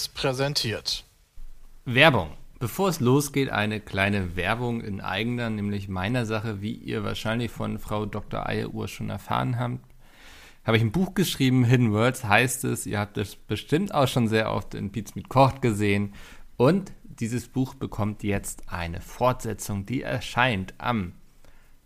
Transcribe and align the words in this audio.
Seriös 0.00 0.08
präsentiert. 0.08 1.04
Werbung. 1.84 2.30
Bevor 2.58 2.88
es 2.88 3.00
losgeht, 3.00 3.50
eine 3.50 3.80
kleine 3.80 4.36
Werbung 4.36 4.80
in 4.80 5.00
eigener, 5.00 5.50
nämlich 5.50 5.88
meiner 5.88 6.26
Sache, 6.26 6.60
wie 6.62 6.72
ihr 6.72 7.04
wahrscheinlich 7.04 7.50
von 7.50 7.78
Frau 7.78 8.06
Dr. 8.06 8.46
Eieruhr 8.46 8.88
schon 8.88 9.10
erfahren 9.10 9.58
habt. 9.58 9.84
Habe 10.64 10.76
ich 10.76 10.82
ein 10.82 10.92
Buch 10.92 11.14
geschrieben, 11.14 11.64
Hidden 11.64 11.92
Words 11.92 12.24
heißt 12.24 12.64
es. 12.64 12.86
Ihr 12.86 12.98
habt 12.98 13.18
es 13.18 13.36
bestimmt 13.36 13.94
auch 13.94 14.08
schon 14.08 14.28
sehr 14.28 14.52
oft 14.52 14.74
in 14.74 14.92
Pizza 14.92 15.12
mit 15.16 15.28
Kocht 15.28 15.62
gesehen. 15.62 16.14
Und 16.56 16.92
dieses 17.04 17.48
Buch 17.48 17.74
bekommt 17.74 18.22
jetzt 18.22 18.70
eine 18.70 19.00
Fortsetzung, 19.00 19.86
die 19.86 20.02
erscheint 20.02 20.74
am 20.78 21.12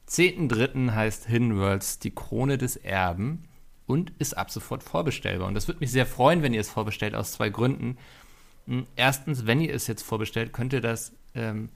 10.3. 0.09 0.93
heißt 0.93 1.27
Hidden 1.27 1.57
Worlds 1.59 1.99
die 2.01 2.15
Krone 2.15 2.59
des 2.59 2.77
Erben 2.77 3.45
und 3.87 4.13
ist 4.19 4.37
ab 4.37 4.51
sofort 4.51 4.83
vorbestellbar. 4.83 5.49
Und 5.49 5.55
das 5.55 5.69
würde 5.69 5.81
mich 5.81 5.91
sehr 5.91 6.07
freuen, 6.07 6.43
wenn 6.43 6.55
ihr 6.55 6.61
es 6.61 6.71
vorbestellt, 6.71 7.15
aus 7.15 7.33
zwei 7.33 7.51
Gründen. 7.51 7.99
Hm, 8.67 8.87
erstens, 8.97 9.47
wenn 9.47 9.61
ihr 9.61 9.75
es 9.75 9.87
jetzt 9.87 10.03
vorbestellt, 10.03 10.53
könnt 10.53 10.73
ihr 10.73 10.81
das 10.81 11.13
ähm, 11.35 11.69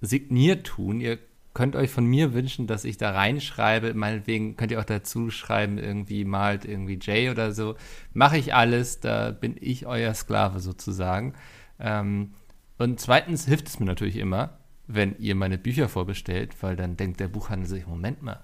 signiert 0.00 0.66
tun. 0.66 1.00
Ihr 1.00 1.18
könnt 1.54 1.76
euch 1.76 1.90
von 1.90 2.06
mir 2.06 2.32
wünschen, 2.32 2.66
dass 2.66 2.84
ich 2.84 2.96
da 2.96 3.10
reinschreibe. 3.10 3.94
Meinetwegen 3.94 4.56
könnt 4.56 4.72
ihr 4.72 4.80
auch 4.80 4.84
dazu 4.84 5.30
schreiben, 5.30 5.78
irgendwie 5.78 6.24
malt 6.24 6.64
irgendwie 6.64 6.98
Jay 7.00 7.30
oder 7.30 7.52
so. 7.52 7.76
Mache 8.12 8.38
ich 8.38 8.54
alles, 8.54 9.00
da 9.00 9.30
bin 9.30 9.56
ich 9.60 9.86
euer 9.86 10.14
Sklave 10.14 10.60
sozusagen. 10.60 11.34
Ähm, 11.78 12.34
und 12.78 13.00
zweitens 13.00 13.46
hilft 13.46 13.68
es 13.68 13.80
mir 13.80 13.86
natürlich 13.86 14.16
immer, 14.16 14.58
wenn 14.86 15.16
ihr 15.18 15.34
meine 15.34 15.58
Bücher 15.58 15.88
vorbestellt, 15.88 16.62
weil 16.62 16.76
dann 16.76 16.96
denkt 16.96 17.20
der 17.20 17.28
Buchhandel 17.28 17.68
sich, 17.68 17.86
Moment 17.86 18.22
mal, 18.22 18.42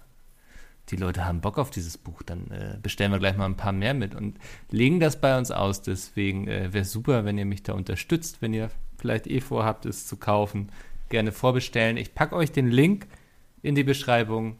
die 0.90 0.96
Leute 0.96 1.26
haben 1.26 1.40
Bock 1.40 1.58
auf 1.58 1.70
dieses 1.70 1.98
Buch, 1.98 2.22
dann 2.22 2.50
äh, 2.50 2.78
bestellen 2.82 3.12
wir 3.12 3.18
gleich 3.18 3.36
mal 3.36 3.46
ein 3.46 3.56
paar 3.56 3.72
mehr 3.72 3.94
mit 3.94 4.14
und 4.14 4.38
legen 4.70 5.00
das 5.00 5.20
bei 5.20 5.36
uns 5.36 5.50
aus. 5.50 5.82
Deswegen 5.82 6.48
äh, 6.48 6.72
wäre 6.72 6.84
super, 6.84 7.24
wenn 7.24 7.38
ihr 7.38 7.44
mich 7.44 7.62
da 7.62 7.74
unterstützt, 7.74 8.40
wenn 8.40 8.54
ihr 8.54 8.70
vielleicht 8.96 9.26
eh 9.26 9.40
vorhabt, 9.40 9.86
es 9.86 10.06
zu 10.06 10.16
kaufen. 10.16 10.70
Gerne 11.08 11.32
vorbestellen. 11.32 11.96
Ich 11.96 12.14
packe 12.14 12.36
euch 12.36 12.52
den 12.52 12.68
Link 12.68 13.06
in 13.62 13.74
die 13.74 13.84
Beschreibung. 13.84 14.58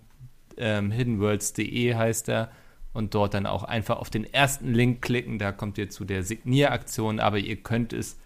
Ähm, 0.57 0.91
hiddenworlds.de 0.91 1.95
heißt 1.95 2.29
er. 2.29 2.51
Und 2.93 3.15
dort 3.15 3.35
dann 3.35 3.47
auch 3.47 3.65
einfach 3.65 3.99
auf 3.99 4.11
den 4.11 4.25
ersten 4.25 4.73
Link 4.73 5.03
klicken. 5.03 5.39
Da 5.39 5.53
kommt 5.53 5.79
ihr 5.79 5.91
zu 5.91 6.05
der 6.05 6.23
Signieraktion. 6.23 7.21
Aber 7.21 7.39
ihr 7.39 7.57
könnt 7.57 7.93
es 7.93 8.19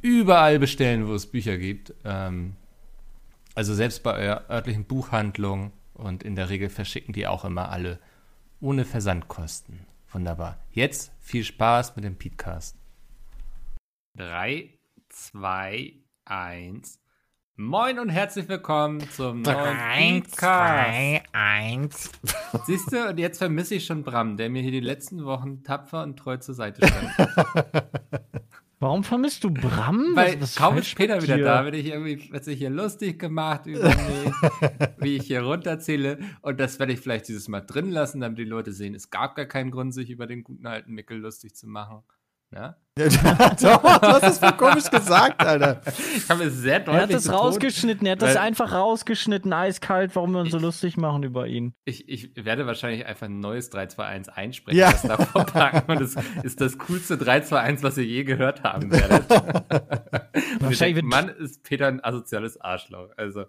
überall 0.00 0.58
bestellen, 0.58 1.06
wo 1.06 1.14
es 1.14 1.26
Bücher 1.26 1.58
gibt. 1.58 1.92
Ähm, 2.04 2.54
also 3.54 3.74
selbst 3.74 4.02
bei 4.02 4.14
eurer 4.14 4.44
örtlichen 4.50 4.84
Buchhandlung 4.84 5.72
und 5.94 6.22
in 6.22 6.36
der 6.36 6.50
Regel 6.50 6.68
verschicken 6.68 7.12
die 7.12 7.26
auch 7.26 7.44
immer 7.44 7.70
alle 7.70 7.98
ohne 8.60 8.84
Versandkosten. 8.84 9.86
Wunderbar. 10.10 10.58
Jetzt 10.70 11.12
viel 11.20 11.44
Spaß 11.44 11.96
mit 11.96 12.04
dem 12.04 12.16
Podcast. 12.16 12.76
3, 14.16 14.70
2, 15.08 15.92
1. 16.24 17.00
Moin 17.56 17.98
und 17.98 18.08
herzlich 18.08 18.48
willkommen 18.48 19.00
zum 19.10 19.42
neuen 19.42 20.22
Podcast. 20.22 20.40
3, 20.40 21.22
2, 21.30 21.32
1. 21.32 22.10
Siehst 22.66 22.92
du, 22.92 23.08
und 23.10 23.18
jetzt 23.18 23.38
vermisse 23.38 23.76
ich 23.76 23.86
schon 23.86 24.02
Bram, 24.02 24.36
der 24.36 24.50
mir 24.50 24.62
hier 24.62 24.72
die 24.72 24.80
letzten 24.80 25.24
Wochen 25.24 25.62
tapfer 25.62 26.02
und 26.02 26.16
treu 26.16 26.36
zur 26.36 26.54
Seite 26.54 26.86
stand. 26.86 27.86
Warum 28.84 29.02
vermisst 29.02 29.42
du 29.42 29.50
Bram? 29.50 30.14
Weil 30.14 30.38
was, 30.42 30.56
kaum 30.56 30.76
ist 30.76 30.88
später 30.88 31.22
wieder 31.22 31.38
da, 31.38 31.64
wenn 31.64 31.72
ich 31.72 31.86
irgendwie, 31.86 32.30
wird 32.30 32.44
sich 32.44 32.58
hier 32.58 32.68
lustig 32.68 33.18
gemacht 33.18 33.64
über 33.64 33.88
mich, 33.88 34.32
wie 34.98 35.16
ich 35.16 35.26
hier 35.26 35.40
runterzähle. 35.40 36.18
Und 36.42 36.60
das 36.60 36.78
werde 36.78 36.92
ich 36.92 37.00
vielleicht 37.00 37.26
dieses 37.28 37.48
Mal 37.48 37.62
drin 37.62 37.90
lassen, 37.90 38.20
damit 38.20 38.36
die 38.36 38.44
Leute 38.44 38.72
sehen, 38.72 38.94
es 38.94 39.08
gab 39.08 39.36
gar 39.36 39.46
keinen 39.46 39.70
Grund, 39.70 39.94
sich 39.94 40.10
über 40.10 40.26
den 40.26 40.44
guten 40.44 40.66
alten 40.66 40.92
Mickel 40.92 41.16
lustig 41.16 41.56
zu 41.56 41.66
machen. 41.66 42.02
Ja? 42.52 42.76
Doch, 42.96 43.10
du 43.58 44.06
hast 44.06 44.22
es 44.22 44.38
voll 44.38 44.52
komisch 44.52 44.88
gesagt, 44.88 45.44
Alter. 45.44 45.80
Ich 46.16 46.30
habe 46.30 46.44
es 46.44 46.58
sehr 46.58 46.78
deutlich 46.78 46.94
Er 46.94 47.02
hat 47.02 47.12
das 47.12 47.24
betont, 47.24 47.42
rausgeschnitten, 47.42 48.06
er 48.06 48.12
hat 48.12 48.22
das 48.22 48.36
einfach 48.36 48.72
rausgeschnitten, 48.72 49.52
eiskalt, 49.52 50.14
warum 50.14 50.30
wir 50.30 50.38
uns 50.38 50.50
ich, 50.50 50.52
so 50.52 50.60
lustig 50.60 50.96
machen 50.96 51.24
über 51.24 51.48
ihn. 51.48 51.74
Ich, 51.84 52.08
ich 52.08 52.30
werde 52.36 52.68
wahrscheinlich 52.68 53.04
einfach 53.04 53.26
ein 53.26 53.40
neues 53.40 53.70
321 53.70 54.32
einsprechen, 54.32 54.78
ja. 54.78 54.92
das 54.92 55.02
davor 55.02 55.44
packen 55.44 55.90
und 55.90 56.00
das 56.00 56.14
ist 56.44 56.60
das 56.60 56.78
coolste 56.78 57.18
321, 57.18 57.82
was 57.82 57.98
ihr 57.98 58.04
je 58.04 58.22
gehört 58.22 58.62
haben 58.62 58.92
werdet. 58.92 59.28
wahrscheinlich 60.60 60.94
denkt, 60.94 61.10
Mann 61.10 61.28
ist 61.30 61.64
Peter 61.64 61.88
ein 61.88 62.02
asoziales 62.02 62.60
Arschloch. 62.60 63.10
Also, 63.16 63.46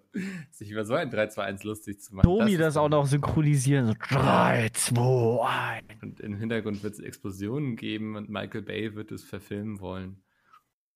sich 0.49 0.71
über 0.71 0.85
so 0.85 0.95
ein 0.95 1.11
321 1.11 1.63
lustig 1.65 2.01
zu 2.01 2.15
machen. 2.15 2.25
Domi 2.25 2.57
das, 2.57 2.73
das 2.73 2.77
auch 2.77 2.89
noch 2.89 3.05
synchronisieren. 3.05 3.87
So 3.87 3.93
3, 4.09 4.69
2, 4.73 5.47
1. 5.89 6.01
Und 6.01 6.19
im 6.19 6.35
Hintergrund 6.37 6.83
wird 6.83 6.93
es 6.93 6.99
Explosionen 6.99 7.75
geben 7.75 8.15
und 8.15 8.29
Michael 8.29 8.63
Bay 8.63 8.95
wird 8.95 9.11
es 9.11 9.23
verfilmen 9.39 9.79
wollen. 9.79 10.21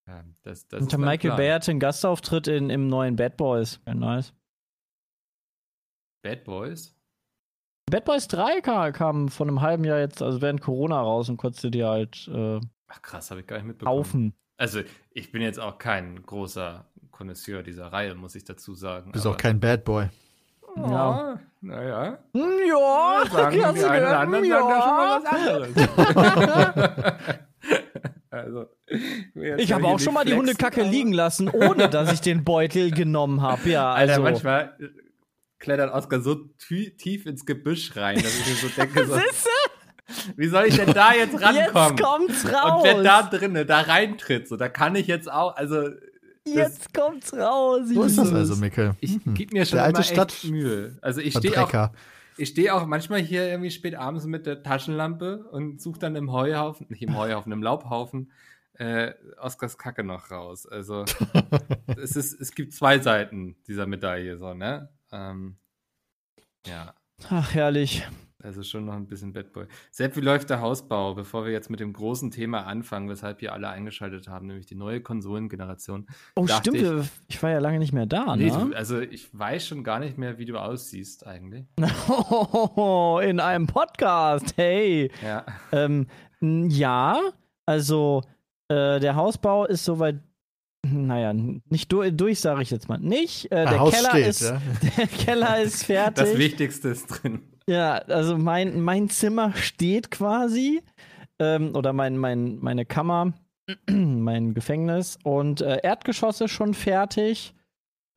Ja, 0.08 0.24
das, 0.44 0.68
das 0.68 0.82
und 0.82 0.98
Michael 0.98 1.36
Bay 1.36 1.50
hatte 1.50 1.72
einen 1.72 1.80
Gastauftritt 1.80 2.48
in, 2.48 2.70
im 2.70 2.88
neuen 2.88 3.16
Bad 3.16 3.38
Boys. 3.38 3.80
Ja, 3.86 3.94
nice. 3.94 4.34
Bad 6.24 6.44
Boys? 6.44 6.96
Bad 7.92 8.06
Boys 8.06 8.28
3 8.28 8.62
kam, 8.62 8.94
kam 8.94 9.30
von 9.30 9.48
einem 9.48 9.62
halben 9.62 9.84
Jahr 9.84 10.00
jetzt, 10.00 10.22
also 10.22 10.42
während 10.42 10.62
Corona 10.62 11.00
raus 11.00 11.30
und 11.30 11.38
konntest 11.38 11.64
du 11.64 11.70
dir 11.70 11.88
halt 11.88 12.28
äh, 12.28 12.60
Ach 12.88 13.02
krass, 13.02 13.30
habe 13.30 13.42
ich 13.42 13.48
gar 13.48 13.58
nicht 13.58 13.68
mitbekommen. 13.68 13.98
Kaufen. 13.98 14.34
Also, 14.58 14.82
ich 15.12 15.32
bin 15.32 15.42
jetzt 15.42 15.60
auch 15.60 15.78
kein 15.78 16.22
großer 16.24 16.86
Connoisseur 17.12 17.62
dieser 17.64 17.88
Reihe, 17.88 18.16
muss 18.16 18.36
ich 18.36 18.44
dazu 18.44 18.74
sagen. 18.74 19.12
Bist 19.12 19.28
auch 19.28 19.38
kein 19.38 19.60
Bad 19.60 19.86
Boy. 19.86 20.10
Ja, 20.76 21.40
naja. 21.62 22.18
Ja, 22.34 23.26
sagen 23.32 23.56
die 23.56 23.64
einen 23.64 24.04
oder 24.06 24.20
anderen 24.20 24.46
ja. 24.46 24.60
sagen 24.60 24.70
da 24.70 24.82
schon 24.82 24.98
mal 24.98 25.22
was 25.22 25.30
anderes. 26.86 27.40
Also, 28.32 28.68
ich 29.58 29.74
habe 29.74 29.86
auch 29.86 30.00
schon 30.00 30.14
mal 30.14 30.24
die 30.24 30.36
Hundekacke 30.36 30.84
liegen 30.84 31.14
lassen, 31.14 31.50
ohne 31.50 31.90
dass 31.90 32.14
ich 32.14 32.22
den 32.22 32.44
Beutel 32.44 32.92
genommen 32.92 33.42
habe. 33.42 33.70
Ja, 33.70 33.92
also. 33.92 34.14
Alter, 34.14 34.24
manchmal 34.24 34.78
klettert 35.58 35.94
Oskar 35.94 36.22
so 36.22 36.36
tief 36.36 37.26
ins 37.26 37.46
Gebüsch 37.46 37.96
rein, 37.96 38.22
dass 38.22 38.40
ich 38.40 38.48
mir 38.48 38.56
so 38.56 38.68
denke, 38.68 39.06
so, 39.06 39.16
wie 40.38 40.48
soll 40.48 40.66
ich 40.66 40.76
denn 40.76 40.94
da 40.94 41.14
jetzt 41.14 41.42
rankommen? 41.42 41.98
Jetzt 41.98 42.04
kommt's 42.04 42.54
raus. 42.54 42.84
Und 42.84 42.84
wer 42.84 43.04
da 43.04 43.24
drinnen, 43.24 43.68
da 43.68 43.82
reintritt, 43.82 44.48
so, 44.48 44.58
da 44.58 44.70
kann 44.70 44.96
ich 44.96 45.08
jetzt 45.08 45.32
auch, 45.32 45.56
also. 45.56 45.90
Jetzt 46.46 46.94
kommt's 46.94 47.34
raus. 47.34 47.82
Wo 47.94 48.04
ist 48.04 48.18
das 48.18 48.34
also, 48.34 48.56
Mikkel? 48.56 48.96
Ich 49.02 49.20
hm. 49.24 49.34
gebe 49.34 49.54
mir 49.54 49.66
schon 49.66 49.78
Der 49.78 49.86
alte 49.86 50.04
Stadt 50.04 50.34
Mühe. 50.46 50.98
Also 51.02 51.22
ich 51.22 51.36
stehe 51.36 51.62
auch, 51.62 51.92
ich 52.40 52.50
stehe 52.50 52.74
auch 52.74 52.86
manchmal 52.86 53.20
hier 53.20 53.48
irgendwie 53.48 53.72
spät 53.72 53.96
abends 53.96 54.26
mit 54.26 54.46
der 54.46 54.64
Taschenlampe 54.64 55.46
und 55.52 55.82
suche 55.82 56.00
dann 56.00 56.16
im 56.16 56.32
Heuhaufen, 56.32 56.88
nicht 56.90 57.02
im 57.02 57.18
Heuhaufen, 57.18 57.52
im 57.52 57.62
Laubhaufen, 57.62 58.32
äh, 58.74 59.14
Oscars 59.38 59.78
Kacke 59.78 60.04
noch 60.04 60.32
raus. 60.32 60.66
Also 60.66 61.06
es, 61.88 62.16
ist, 62.16 62.40
es 62.40 62.56
gibt 62.56 62.74
zwei 62.74 63.00
Seiten 63.00 63.58
dieser 63.68 63.86
Medaille, 63.86 64.38
so, 64.38 64.54
ne? 64.54 64.90
Ähm, 65.12 65.58
ja. 66.66 66.94
Ach, 67.30 67.54
herrlich. 67.54 68.08
Also 68.42 68.64
schon 68.64 68.86
noch 68.86 68.94
ein 68.94 69.06
bisschen 69.06 69.34
Bad 69.34 69.52
Boy. 69.52 69.66
Sepp, 69.92 70.16
wie 70.16 70.22
läuft 70.22 70.50
der 70.50 70.62
Hausbau, 70.62 71.14
bevor 71.14 71.46
wir 71.46 71.52
jetzt 71.52 71.70
mit 71.70 71.82
dem 71.82 71.92
großen 71.92 72.32
Thema 72.32 72.66
anfangen, 72.66 73.10
weshalb 73.10 73.42
hier 73.42 73.52
alle 73.52 73.70
eingeschaltet 73.70 74.30
haben, 74.30 74.48
nämlich 74.48 74.66
die 74.66 74.76
neue 74.76 75.02
Konsolengeneration? 75.02 76.08
Oh, 76.36 76.48
stimmt, 76.48 76.78
ich, 76.78 77.10
ich, 77.28 77.44
war 77.44 77.52
ja 77.52 77.60
lange 77.60 77.80
nicht 77.80 77.92
mehr 77.92 78.06
da, 78.06 78.38
nee, 78.38 78.50
ne? 78.50 78.70
Du, 78.70 78.76
also 78.76 79.00
ich 79.00 79.38
weiß 79.38 79.68
schon 79.68 79.84
gar 79.84 80.00
nicht 80.00 80.18
mehr, 80.18 80.38
wie 80.38 80.46
du 80.46 80.58
aussiehst 80.58 81.28
eigentlich. 81.28 81.66
Oh, 82.08 83.20
in 83.24 83.42
einem 83.42 83.68
Podcast, 83.68 84.54
hey. 84.56 85.12
Ja. 85.22 85.46
Ähm, 85.74 86.08
ja, 86.42 87.20
also 87.66 88.22
äh, 88.70 89.02
der 89.02 89.16
Hausbau 89.16 89.66
ist 89.66 89.84
soweit 89.84 90.22
naja, 90.88 91.34
nicht 91.34 91.92
durch, 91.92 92.16
durch 92.16 92.40
sage 92.40 92.62
ich 92.62 92.72
jetzt 92.72 92.88
mal 92.88 93.00
nicht. 93.00 93.52
Äh, 93.52 93.66
der, 93.66 93.78
Keller 93.80 94.10
steht, 94.10 94.28
ist, 94.28 94.42
ja? 94.42 94.62
der 94.98 95.08
Keller 95.08 95.62
ist 95.62 95.84
fertig. 95.84 96.26
Das 96.26 96.38
Wichtigste 96.38 96.90
ist 96.90 97.08
drin. 97.08 97.42
Ja, 97.70 97.98
also 98.08 98.36
mein, 98.36 98.82
mein 98.82 99.10
Zimmer 99.10 99.54
steht 99.54 100.10
quasi. 100.10 100.82
Ähm, 101.38 101.76
oder 101.76 101.94
mein, 101.94 102.18
mein, 102.18 102.58
meine 102.58 102.84
Kammer, 102.84 103.34
mein 103.88 104.56
Gefängnis. 104.56 105.20
Und 105.24 105.62
äh, 105.62 105.80
Erdgeschoss 105.84 106.42
ist 106.42 106.50
schon 106.50 106.74
fertig. 106.74 107.54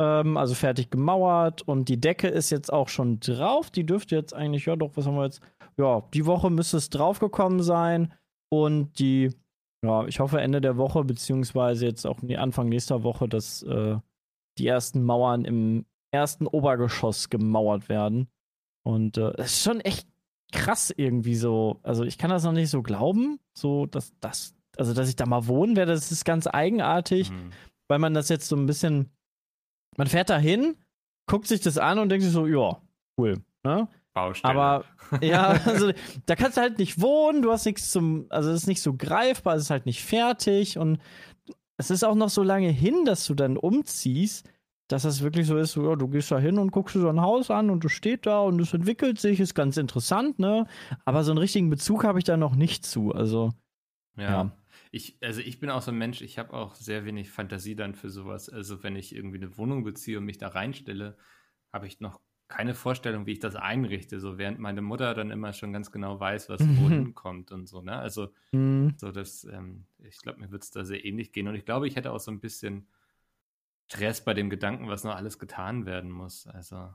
Ähm, 0.00 0.38
also 0.38 0.54
fertig 0.54 0.88
gemauert. 0.88 1.68
Und 1.68 1.90
die 1.90 2.00
Decke 2.00 2.28
ist 2.28 2.48
jetzt 2.48 2.72
auch 2.72 2.88
schon 2.88 3.20
drauf. 3.20 3.70
Die 3.70 3.84
dürfte 3.84 4.16
jetzt 4.16 4.32
eigentlich, 4.32 4.64
ja 4.64 4.74
doch, 4.74 4.92
was 4.94 5.04
haben 5.04 5.16
wir 5.16 5.24
jetzt? 5.24 5.42
Ja, 5.76 6.02
die 6.14 6.24
Woche 6.24 6.48
müsste 6.48 6.78
es 6.78 6.88
draufgekommen 6.88 7.62
sein. 7.62 8.14
Und 8.50 8.98
die, 9.00 9.34
ja, 9.84 10.06
ich 10.06 10.18
hoffe 10.18 10.40
Ende 10.40 10.62
der 10.62 10.78
Woche, 10.78 11.04
beziehungsweise 11.04 11.84
jetzt 11.84 12.06
auch 12.06 12.20
Anfang 12.38 12.70
nächster 12.70 13.02
Woche, 13.02 13.28
dass 13.28 13.62
äh, 13.64 13.98
die 14.56 14.66
ersten 14.66 15.02
Mauern 15.02 15.44
im 15.44 15.84
ersten 16.10 16.46
Obergeschoss 16.46 17.28
gemauert 17.28 17.90
werden. 17.90 18.28
Und 18.82 19.16
äh, 19.16 19.32
es 19.38 19.52
ist 19.52 19.62
schon 19.62 19.80
echt 19.80 20.06
krass 20.52 20.92
irgendwie 20.94 21.34
so. 21.34 21.80
Also 21.82 22.04
ich 22.04 22.18
kann 22.18 22.30
das 22.30 22.44
noch 22.44 22.52
nicht 22.52 22.70
so 22.70 22.82
glauben, 22.82 23.40
so 23.54 23.86
dass 23.86 24.12
das, 24.20 24.54
also 24.76 24.94
dass 24.94 25.08
ich 25.08 25.16
da 25.16 25.26
mal 25.26 25.46
wohnen 25.46 25.76
werde, 25.76 25.92
das 25.92 26.12
ist 26.12 26.24
ganz 26.24 26.46
eigenartig, 26.46 27.30
mhm. 27.30 27.50
weil 27.88 27.98
man 27.98 28.14
das 28.14 28.28
jetzt 28.28 28.48
so 28.48 28.56
ein 28.56 28.66
bisschen, 28.66 29.10
man 29.96 30.06
fährt 30.06 30.30
da 30.30 30.38
hin, 30.38 30.76
guckt 31.26 31.46
sich 31.46 31.60
das 31.60 31.78
an 31.78 31.98
und 31.98 32.08
denkt 32.08 32.24
sich 32.24 32.32
so, 32.32 32.46
ja, 32.46 32.80
cool. 33.18 33.38
Ne? 33.64 33.88
Baustelle. 34.12 34.54
Aber 34.54 34.84
ja, 35.22 35.48
also 35.64 35.92
da 36.26 36.36
kannst 36.36 36.56
du 36.56 36.60
halt 36.60 36.78
nicht 36.78 37.00
wohnen, 37.00 37.42
du 37.42 37.50
hast 37.50 37.64
nichts 37.64 37.90
zum, 37.90 38.26
also 38.28 38.50
es 38.50 38.62
ist 38.62 38.66
nicht 38.66 38.82
so 38.82 38.94
greifbar, 38.94 39.56
es 39.56 39.62
ist 39.62 39.70
halt 39.70 39.86
nicht 39.86 40.04
fertig 40.04 40.78
und 40.78 40.98
es 41.78 41.90
ist 41.90 42.04
auch 42.04 42.14
noch 42.14 42.28
so 42.28 42.42
lange 42.42 42.68
hin, 42.68 43.04
dass 43.04 43.26
du 43.26 43.34
dann 43.34 43.56
umziehst, 43.56 44.48
dass 44.92 45.02
das 45.04 45.22
wirklich 45.22 45.46
so 45.46 45.56
ist, 45.56 45.72
so, 45.72 45.88
ja, 45.88 45.96
du 45.96 46.08
gehst 46.08 46.30
da 46.30 46.38
hin 46.38 46.58
und 46.58 46.70
guckst 46.72 46.94
dir 46.94 47.00
so 47.00 47.08
ein 47.08 47.20
Haus 47.20 47.50
an 47.50 47.70
und 47.70 47.82
du 47.84 47.88
stehst 47.88 48.26
da 48.26 48.40
und 48.40 48.60
es 48.60 48.74
entwickelt 48.74 49.18
sich, 49.18 49.40
ist 49.40 49.54
ganz 49.54 49.76
interessant, 49.76 50.38
ne? 50.38 50.66
Aber 51.04 51.24
so 51.24 51.32
einen 51.32 51.38
richtigen 51.38 51.70
Bezug 51.70 52.04
habe 52.04 52.18
ich 52.18 52.24
da 52.24 52.36
noch 52.36 52.54
nicht 52.56 52.84
zu, 52.86 53.12
also 53.12 53.52
ja. 54.16 54.30
ja. 54.30 54.56
Ich, 54.90 55.16
also 55.22 55.40
ich 55.40 55.58
bin 55.58 55.70
auch 55.70 55.82
so 55.82 55.90
ein 55.90 55.98
Mensch, 55.98 56.20
ich 56.20 56.38
habe 56.38 56.52
auch 56.52 56.74
sehr 56.74 57.04
wenig 57.06 57.30
Fantasie 57.30 57.74
dann 57.76 57.94
für 57.94 58.10
sowas. 58.10 58.50
Also 58.50 58.82
wenn 58.82 58.94
ich 58.96 59.14
irgendwie 59.14 59.38
eine 59.38 59.56
Wohnung 59.56 59.84
beziehe 59.84 60.18
und 60.18 60.24
mich 60.24 60.38
da 60.38 60.48
reinstelle, 60.48 61.16
habe 61.72 61.86
ich 61.86 62.00
noch 62.00 62.20
keine 62.48 62.74
Vorstellung, 62.74 63.24
wie 63.24 63.32
ich 63.32 63.38
das 63.38 63.56
einrichte, 63.56 64.20
so 64.20 64.36
während 64.36 64.58
meine 64.58 64.82
Mutter 64.82 65.14
dann 65.14 65.30
immer 65.30 65.54
schon 65.54 65.72
ganz 65.72 65.90
genau 65.90 66.20
weiß, 66.20 66.50
was 66.50 66.60
wohin 66.76 67.14
kommt 67.14 67.52
und 67.52 67.66
so, 67.66 67.80
ne? 67.80 67.96
Also 67.96 68.28
Mhm. 68.52 68.94
so 68.96 69.10
das, 69.12 69.44
ähm, 69.44 69.86
ich 69.98 70.18
glaube, 70.18 70.40
mir 70.40 70.50
wird 70.50 70.62
es 70.64 70.70
da 70.70 70.84
sehr 70.84 71.04
ähnlich 71.04 71.32
gehen. 71.32 71.48
Und 71.48 71.54
ich 71.54 71.64
glaube, 71.64 71.88
ich 71.88 71.96
hätte 71.96 72.12
auch 72.12 72.20
so 72.20 72.30
ein 72.30 72.40
bisschen 72.40 72.88
Stress 73.92 74.24
bei 74.24 74.32
dem 74.32 74.48
Gedanken, 74.48 74.88
was 74.88 75.04
noch 75.04 75.14
alles 75.14 75.38
getan 75.38 75.84
werden 75.84 76.10
muss. 76.10 76.46
Also. 76.46 76.94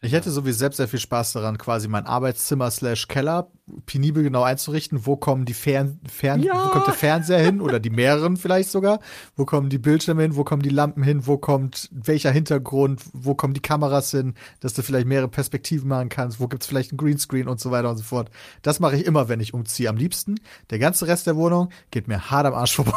Ich 0.00 0.12
hätte 0.12 0.30
sowieso 0.30 0.58
selbst 0.60 0.76
sehr 0.76 0.86
viel 0.86 1.00
Spaß 1.00 1.32
daran, 1.32 1.58
quasi 1.58 1.88
mein 1.88 2.06
Arbeitszimmer 2.06 2.70
slash 2.70 3.08
Keller 3.08 3.48
penibel 3.84 4.22
genau 4.22 4.42
einzurichten. 4.44 5.06
Wo 5.06 5.16
kommen 5.16 5.44
die 5.44 5.54
Fern, 5.54 5.98
Fern 6.08 6.40
Ja. 6.40 6.66
wo 6.66 6.68
kommt 6.70 6.86
der 6.86 6.94
Fernseher 6.94 7.40
hin 7.40 7.60
oder 7.60 7.80
die 7.80 7.90
mehreren 7.90 8.36
vielleicht 8.36 8.70
sogar? 8.70 9.00
Wo 9.34 9.44
kommen 9.44 9.70
die 9.70 9.78
Bildschirme 9.78 10.22
hin? 10.22 10.36
Wo 10.36 10.44
kommen 10.44 10.62
die 10.62 10.68
Lampen 10.68 11.02
hin? 11.02 11.26
Wo 11.26 11.36
kommt 11.36 11.88
welcher 11.90 12.30
Hintergrund? 12.30 13.02
Wo 13.12 13.34
kommen 13.34 13.54
die 13.54 13.60
Kameras 13.60 14.12
hin? 14.12 14.34
Dass 14.60 14.72
du 14.72 14.82
vielleicht 14.82 15.06
mehrere 15.08 15.28
Perspektiven 15.28 15.88
machen 15.88 16.08
kannst. 16.08 16.38
Wo 16.38 16.46
gibt's 16.46 16.66
vielleicht 16.68 16.92
einen 16.92 16.98
Greenscreen 16.98 17.48
und 17.48 17.58
so 17.58 17.72
weiter 17.72 17.90
und 17.90 17.96
so 17.96 18.04
fort. 18.04 18.30
Das 18.62 18.78
mache 18.78 18.96
ich 18.96 19.04
immer, 19.04 19.28
wenn 19.28 19.40
ich 19.40 19.52
umziehe. 19.52 19.88
Am 19.88 19.96
liebsten. 19.96 20.36
Der 20.70 20.78
ganze 20.78 21.08
Rest 21.08 21.26
der 21.26 21.34
Wohnung 21.36 21.70
geht 21.90 22.06
mir 22.06 22.30
hart 22.30 22.46
am 22.46 22.54
Arsch 22.54 22.76
vorbei. 22.76 22.94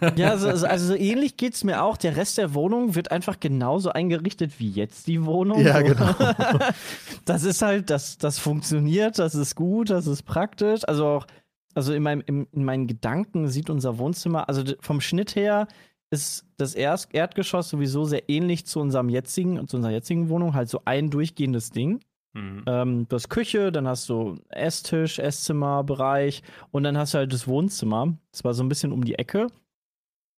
Ja, 0.14 0.30
also, 0.30 0.46
also, 0.48 0.66
also 0.66 0.86
so 0.86 0.94
ähnlich 0.94 1.36
geht 1.36 1.54
es 1.54 1.64
mir 1.64 1.82
auch. 1.82 1.96
Der 1.96 2.16
Rest 2.16 2.38
der 2.38 2.54
Wohnung 2.54 2.94
wird 2.94 3.10
einfach 3.10 3.40
genauso 3.40 3.90
eingerichtet 3.90 4.52
wie 4.58 4.70
jetzt 4.70 5.08
die 5.08 5.24
Wohnung. 5.24 5.60
Ja, 5.60 5.80
genau. 5.82 6.14
Das 7.24 7.44
ist 7.44 7.62
halt, 7.62 7.90
das, 7.90 8.18
das 8.18 8.38
funktioniert, 8.38 9.18
das 9.18 9.34
ist 9.34 9.54
gut, 9.54 9.90
das 9.90 10.06
ist 10.06 10.22
praktisch. 10.22 10.80
Also 10.86 11.06
auch, 11.06 11.26
also 11.74 11.92
in, 11.92 12.02
meinem, 12.02 12.22
in, 12.26 12.46
in 12.52 12.64
meinen 12.64 12.86
Gedanken 12.86 13.48
sieht 13.48 13.70
unser 13.70 13.98
Wohnzimmer, 13.98 14.48
also 14.48 14.62
vom 14.80 15.00
Schnitt 15.00 15.36
her 15.36 15.68
ist 16.10 16.46
das 16.56 16.74
Erst 16.74 17.14
Erdgeschoss 17.14 17.68
sowieso 17.68 18.04
sehr 18.04 18.28
ähnlich 18.28 18.66
zu 18.66 18.80
unserem 18.80 19.08
jetzigen, 19.10 19.68
zu 19.68 19.76
unserer 19.76 19.92
jetzigen 19.92 20.28
Wohnung, 20.30 20.54
halt 20.54 20.68
so 20.68 20.80
ein 20.84 21.10
durchgehendes 21.10 21.70
Ding. 21.70 22.00
hm. 22.34 22.64
Ähm, 22.66 23.08
du 23.08 23.14
hast 23.14 23.28
Küche, 23.28 23.70
dann 23.72 23.86
hast 23.86 24.08
du 24.08 24.36
Esstisch, 24.48 25.18
Esszimmerbereich 25.18 26.42
und 26.70 26.84
dann 26.84 26.96
hast 26.96 27.14
du 27.14 27.18
halt 27.18 27.32
das 27.32 27.46
Wohnzimmer. 27.46 28.16
Das 28.32 28.44
war 28.44 28.54
so 28.54 28.62
ein 28.62 28.68
bisschen 28.68 28.92
um 28.92 29.04
die 29.04 29.18
Ecke. 29.18 29.48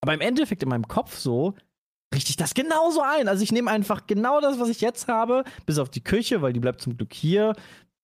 Aber 0.00 0.14
im 0.14 0.20
Endeffekt 0.20 0.62
in 0.62 0.69
meinem 0.69 0.88
Kopf 0.88 1.19
so 1.19 1.55
richte 2.15 2.31
ich 2.31 2.37
das 2.37 2.55
genauso 2.55 3.03
ein. 3.03 3.29
Also 3.29 3.43
ich 3.43 3.53
nehme 3.53 3.71
einfach 3.71 4.07
genau 4.07 4.41
das, 4.41 4.59
was 4.59 4.69
ich 4.69 4.81
jetzt 4.81 5.09
habe, 5.09 5.45
bis 5.67 5.79
auf 5.79 5.91
die 5.91 6.03
Küche, 6.03 6.43
weil 6.43 6.53
die 6.53 6.61
bleibt 6.61 6.81
zum 6.81 6.97
Glück 6.97 7.12
hier. 7.12 7.55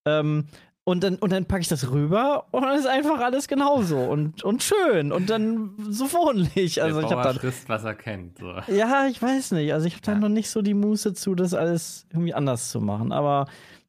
Ähm, 0.07 0.47
und 0.85 1.03
dann, 1.03 1.17
und 1.17 1.33
dann 1.33 1.47
packe 1.47 1.63
ich 1.63 1.69
das 1.69 1.91
rüber 1.91 2.47
und 2.53 2.63
dann 2.63 2.79
ist 2.79 2.87
einfach 2.87 3.19
alles 3.19 3.49
genauso 3.49 3.99
und, 3.99 4.45
und 4.45 4.63
schön 4.63 5.11
und 5.11 5.29
dann 5.29 5.75
so 5.91 6.13
wohnlich. 6.13 6.81
Also 6.81 7.01
der 7.01 7.09
ich 7.09 7.13
habe 7.13 7.23
dann 7.29 7.39
frisst, 7.41 7.69
was 7.69 7.83
er 7.83 7.97
kennt. 7.97 8.39
So. 8.39 8.53
ja, 8.73 9.09
ich 9.09 9.21
weiß 9.21 9.51
nicht. 9.53 9.73
Also 9.73 9.89
ich 9.89 9.95
habe 9.95 10.03
da 10.03 10.13
Ja. 10.13 10.19
noch 10.19 10.29
nicht 10.29 10.49
so 10.49 10.63
die 10.63 10.75
Muße 10.75 11.13
zu, 11.15 11.35
das 11.35 11.55
alles 11.55 12.07
irgendwie 12.13 12.35
anders 12.35 12.71
zu 12.71 12.81
machen. 12.81 13.11
Aber 13.11 13.47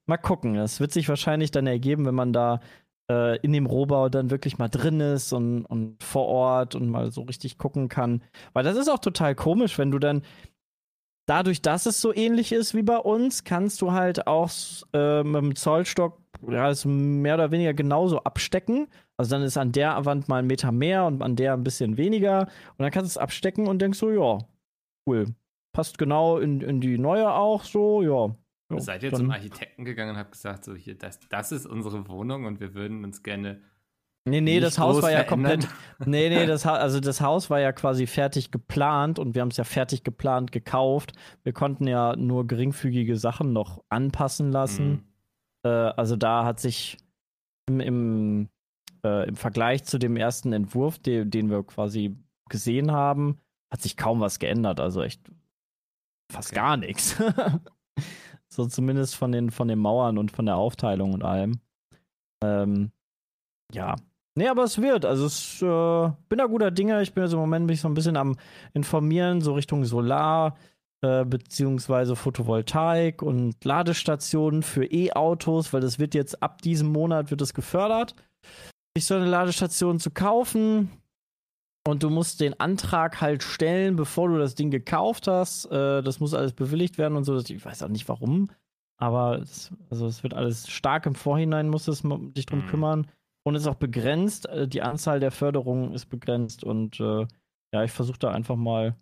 mal 0.08 0.18
gucken. 0.18 0.56
Das 0.56 0.80
wird 0.80 0.92
sich 0.92 1.08
wahrscheinlich 1.08 1.52
dann 1.52 1.68
ergeben, 1.68 2.08
wenn 2.08 2.16
man 2.16 2.34
da 2.34 2.62
äh, 3.10 3.38
in 3.40 3.54
dem 3.54 3.66
Rohbau 3.66 4.10
dann 4.10 4.30
wirklich 4.30 4.58
mal 4.58 4.70
drin 4.70 5.00
ist 5.00 5.34
und, 5.34 5.66
und 5.66 6.04
vor 6.04 6.26
Ort 6.26 6.76
und 6.76 6.90
mal 6.90 7.12
so 7.12 7.22
richtig 7.22 7.58
gucken 7.58 7.90
kann. 7.90 8.22
Weil 8.54 8.64
das 8.64 8.78
ist 8.78 8.90
auch 8.90 9.00
total 9.00 9.36
komisch, 9.36 9.78
wenn 9.78 9.92
du 9.92 10.00
dann 10.00 10.24
dadurch, 11.28 11.62
dass 11.62 11.86
es 11.86 12.02
so 12.02 12.14
ähnlich 12.14 12.52
ist 12.52 12.74
wie 12.74 12.84
bei 12.84 12.98
uns, 12.98 13.44
kannst 13.44 13.82
du 13.82 13.92
halt 13.92 14.28
auch 14.28 14.50
äh, 14.94 15.24
mit 15.24 15.42
dem 15.42 15.56
Zollstock 15.56 16.20
ja, 16.48 16.70
es 16.70 16.86
mehr 16.86 17.36
oder 17.36 17.52
weniger 17.52 17.74
genauso 17.74 18.20
abstecken. 18.24 18.88
Also 19.18 19.32
dann 19.32 19.44
ist 19.44 19.58
an 19.58 19.72
der 19.72 20.06
Wand 20.06 20.28
mal 20.28 20.38
ein 20.38 20.48
Meter 20.48 20.72
mehr 20.72 21.06
und 21.06 21.22
an 21.22 21.36
der 21.36 21.54
ein 21.54 21.64
bisschen 21.64 21.98
weniger. 21.98 22.42
Und 22.42 22.80
dann 22.80 22.92
kannst 22.92 23.16
du 23.16 23.20
es 23.20 23.22
abstecken 23.22 23.68
und 23.68 23.82
denkst 23.82 24.00
so, 24.00 24.12
ja, 24.12 24.40
cool. 25.08 25.34
Passt 25.74 25.98
genau 25.98 26.38
in, 26.38 26.62
in 26.62 26.82
die 26.82 26.98
neue 26.98 27.32
auch 27.32 27.64
so, 27.64 28.02
ja. 28.02 28.36
Ja 28.72 28.80
Seid 28.80 29.04
ihr 29.04 29.14
zum 29.14 29.32
Architekten 29.32 29.86
gegangen 29.86 30.12
und 30.12 30.18
habt 30.18 30.32
gesagt, 30.32 30.66
so 30.66 30.76
hier, 30.76 30.96
das, 30.98 31.20
das 31.30 31.52
ist 31.52 31.66
unsere 31.66 32.08
Wohnung 32.08 32.46
und 32.46 32.60
wir 32.60 32.74
würden 32.74 33.04
uns 33.04 33.24
gerne. 33.24 33.62
Nee, 34.26 34.42
nee, 34.42 34.60
das 34.60 34.78
Haus 34.78 35.02
war 35.02 35.12
ja 35.12 35.24
verändern? 35.24 35.62
komplett. 35.62 35.76
Nee, 36.06 36.30
nee, 36.30 36.46
das, 36.46 36.66
also 36.66 37.00
das 37.00 37.22
Haus 37.22 37.50
war 37.50 37.62
ja 37.62 37.72
quasi 37.72 38.08
fertig 38.08 38.52
geplant 38.52 39.20
und 39.20 39.36
wir 39.36 39.42
haben 39.42 39.50
es 39.50 39.58
ja 39.58 39.64
fertig 39.64 40.04
geplant 40.04 40.52
gekauft. 40.52 41.14
Wir 41.44 41.54
konnten 41.54 41.88
ja 41.88 42.16
nur 42.18 42.46
geringfügige 42.46 43.16
Sachen 43.16 43.54
noch 43.54 43.84
anpassen 43.88 44.52
lassen. 44.52 44.86
Hm. 44.86 45.04
Äh, 45.64 45.70
also 45.70 46.18
da 46.18 46.44
hat 46.44 46.60
sich 46.60 46.98
im, 47.70 47.80
im, 47.80 48.50
äh, 49.06 49.30
im 49.30 49.36
Vergleich 49.38 49.86
zu 49.86 49.98
dem 49.98 50.18
ersten 50.18 50.52
Entwurf, 50.52 51.00
den, 51.00 51.32
den 51.32 51.50
wir 51.50 51.64
quasi 51.64 52.18
gesehen 52.50 52.92
haben, 52.92 53.40
hat 53.72 53.82
sich 53.82 53.96
kaum 53.96 54.20
was 54.20 54.40
geändert. 54.40 54.82
Also 54.82 55.04
echt 55.04 55.22
fast 56.30 56.50
Okay. 56.52 56.60
gar 56.60 56.76
nichts. 56.76 57.16
so 58.54 58.66
zumindest 58.66 59.16
von 59.16 59.32
den, 59.32 59.52
von 59.52 59.68
den 59.68 59.80
Mauern 59.80 60.18
und 60.18 60.32
von 60.32 60.46
der 60.46 60.58
Aufteilung 60.58 61.14
und 61.14 61.24
allem. 61.24 61.60
Ähm, 62.44 62.92
ja. 63.74 63.96
Nee, 64.36 64.48
aber 64.48 64.64
es 64.64 64.82
wird. 64.82 65.04
Also 65.06 65.26
es 65.26 65.62
äh, 65.62 66.12
bin 66.30 66.38
da 66.38 66.46
guter 66.46 66.72
Dinge. 66.72 67.02
Ich 67.02 67.14
bin 67.14 67.24
jetzt 67.24 67.34
im 67.34 67.40
Moment 67.40 67.66
mich 67.66 67.82
so 67.82 67.88
ein 67.88 67.96
bisschen 67.96 68.18
am 68.18 68.38
informieren, 68.74 69.42
so 69.42 69.54
Richtung 69.54 69.84
Solar 69.84 70.56
äh, 71.04 71.26
beziehungsweise 71.26 72.16
Photovoltaik 72.16 73.22
und 73.22 73.64
Ladestationen 73.64 74.64
für 74.64 74.86
E-Autos, 74.86 75.72
weil 75.72 75.82
das 75.82 76.00
wird 76.00 76.16
jetzt 76.16 76.42
ab 76.42 76.62
diesem 76.64 76.92
Monat 76.92 77.30
wird 77.30 77.42
es 77.42 77.54
gefördert, 77.54 78.16
sich 78.98 79.06
so 79.06 79.14
eine 79.14 79.28
Ladestation 79.28 80.00
zu 80.00 80.10
kaufen. 80.10 80.90
Und 81.88 82.04
du 82.04 82.10
musst 82.10 82.42
den 82.42 82.60
Antrag 82.60 83.22
halt 83.22 83.44
stellen, 83.44 83.96
bevor 83.96 84.28
du 84.28 84.38
das 84.38 84.56
Ding 84.56 84.72
gekauft 84.72 85.28
hast. 85.28 85.66
Äh, 85.72 86.02
das 86.04 86.20
muss 86.20 86.34
alles 86.34 86.52
bewilligt 86.52 86.98
werden 86.98 87.16
und 87.16 87.24
so. 87.24 87.38
Ich 87.38 87.66
weiß 87.66 87.84
auch 87.84 87.88
nicht 87.88 88.10
warum. 88.10 88.50
Aber 89.00 89.40
es, 89.40 89.72
also 89.90 90.06
es 90.06 90.22
wird 90.24 90.34
alles 90.34 90.68
stark 90.68 91.06
im 91.06 91.16
Vorhinein, 91.16 91.70
muss 91.70 91.88
es 91.88 92.04
m- 92.04 92.34
dich 92.34 92.46
drum 92.46 92.60
Mhm. 92.60 92.66
kümmern. 92.68 93.08
Und 93.46 93.56
es 93.56 93.62
ist 93.62 93.68
auch 93.70 93.76
begrenzt. 93.76 94.48
Äh, 94.50 94.68
die 94.68 94.82
Anzahl 94.82 95.22
der 95.22 95.32
Förderungen 95.32 95.94
ist 95.94 96.08
begrenzt. 96.08 96.64
Und 96.66 97.00
äh, 97.00 97.26
ja, 97.74 97.84
ich 97.84 97.92
versuche 97.92 98.20
da 98.20 98.32
einfach 98.32 98.58
mal 98.58 98.96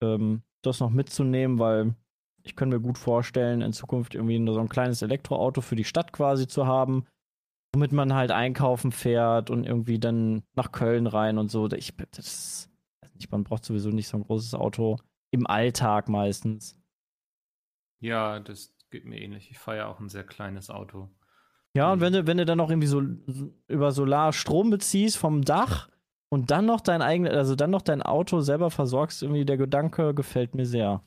ähm, 0.00 0.42
das 0.62 0.78
noch 0.78 0.90
mitzunehmen, 0.90 1.58
weil 1.58 1.94
ich 2.44 2.54
könnte 2.54 2.76
mir 2.76 2.82
gut 2.82 2.98
vorstellen, 2.98 3.62
in 3.62 3.72
Zukunft 3.72 4.14
irgendwie 4.14 4.44
so 4.52 4.60
ein 4.60 4.68
kleines 4.68 5.02
Elektroauto 5.02 5.60
für 5.60 5.74
die 5.76 5.84
Stadt 5.84 6.12
quasi 6.12 6.46
zu 6.46 6.66
haben, 6.68 7.04
womit 7.74 7.92
man 7.92 8.14
halt 8.14 8.30
einkaufen 8.30 8.92
fährt 8.92 9.50
und 9.50 9.64
irgendwie 9.64 9.98
dann 9.98 10.42
nach 10.54 10.72
Köln 10.72 11.06
rein 11.06 11.38
und 11.38 11.50
so. 11.50 11.70
Ich, 11.72 11.94
das, 12.12 12.70
nicht, 13.14 13.30
man 13.30 13.44
braucht 13.44 13.64
sowieso 13.64 13.90
nicht 13.90 14.08
so 14.08 14.16
ein 14.16 14.24
großes 14.24 14.54
Auto 14.54 14.96
im 15.30 15.46
Alltag 15.46 16.08
meistens. 16.08 16.78
Ja, 18.00 18.40
das 18.40 18.74
geht 18.90 19.04
mir 19.04 19.20
ähnlich. 19.20 19.50
Ich 19.50 19.58
fahre 19.58 19.78
ja 19.78 19.86
auch 19.88 20.00
ein 20.00 20.08
sehr 20.08 20.24
kleines 20.24 20.70
Auto. 20.70 21.10
Ja, 21.74 21.92
und 21.92 21.98
Mhm. 21.98 22.02
wenn 22.02 22.12
du, 22.12 22.26
wenn 22.26 22.36
du 22.38 22.46
dann 22.46 22.58
noch 22.58 22.70
irgendwie 22.70 22.88
so 22.88 23.02
über 23.68 23.92
Solar 23.92 24.32
Strom 24.32 24.70
beziehst 24.70 25.18
vom 25.18 25.42
Dach 25.44 25.88
und 26.30 26.50
dann 26.50 26.64
noch 26.66 26.80
dein 26.80 27.02
eigenes, 27.02 27.32
also 27.34 27.54
dann 27.54 27.70
noch 27.70 27.82
dein 27.82 28.02
Auto 28.02 28.40
selber 28.40 28.70
versorgst, 28.70 29.22
irgendwie 29.22 29.44
der 29.44 29.56
Gedanke 29.58 30.14
gefällt 30.14 30.54
mir 30.54 30.64
sehr. 30.66 31.02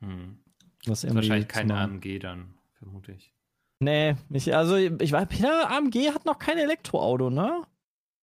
Hm. 0.00 0.38
Das 0.84 0.98
Ist 0.98 1.04
irgendwie 1.04 1.28
wahrscheinlich 1.28 1.48
keine. 1.48 1.74
AMG 1.76 2.20
dann, 2.20 2.54
vermute 2.74 3.12
ich. 3.12 3.34
Nee, 3.80 4.16
ich, 4.30 4.54
also 4.54 4.76
ich 4.76 5.12
weiß, 5.12 5.28
Peter, 5.28 5.70
AMG 5.70 6.12
hat 6.14 6.24
noch 6.24 6.38
kein 6.38 6.58
Elektroauto, 6.58 7.30
ne? 7.30 7.62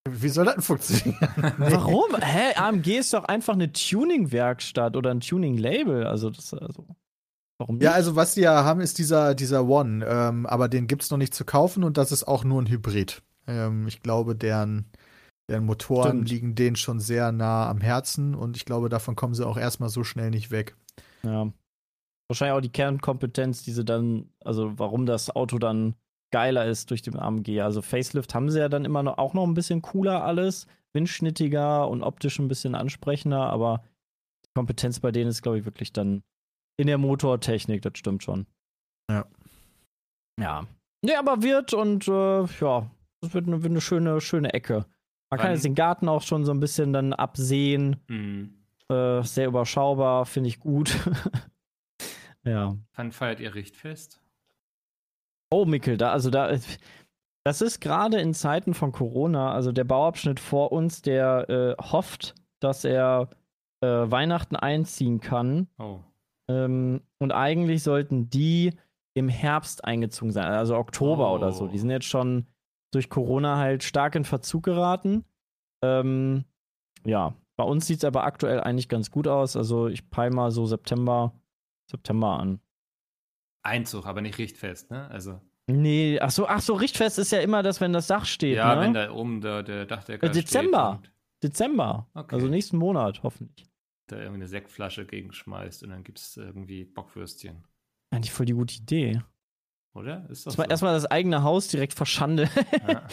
Wie 0.10 0.30
soll 0.30 0.46
das 0.46 0.56
denn 0.56 0.64
funktionieren? 0.64 1.18
Warum? 1.58 2.16
Hä? 2.20 2.56
AMG 2.56 2.98
ist 2.98 3.14
doch 3.14 3.24
einfach 3.26 3.54
eine 3.54 3.72
Tuning-Werkstatt 3.72 4.98
oder 4.98 5.12
ein 5.12 5.22
Tuning-Label. 5.22 6.06
Also, 6.06 6.30
das, 6.30 6.54
also. 6.54 6.86
Warum 7.58 7.76
nicht? 7.76 7.86
Ja, 7.86 7.92
also 7.92 8.16
was 8.16 8.34
die 8.34 8.42
ja 8.42 8.64
haben, 8.64 8.82
ist 8.82 8.98
dieser, 8.98 9.36
dieser 9.36 9.66
One, 9.66 10.06
ähm, 10.06 10.46
aber 10.46 10.68
den 10.68 10.88
gibt's 10.88 11.10
noch 11.12 11.18
nicht 11.18 11.34
zu 11.34 11.46
kaufen 11.46 11.84
und 11.84 11.98
das 11.98 12.12
ist 12.12 12.28
auch 12.28 12.44
nur 12.44 12.62
ein 12.62 12.68
Hybrid. 12.68 13.22
Ähm, 13.48 13.88
ich 13.88 14.02
glaube, 14.02 14.36
deren, 14.36 14.90
deren 15.50 15.66
Motoren 15.66 16.12
Stimmt. 16.12 16.30
liegen 16.30 16.56
denen 16.56 16.76
schon 16.76 17.00
sehr 17.00 17.32
nah 17.32 17.70
am 17.70 17.80
Herzen 17.80 18.36
und 18.36 18.58
ich 18.58 18.66
glaube, 18.66 18.90
davon 18.90 19.16
kommen 19.16 19.36
sie 19.36 19.48
auch 19.48 19.58
erstmal 19.58 19.90
so 19.90 20.04
schnell 20.04 20.32
nicht 20.32 20.52
weg. 20.52 20.76
Ja. 21.24 21.54
Wahrscheinlich 22.34 22.58
auch 22.58 22.62
die 22.62 22.70
Kernkompetenz, 22.70 23.62
die 23.62 23.72
sie 23.72 23.86
dann, 23.86 24.28
also 24.44 24.74
warum 24.80 25.06
das 25.06 25.30
Auto 25.36 25.60
dann 25.60 25.94
geiler 26.32 26.66
ist 26.66 26.90
durch 26.90 27.04
den 27.04 27.20
AMG. 27.20 27.62
Also 27.62 27.84
Facelift 27.84 28.34
haben 28.34 28.50
sie 28.50 28.58
ja 28.58 28.70
dann 28.70 28.86
immer 28.86 29.04
noch 29.04 29.20
auch 29.20 29.36
noch 29.36 29.44
ein 29.44 29.54
bisschen 29.54 29.84
cooler 29.84 30.24
alles, 30.24 30.66
windschnittiger 30.94 31.88
und 31.88 32.02
optisch 32.02 32.40
ein 32.40 32.48
bisschen 32.48 32.74
ansprechender, 32.74 33.52
aber 33.52 33.84
die 34.48 34.50
Kompetenz 34.56 35.00
bei 35.00 35.12
denen 35.12 35.30
ist, 35.30 35.44
glaube 35.44 35.60
ich, 35.60 35.66
wirklich 35.66 35.94
dann 35.94 36.24
in 36.76 36.88
der 36.88 36.98
Motortechnik, 36.98 37.84
das 37.84 38.00
stimmt 38.00 38.24
schon. 38.24 38.48
Ja. 39.12 39.28
Ja. 40.40 40.66
Nee, 41.04 41.14
aber 41.14 41.44
wird 41.44 41.76
und 41.76 42.08
äh, 42.08 42.46
ja, 42.46 42.90
das 43.22 43.32
wird 43.36 43.46
eine, 43.46 43.62
wird 43.62 43.74
eine 43.74 43.82
schöne, 43.82 44.22
schöne 44.22 44.56
Ecke. 44.56 44.88
Man 45.30 45.40
kann 45.40 45.52
jetzt 45.52 45.66
den 45.66 45.76
Garten 45.76 46.10
auch 46.10 46.24
schon 46.24 46.46
so 46.46 46.52
ein 46.52 46.60
bisschen 46.60 46.94
dann 46.94 47.14
absehen. 47.14 47.98
Mhm. 48.08 48.56
Äh, 48.90 49.22
sehr 49.22 49.50
überschaubar, 49.50 50.26
finde 50.26 50.50
ich 50.50 50.60
gut. 50.60 50.98
ja. 52.46 52.76
Wann 52.96 53.12
feiert 53.12 53.40
ihr 53.40 53.54
Richtfest? 53.56 54.22
Oh, 55.52 55.66
Mikkel, 55.66 55.98
da, 55.98 56.12
also 56.12 56.30
da, 56.30 56.52
das 57.46 57.62
ist 57.62 57.80
gerade 57.80 58.20
in 58.20 58.34
Zeiten 58.34 58.74
von 58.74 58.92
Corona, 58.92 59.52
also 59.54 59.72
der 59.72 59.84
Bauabschnitt 59.84 60.40
vor 60.40 60.72
uns, 60.72 61.02
der 61.02 61.50
äh, 61.50 61.84
hofft, 61.84 62.34
dass 62.60 62.86
er 62.86 63.30
äh, 63.82 63.88
Weihnachten 63.88 64.56
einziehen 64.56 65.20
kann. 65.20 65.68
Oh. 65.78 66.00
Ähm, 66.50 67.02
und 67.20 67.32
eigentlich 67.32 67.84
sollten 67.84 68.30
die 68.30 68.74
im 69.16 69.30
Herbst 69.30 69.86
eingezogen 69.86 70.32
sein, 70.32 70.46
also 70.46 70.76
Oktober 70.76 71.32
Oh. 71.32 71.36
oder 71.36 71.52
so. 71.52 71.68
Die 71.68 71.78
sind 71.78 71.92
jetzt 71.92 72.08
schon 72.08 72.48
durch 72.92 73.10
Corona 73.10 73.58
halt 73.58 73.84
stark 73.84 74.16
in 74.16 74.24
Verzug 74.26 74.64
geraten. 74.64 75.24
Ähm, 75.84 76.46
ja, 77.06 77.36
bei 77.58 77.64
uns 77.64 77.86
sieht 77.86 78.00
es 78.00 78.06
aber 78.06 78.24
aktuell 78.24 78.62
eigentlich 78.62 78.90
ganz 78.90 79.12
gut 79.12 79.28
aus. 79.28 79.56
Also 79.56 79.88
ich 79.88 80.10
peil 80.10 80.32
mal 80.32 80.50
so 80.50 80.66
September, 80.66 81.34
September 81.90 82.40
an. 82.40 82.60
Einzug, 83.62 84.06
aber 84.06 84.22
nicht 84.22 84.38
Richtfest, 84.38 84.92
ne? 84.92 85.10
Also, 85.10 85.40
Nee, 85.68 86.20
ach 86.20 86.32
so, 86.32 86.46
ach 86.46 86.60
so, 86.60 86.74
Richtfest 86.74 87.18
ist 87.20 87.32
ja 87.32 87.40
immer 87.40 87.64
das, 87.64 87.80
wenn 87.80 87.94
das 87.94 88.08
Dach 88.08 88.26
steht, 88.26 88.58
ja, 88.58 88.76
ne? 88.76 88.82
wenn 88.82 88.94
da 88.94 89.12
oben 89.12 89.40
der, 89.40 89.64
der 89.64 89.86
Dachdecker 89.86 90.28
Dezember. 90.28 91.00
steht 91.02 91.14
Dezember. 91.42 92.10
Okay. 92.14 92.36
Also 92.36 92.48
nächsten 92.48 92.78
Monat, 92.78 93.24
hoffentlich. 93.24 93.66
da 94.08 94.18
irgendwie 94.18 94.36
eine 94.42 94.48
Sektflasche 94.48 95.06
gegenschmeißt 95.06 95.84
und 95.84 95.92
dann 95.92 96.04
gibt 96.04 96.20
es 96.20 96.36
irgendwie 96.36 96.84
Bockwürstchen. 96.84 97.64
Eigentlich 98.12 98.34
voll 98.34 98.46
die 98.46 98.54
gute 98.54 98.76
Idee. 98.76 99.22
Oder? 99.96 100.26
Ist 100.30 100.48
Erstmal, 100.48 100.66
so. 100.68 100.72
erstmal 100.72 100.94
das 100.96 101.06
eigene 101.06 101.44
Haus 101.44 101.68
direkt 101.68 101.94
verschandeln. 101.94 102.50
Ja. 102.88 103.04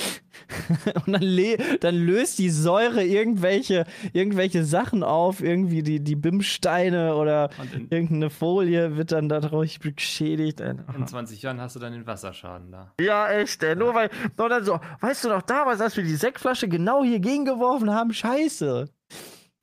Und 1.06 1.12
dann, 1.12 1.78
dann 1.80 1.94
löst 1.94 2.38
die 2.38 2.48
Säure 2.48 3.04
irgendwelche, 3.04 3.84
irgendwelche 4.14 4.64
Sachen 4.64 5.02
auf, 5.02 5.42
irgendwie 5.42 5.82
die, 5.82 6.00
die 6.02 6.16
Bimsteine 6.16 7.16
oder 7.16 7.50
irgendeine 7.90 8.30
Folie 8.30 8.96
wird 8.96 9.12
dann 9.12 9.28
dadurch 9.28 9.78
geschädigt. 9.80 10.60
Ey. 10.60 10.76
in 10.96 11.06
20 11.06 11.42
Jahren 11.42 11.60
hast 11.60 11.76
du 11.76 11.80
dann 11.80 11.92
den 11.92 12.06
Wasserschaden 12.06 12.72
da. 12.72 12.94
Ja, 12.98 13.30
echt, 13.30 13.62
ey. 13.62 13.76
Nur 13.76 13.94
weil, 13.94 14.08
nur 14.38 14.48
dann 14.48 14.64
so, 14.64 14.80
weißt 15.00 15.24
du 15.24 15.28
noch 15.28 15.42
damals, 15.42 15.82
als 15.82 15.96
wir 15.98 16.04
die 16.04 16.16
Sektflasche 16.16 16.66
genau 16.66 17.04
hier 17.04 17.20
gegengeworfen 17.20 17.90
haben? 17.92 18.14
Scheiße. 18.14 18.88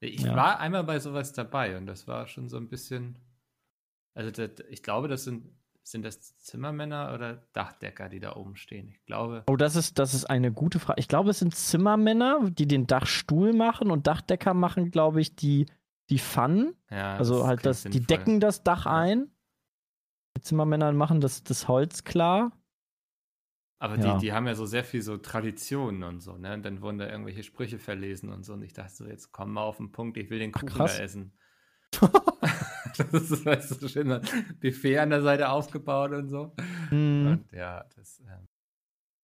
Ich 0.01 0.21
Ja. 0.21 0.35
war 0.35 0.59
einmal 0.59 0.83
bei 0.83 0.99
sowas 0.99 1.33
dabei 1.33 1.75
und 1.77 1.87
das 1.87 2.07
war 2.07 2.27
schon 2.27 2.47
so 2.47 2.57
ein 2.57 2.69
bisschen. 2.69 3.17
Also, 4.13 4.29
das, 4.29 4.51
ich 4.69 4.83
glaube, 4.83 5.07
das 5.07 5.23
sind. 5.23 5.49
Sind 5.89 6.03
das 6.03 6.37
Zimmermänner 6.39 7.13
oder 7.13 7.47
Dachdecker, 7.53 8.09
die 8.09 8.19
da 8.19 8.35
oben 8.35 8.57
stehen? 8.57 8.89
Ich 8.89 9.05
glaube. 9.05 9.43
Oh, 9.47 9.55
das 9.55 9.77
ist, 9.77 9.97
das 9.99 10.13
ist 10.13 10.25
eine 10.25 10.51
gute 10.51 10.79
Frage. 10.79 10.99
Ich 10.99 11.07
glaube, 11.07 11.29
es 11.29 11.39
sind 11.39 11.55
Zimmermänner, 11.55 12.49
die 12.49 12.67
den 12.67 12.87
Dachstuhl 12.87 13.53
machen 13.53 13.89
und 13.89 14.05
Dachdecker 14.05 14.53
machen, 14.53 14.91
glaube 14.91 15.21
ich, 15.21 15.37
die, 15.37 15.65
die 16.09 16.19
Pfannen. 16.19 16.75
Ja, 16.89 17.15
Also 17.15 17.47
halt 17.47 17.65
das, 17.65 17.83
die 17.83 18.01
decken 18.01 18.41
das 18.41 18.63
Dach 18.63 18.85
Ja. 18.85 18.97
ein. 18.99 19.31
Die 20.37 20.41
Zimmermänner 20.41 20.91
machen 20.91 21.21
das, 21.21 21.43
das 21.45 21.69
Holz 21.69 22.03
klar. 22.03 22.51
Aber 23.79 23.97
Ja. 23.97 24.15
die, 24.15 24.25
die 24.25 24.33
haben 24.33 24.45
ja 24.45 24.55
so 24.55 24.65
sehr 24.65 24.83
viel 24.83 25.01
so 25.01 25.15
Traditionen 25.17 26.03
und 26.03 26.19
so, 26.19 26.37
ne? 26.37 26.53
Und 26.53 26.63
dann 26.63 26.81
wurden 26.81 26.97
da 26.97 27.07
irgendwelche 27.07 27.43
Sprüche 27.43 27.79
verlesen 27.79 28.29
und 28.33 28.43
so. 28.43 28.53
Und 28.53 28.61
ich 28.63 28.73
dachte 28.73 28.93
so, 28.93 29.05
jetzt 29.05 29.31
komm 29.31 29.53
mal 29.53 29.61
auf 29.61 29.77
den 29.77 29.93
Punkt, 29.93 30.17
ich 30.17 30.29
will 30.29 30.39
den 30.39 30.51
Kuchen 30.51 30.67
krass. 30.67 30.97
da 30.97 31.03
essen. 31.03 31.37
das 33.11 33.31
ist, 33.31 33.45
weißt 33.45 33.81
du, 33.81 33.87
schön, 33.87 34.11
ein 34.11 34.21
Buffet 34.59 34.97
an 34.99 35.09
der 35.09 35.21
Seite 35.21 35.49
aufgebaut 35.49 36.11
und 36.11 36.29
so. 36.29 36.53
Hm. 36.89 37.27
Und 37.27 37.51
ja, 37.57 37.85
das, 37.95 38.19
ähm, 38.21 38.47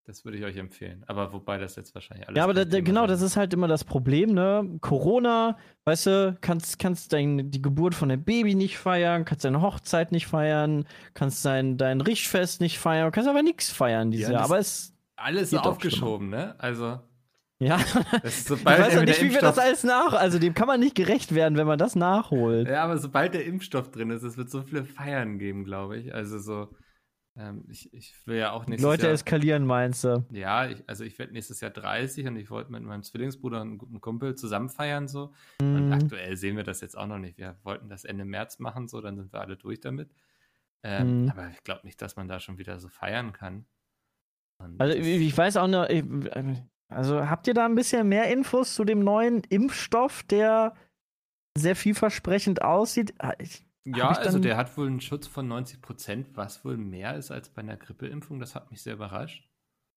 das 0.06 0.26
würde 0.26 0.38
ich 0.38 0.44
euch 0.44 0.58
empfehlen. 0.58 1.04
Aber 1.08 1.32
wobei 1.32 1.58
das 1.58 1.76
jetzt 1.78 1.96
wahrscheinlich 1.96 2.28
alles. 2.28 2.38
Ja, 2.38 2.44
aber 2.44 2.54
da, 2.54 2.66
da, 2.66 2.82
genau, 2.82 3.02
sein 3.02 3.08
das 3.10 3.22
ist 3.22 3.38
halt 3.38 3.54
immer 3.54 3.68
das 3.68 3.84
Problem, 3.86 4.34
ne? 4.34 4.78
Corona, 4.82 5.58
weißt 5.86 6.06
du, 6.08 6.38
kannst, 6.42 6.78
kannst 6.78 7.14
dein, 7.14 7.52
die 7.52 7.62
Geburt 7.62 7.96
von 7.96 8.10
deinem 8.10 8.24
Baby 8.24 8.54
nicht 8.56 8.78
feiern, 8.78 9.24
kannst 9.24 9.46
deine 9.46 9.62
Hochzeit 9.62 10.12
nicht 10.12 10.28
feiern, 10.28 10.86
kannst 11.14 11.46
dein, 11.46 11.78
dein 11.78 12.02
Richtfest 12.02 12.60
nicht 12.60 12.80
feiern, 12.80 13.12
kannst 13.12 13.30
aber 13.30 13.44
nichts 13.44 13.72
feiern 13.72 14.12
dieses 14.12 14.28
Ja, 14.28 14.34
Jahr. 14.34 14.42
das- 14.42 14.52
Aber 14.52 14.60
es, 14.60 14.94
Alles 15.16 15.54
aufgeschoben, 15.54 16.30
ne? 16.30 16.56
Also, 16.60 17.00
ja, 17.64 17.78
ist, 18.24 18.26
ich 18.26 18.44
sobald 18.46 18.80
weiß 18.80 18.98
auch 18.98 19.04
nicht, 19.04 19.22
wie 19.22 19.32
wir 19.34 19.42
das 19.42 19.58
Impfstoff- 19.58 19.62
alles 19.64 19.84
nach, 19.84 20.14
also 20.14 20.40
dem 20.40 20.54
kann 20.54 20.68
man 20.68 20.80
nicht 20.80 20.96
gerecht 20.96 21.34
werden, 21.36 21.58
wenn 21.58 21.68
man 21.68 21.78
das 21.80 21.96
nachholt. 21.96 22.68
Ja, 22.68 22.84
aber 22.84 22.98
sobald 22.98 23.34
der 23.34 23.46
Impfstoff 23.46 23.92
drin 23.92 24.10
ist, 24.12 24.24
es 24.24 24.38
wird 24.38 24.50
so 24.50 24.62
viele 24.64 24.86
Feiern 24.86 25.40
geben, 25.40 25.64
glaube 25.64 25.98
ich. 25.98 26.14
Also 26.14 26.40
so, 26.40 26.70
ähm, 27.36 27.66
ich, 27.70 27.92
ich 27.94 28.16
will 28.28 28.38
ja 28.38 28.52
auch 28.52 28.68
nächstes 28.68 28.84
Leute 28.88 29.04
Jahr. 29.08 29.14
eskalieren, 29.14 29.66
meinst 29.66 30.04
du? 30.04 30.24
Ja, 30.32 30.68
ich, 30.68 30.84
also 30.88 31.04
ich 31.04 31.18
werde 31.18 31.34
nächstes 31.34 31.62
Jahr 31.62 31.72
30 31.72 32.28
und 32.28 32.36
ich 32.38 32.50
wollte 32.52 32.72
mit 32.72 32.84
meinem 32.84 33.02
Zwillingsbruder 33.04 33.62
und 33.62 33.68
einem 33.70 33.78
guten 33.80 34.02
Kumpel 34.02 34.36
zusammen 34.36 34.70
feiern 34.70 35.08
so. 35.08 35.34
Und 35.60 35.88
Mhm. 35.88 35.92
aktuell 35.94 36.36
sehen 36.38 36.56
wir 36.58 36.64
das 36.64 36.82
jetzt 36.82 36.98
auch 36.98 37.08
noch 37.08 37.18
nicht. 37.18 37.38
Wir 37.38 37.56
wollten 37.64 37.90
das 37.90 38.04
Ende 38.06 38.24
März 38.26 38.60
machen, 38.60 38.88
so, 38.88 39.02
dann 39.02 39.16
sind 39.18 39.34
wir 39.34 39.42
alle 39.42 39.58
durch 39.58 39.80
damit. 39.80 40.10
Ähm, 40.84 41.24
Mhm. 41.24 41.30
Aber 41.32 41.50
ich 41.50 41.64
glaube 41.64 41.82
nicht, 41.86 42.02
dass 42.02 42.16
man 42.18 42.28
da 42.28 42.40
schon 42.40 42.58
wieder 42.58 42.80
so 42.80 42.88
feiern 42.90 43.34
kann. 43.34 43.66
Und 44.60 44.80
Also 44.80 44.94
ich 44.96 45.36
weiß 45.36 45.58
auch 45.58 45.68
noch, 45.68 45.90
ich- 45.90 46.04
also 46.94 47.30
habt 47.30 47.48
ihr 47.48 47.54
da 47.54 47.66
ein 47.66 47.76
bisschen 47.76 48.08
mehr 48.08 48.32
Infos 48.32 48.76
zu 48.76 48.84
dem 48.86 49.00
neuen 49.04 49.42
Impfstoff, 49.50 50.24
der 50.24 50.76
sehr 51.58 51.76
vielversprechend 51.76 52.62
aussieht? 52.62 53.14
Ah, 53.20 53.34
Ich, 53.40 53.64
ja, 53.86 54.10
also 54.10 54.40
der 54.40 54.58
hat 54.58 54.76
wohl 54.78 54.88
einen 54.88 55.02
Schutz 55.02 55.28
von 55.28 55.48
90 55.48 55.82
Prozent, 55.82 56.28
was 56.36 56.64
wohl 56.64 56.78
mehr 56.78 57.16
ist 57.18 57.32
als 57.32 57.50
bei 57.50 57.62
einer 57.62 57.78
Grippeimpfung. 57.78 58.40
Das 58.40 58.56
hat 58.56 58.72
mich 58.72 58.82
sehr 58.82 58.94
überrascht. 58.94 59.50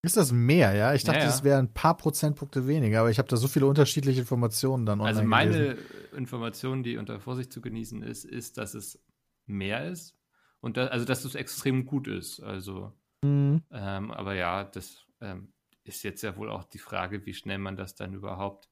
Ist 0.02 0.16
das 0.16 0.30
mehr, 0.32 0.72
ja? 0.74 0.94
Ich 0.94 1.04
dachte, 1.04 1.18
Ja, 1.20 1.24
ja. 1.24 1.30
es 1.30 1.42
wären 1.42 1.66
ein 1.66 1.72
paar 1.72 1.96
Prozentpunkte 1.96 2.66
weniger, 2.68 3.00
aber 3.00 3.10
ich 3.10 3.18
habe 3.18 3.28
da 3.28 3.36
so 3.36 3.48
viele 3.48 3.66
unterschiedliche 3.66 4.20
Informationen 4.20 4.86
dann 4.86 5.00
online 5.00 5.16
Also 5.18 5.28
meine 5.28 5.52
gelesen. 5.52 5.78
Information, 6.16 6.82
die 6.82 6.96
unter 6.96 7.18
Vorsicht 7.20 7.52
zu 7.52 7.60
genießen 7.60 8.02
ist, 8.02 8.24
ist, 8.24 8.58
dass 8.58 8.74
es 8.74 9.02
mehr 9.46 9.88
ist 9.88 10.16
und 10.60 10.76
da, 10.76 10.86
also 10.88 11.04
dass 11.04 11.24
es 11.24 11.34
extrem 11.34 11.86
gut 11.86 12.06
ist. 12.08 12.40
Also, 12.40 12.92
Hm, 13.24 13.62
ähm, 13.72 14.10
aber 14.12 14.34
ja, 14.34 14.62
das 14.64 15.06
ähm, 15.20 15.52
ist 15.86 16.02
jetzt 16.02 16.22
ja 16.22 16.36
wohl 16.36 16.50
auch 16.50 16.64
die 16.64 16.78
Frage, 16.78 17.24
wie 17.26 17.34
schnell 17.34 17.58
man 17.58 17.76
das 17.76 17.94
dann 17.94 18.14
überhaupt 18.14 18.68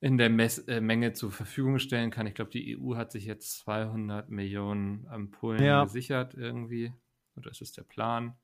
in 0.00 0.18
der 0.18 0.28
Mess 0.30 0.58
äh, 0.58 0.80
Menge 0.80 1.12
zur 1.14 1.30
Verfügung 1.32 1.78
stellen 1.78 2.10
kann. 2.10 2.26
Ich 2.26 2.34
glaube, 2.34 2.50
die 2.50 2.76
EU 2.78 2.96
hat 2.96 3.12
sich 3.12 3.24
jetzt 3.24 3.58
200 3.60 4.28
Millionen 4.28 5.06
Ampullen 5.08 5.62
Ja. 5.64 5.84
gesichert 5.84 6.34
irgendwie. 6.34 6.92
Oder 7.36 7.50
ist 7.50 7.62
es 7.62 7.72
der 7.72 7.82
Plan? 7.84 8.36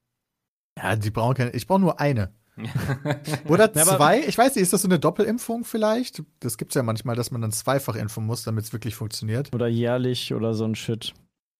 Ja, 0.78 0.96
die 0.96 1.10
brauchen 1.10 1.34
keine. 1.34 1.50
Ich 1.50 1.66
brauche 1.66 1.80
nur 1.80 2.00
eine. 2.00 2.34
Oder 3.48 3.72
zwei? 3.72 4.20
Ich 4.26 4.36
weiß 4.36 4.54
nicht, 4.54 4.62
ist 4.62 4.72
das 4.72 4.82
so 4.82 4.88
eine 4.88 4.98
Doppelimpfung 4.98 5.64
vielleicht? 5.64 6.22
Das 6.40 6.58
gibt 6.58 6.72
es 6.72 6.74
ja 6.76 6.82
manchmal, 6.82 7.16
dass 7.16 7.30
man 7.30 7.40
dann 7.40 7.52
zweifach 7.52 7.96
impfen 7.96 8.26
muss, 8.26 8.42
damit 8.44 8.64
es 8.64 8.72
wirklich 8.72 8.94
funktioniert. 8.94 9.54
oder 9.54 9.68
jährlich 9.68 10.34
oder 10.34 10.52
so 10.54 10.64
ein 10.64 10.74
Shit. 10.74 11.14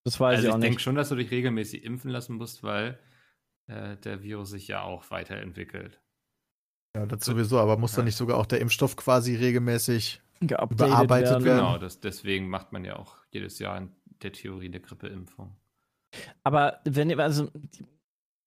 Das 0.04 0.18
weiß 0.20 0.36
also 0.36 0.42
ich 0.42 0.48
ich 0.48 0.54
auch 0.54 0.60
denke 0.60 0.74
nicht. 0.76 0.82
schon, 0.82 0.94
dass 0.94 1.08
du 1.10 1.14
dich 1.16 1.30
regelmäßig 1.30 1.84
impfen 1.84 2.10
lassen 2.10 2.36
musst, 2.36 2.62
weil 2.62 2.98
äh, 3.72 3.96
der 3.98 4.22
Virus 4.22 4.50
sich 4.50 4.68
ja 4.68 4.82
auch 4.82 5.10
weiterentwickelt. 5.10 6.00
Ja, 6.96 7.06
das 7.06 7.24
sowieso, 7.24 7.58
aber 7.58 7.76
muss 7.78 7.92
dann 7.92 8.02
Ja. 8.02 8.06
nicht 8.06 8.16
sogar 8.16 8.36
auch 8.38 8.46
der 8.46 8.60
Impfstoff 8.60 8.96
quasi 8.96 9.34
regelmäßig. 9.36 10.20
Überarbeitet 10.40 11.30
werden. 11.30 11.44
werden. 11.44 11.58
Genau, 11.58 11.78
das, 11.78 12.00
deswegen 12.00 12.48
macht 12.48 12.72
man 12.72 12.84
ja 12.84 12.96
auch 12.96 13.16
jedes 13.30 13.58
Jahr 13.60 13.78
in 13.78 13.92
der 14.22 14.32
Theorie 14.32 14.66
eine 14.66 14.80
Grippeimpfung. 14.80 15.56
Aber 16.42 16.80
wenn 16.84 17.08
ihr, 17.10 17.18
also 17.20 17.48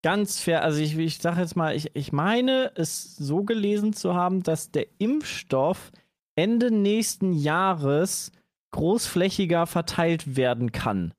ganz 0.04 0.40
fair, 0.40 0.62
also 0.64 0.80
ich, 0.80 0.98
ich 0.98 1.18
sage 1.18 1.42
jetzt 1.42 1.56
mal, 1.56 1.76
ich, 1.76 1.96
ich 1.96 2.12
meine, 2.12 2.72
es 2.76 3.16
so 3.16 3.44
gelesen 3.44 3.94
zu 3.94 4.14
haben, 4.14 4.44
dass 4.44 4.72
der 4.72 4.88
Impfstoff 5.00 5.92
Ende 6.36 6.70
nächsten 6.70 7.34
Jahres 7.34 8.32
großflächiger 8.72 9.66
verteilt 9.66 10.36
werden 10.36 10.72
kann. 10.74 11.14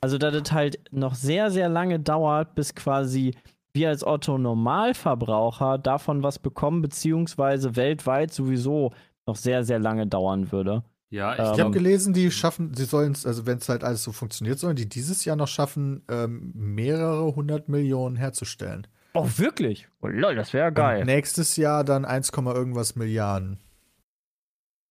Also, 0.00 0.18
dass 0.18 0.34
es 0.34 0.52
halt 0.52 0.78
noch 0.90 1.14
sehr, 1.14 1.50
sehr 1.50 1.68
lange 1.68 2.00
dauert, 2.00 2.54
bis 2.54 2.74
quasi 2.74 3.34
wir 3.72 3.90
als 3.90 4.06
Otto 4.06 4.38
Normalverbraucher 4.38 5.78
davon 5.78 6.22
was 6.22 6.38
bekommen, 6.38 6.82
beziehungsweise 6.82 7.76
weltweit 7.76 8.32
sowieso 8.32 8.92
noch 9.26 9.36
sehr, 9.36 9.64
sehr 9.64 9.78
lange 9.78 10.06
dauern 10.06 10.50
würde. 10.50 10.82
Ja, 11.10 11.34
ich 11.34 11.38
Ähm, 11.40 11.52
Ich 11.54 11.60
habe 11.60 11.70
gelesen, 11.72 12.14
die 12.14 12.30
schaffen, 12.30 12.74
sie 12.74 12.84
sollen 12.84 13.12
es, 13.12 13.26
also 13.26 13.46
wenn 13.46 13.58
es 13.58 13.68
halt 13.68 13.84
alles 13.84 14.02
so 14.02 14.12
funktioniert, 14.12 14.58
sollen 14.58 14.76
die 14.76 14.88
dieses 14.88 15.24
Jahr 15.24 15.36
noch 15.36 15.48
schaffen, 15.48 16.02
ähm, 16.10 16.52
mehrere 16.54 17.34
hundert 17.34 17.68
Millionen 17.68 18.16
herzustellen. 18.16 18.86
Oh, 19.14 19.28
wirklich? 19.36 19.88
Oh, 20.02 20.08
lol, 20.08 20.34
das 20.34 20.52
wäre 20.52 20.72
geil. 20.72 21.00
Und 21.00 21.06
nächstes 21.06 21.56
Jahr 21.56 21.84
dann 21.84 22.04
1, 22.04 22.32
irgendwas 22.32 22.96
Milliarden. 22.96 23.58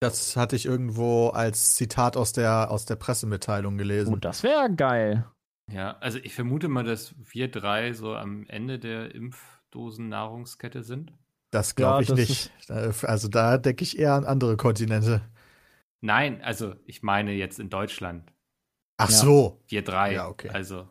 Das 0.01 0.35
hatte 0.35 0.55
ich 0.55 0.65
irgendwo 0.65 1.29
als 1.29 1.75
Zitat 1.75 2.17
aus 2.17 2.33
der, 2.33 2.69
aus 2.71 2.85
der 2.85 2.95
Pressemitteilung 2.95 3.75
Oh, 3.75 3.77
gelesen. 3.77 4.19
das 4.21 4.43
wäre 4.43 4.73
geil. 4.75 5.25
ja, 5.71 5.97
also 5.99 6.19
ich 6.19 6.33
vermute 6.35 6.67
mal, 6.67 6.83
dass 6.83 7.15
wir 7.17 7.49
drei 7.49 7.93
so 7.93 8.13
am 8.15 8.45
Ende 8.47 8.77
der 8.77 9.13
Impfdosen-Nahrungskette 9.15 10.83
sind. 10.83 11.13
Das 11.51 11.75
glaube 11.75 11.95
Ja, 11.95 12.01
ich 12.01 12.07
das 12.07 12.17
nicht. 12.69 13.03
Also 13.05 13.27
da 13.29 13.57
denke 13.57 13.83
ich 13.83 13.97
eher 13.97 14.13
an 14.13 14.25
andere 14.25 14.57
Kontinente. 14.57 15.21
Nein, 16.01 16.41
also 16.41 16.75
ich 16.85 17.01
meine 17.01 17.31
jetzt 17.31 17.59
in 17.59 17.69
Deutschland. 17.69 18.31
Ach 18.97 19.09
Ja. 19.09 19.15
so. 19.15 19.63
Wir 19.67 19.83
drei. 19.83 20.13
Ja, 20.13 20.27
okay. 20.27 20.49
Also, 20.49 20.87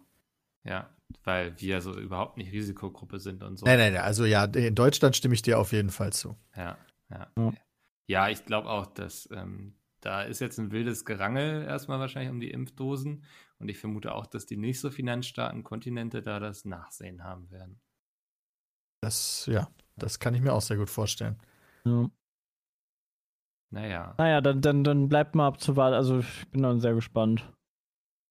ja. 0.64 0.90
weil 1.22 1.58
wir 1.60 1.80
so 1.82 1.96
überhaupt 1.98 2.36
nicht 2.38 2.52
Risikogruppe 2.52 3.18
sind 3.20 3.42
und 3.42 3.58
so. 3.58 3.66
Nein, 3.66 3.78
nein, 3.78 3.92
nein. 3.92 4.02
Also 4.02 4.24
ja, 4.24 4.44
in 4.44 4.74
Deutschland 4.74 5.14
stimme 5.16 5.34
ich 5.34 5.42
dir 5.42 5.58
auf 5.58 5.72
jeden 5.72 5.90
Fall 5.90 6.12
zu. 6.12 6.36
Ja, 6.56 6.76
ja. 7.10 7.26
Ja. 7.38 7.52
Ja, 8.06 8.28
ich 8.28 8.44
glaube 8.44 8.68
auch, 8.68 8.86
dass 8.86 9.28
ähm, 9.32 9.76
da 10.00 10.22
ist 10.22 10.40
jetzt 10.40 10.58
ein 10.58 10.70
wildes 10.70 11.04
Gerangel 11.04 11.64
erstmal 11.64 11.98
wahrscheinlich 11.98 12.30
um 12.30 12.40
die 12.40 12.50
Impfdosen. 12.50 13.24
Und 13.58 13.68
ich 13.68 13.78
vermute 13.78 14.14
auch, 14.14 14.26
dass 14.26 14.44
die 14.44 14.56
nicht 14.58 14.80
so 14.80 14.90
finanzstarken 14.90 15.62
Kontinente 15.62 16.20
da 16.22 16.40
das 16.40 16.64
Nachsehen 16.66 17.24
haben 17.24 17.50
werden. 17.50 17.80
Das, 19.00 19.46
ja, 19.46 19.68
das 19.96 20.18
kann 20.18 20.34
ich 20.34 20.42
mir 20.42 20.52
auch 20.52 20.60
sehr 20.60 20.76
gut 20.76 20.90
vorstellen. 20.90 21.38
Ja. 21.84 22.10
Naja, 23.70 24.14
Naja, 24.18 24.40
dann, 24.40 24.60
dann, 24.60 24.84
dann 24.84 25.08
bleibt 25.08 25.34
mal 25.34 25.46
abzuwarten. 25.46 25.94
Also 25.94 26.20
ich 26.20 26.50
bin 26.50 26.62
dann 26.62 26.80
sehr 26.80 26.94
gespannt. 26.94 27.50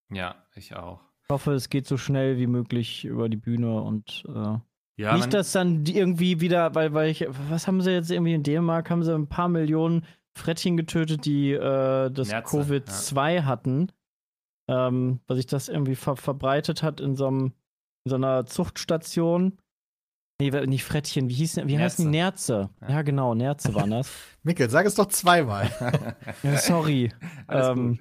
ja, 0.09 0.45
ich 0.55 0.75
auch. 0.75 1.01
Ich 1.23 1.29
hoffe, 1.29 1.53
es 1.53 1.69
geht 1.69 1.87
so 1.87 1.97
schnell 1.97 2.37
wie 2.37 2.47
möglich 2.47 3.05
über 3.05 3.29
die 3.29 3.37
Bühne 3.37 3.81
und 3.81 4.23
äh, 4.27 4.57
Ja, 4.95 5.15
nicht, 5.15 5.33
dass 5.33 5.51
dann 5.51 5.85
irgendwie 5.85 6.39
wieder, 6.39 6.75
weil, 6.75 6.93
weil 6.93 7.09
ich, 7.09 7.25
was 7.49 7.67
haben 7.67 7.81
sie 7.81 7.91
jetzt 7.91 8.11
irgendwie 8.11 8.33
in 8.33 8.43
Dänemark, 8.43 8.89
haben 8.89 9.03
sie 9.03 9.13
ein 9.13 9.27
paar 9.27 9.49
Millionen 9.49 10.05
Frettchen 10.37 10.77
getötet, 10.77 11.25
die 11.25 11.51
äh, 11.51 12.11
das 12.11 12.29
Nerze, 12.29 12.57
Covid-2 12.57 13.43
hatten, 13.43 13.91
ähm, 14.69 15.19
weil 15.27 15.37
sich 15.37 15.47
das 15.47 15.67
irgendwie 15.67 15.95
ver 15.95 16.15
verbreitet 16.15 16.83
hat 16.83 17.01
in 17.01 17.15
so, 17.15 17.27
einem, 17.27 17.53
in 18.05 18.09
so 18.09 18.15
einer 18.15 18.45
Zuchtstation. 18.45 19.57
Nee, 20.41 20.49
nicht 20.65 20.83
Frettchen, 20.83 21.29
wie 21.29 21.35
hießen, 21.35 21.67
wie 21.67 21.77
heißen 21.77 22.05
die 22.05 22.11
Nerze? 22.11 22.69
Ja. 22.81 22.89
Ja. 22.89 23.01
genau, 23.01 23.33
Nerze 23.33 23.73
waren 23.75 23.91
das. 23.91 24.11
Mikkel, 24.43 24.69
sag 24.69 24.85
es 24.85 24.95
doch 24.95 25.07
zweimal. 25.07 25.71
ja, 26.43 26.57
sorry. 26.57 27.11
ähm. 27.49 27.99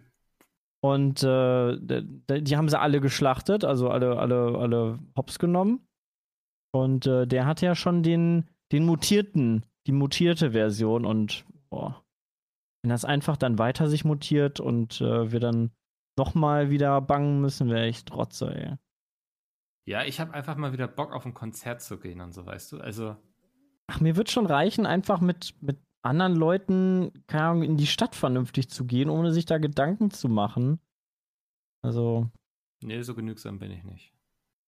Und 0.85 1.23
äh, 1.23 1.77
die 1.79 2.57
haben 2.57 2.69
sie 2.69 2.81
alle 2.81 3.01
geschlachtet, 3.01 3.65
also 3.65 3.89
alle, 3.89 4.19
alle, 4.19 4.59
alle 4.59 4.99
hops 5.17 5.39
genommen. 5.39 5.87
Und 6.73 7.07
äh, 7.07 7.27
der 7.27 7.47
hat 7.47 7.61
ja 7.61 7.75
schon 7.75 8.03
den, 8.03 8.49
den 8.73 8.85
mutierten, 8.85 9.65
die 9.87 9.93
mutierte 9.93 10.53
Version 10.53 11.05
und 11.05 11.45
boah, 11.71 12.05
wenn 12.83 12.91
das 12.91 13.05
einfach 13.05 13.37
dann 13.37 13.59
weiter 13.59 13.89
sich 13.89 14.05
mutiert 14.05 14.59
und 14.59 15.01
äh, 15.01 15.31
wir 15.31 15.41
dann 15.41 15.71
nochmal 16.19 16.71
wieder 16.71 17.01
bangen 17.01 17.41
müssen, 17.41 17.69
wäre 17.69 17.85
echt 17.85 18.09
Trotze, 18.09 18.55
ey. 18.55 18.77
Ja, 19.85 20.05
ich 20.05 20.21
habe 20.21 20.33
einfach 20.35 20.57
mal 20.57 20.73
wieder 20.73 20.89
Bock 20.89 21.13
auf 21.13 21.27
ein 21.27 21.35
Konzert 21.35 21.83
zu 21.83 21.99
gehen 21.99 22.21
und 22.21 22.33
so, 22.33 22.47
weißt 22.47 22.73
du? 22.73 22.79
Also, 22.79 23.17
Ach, 23.89 24.01
mir 24.01 24.17
wird 24.17 24.31
schon 24.31 24.47
reichen, 24.47 24.87
einfach 24.87 25.21
mit, 25.21 25.55
mit 25.61 25.79
anderen 26.03 26.37
Leuten, 26.37 27.25
keine 27.27 27.45
Ahnung, 27.45 27.63
in 27.63 27.77
die 27.77 27.87
Stadt 27.87 28.15
vernünftig 28.15 28.71
zu 28.71 28.85
gehen, 28.85 29.11
ohne 29.11 29.33
sich 29.33 29.45
da 29.45 29.59
Gedanken 29.59 30.11
zu 30.11 30.29
machen. 30.29 30.81
Also, 31.83 32.31
nee, 32.83 33.03
so 33.03 33.15
genügsam 33.15 33.59
bin 33.59 33.71
ich 33.71 33.83
nicht. 33.85 34.15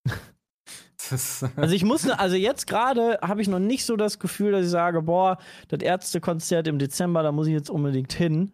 das, 1.11 1.45
Also 1.57 1.75
ich 1.75 1.85
muss, 1.85 2.09
also 2.09 2.37
jetzt 2.37 2.67
gerade 2.67 3.19
habe 3.23 3.43
ich 3.43 3.49
noch 3.49 3.59
nicht 3.59 3.85
so 3.85 3.97
das 3.97 4.19
Gefühl, 4.19 4.53
dass 4.53 4.65
ich 4.65 4.71
sage, 4.71 5.03
boah, 5.03 5.39
das 5.69 5.81
Ärztekonzert 5.81 6.67
im 6.67 6.79
Dezember, 6.79 7.23
da 7.23 7.33
muss 7.33 7.47
ich 7.47 7.53
jetzt 7.53 7.71
unbedingt 7.71 8.13
hin. 8.13 8.53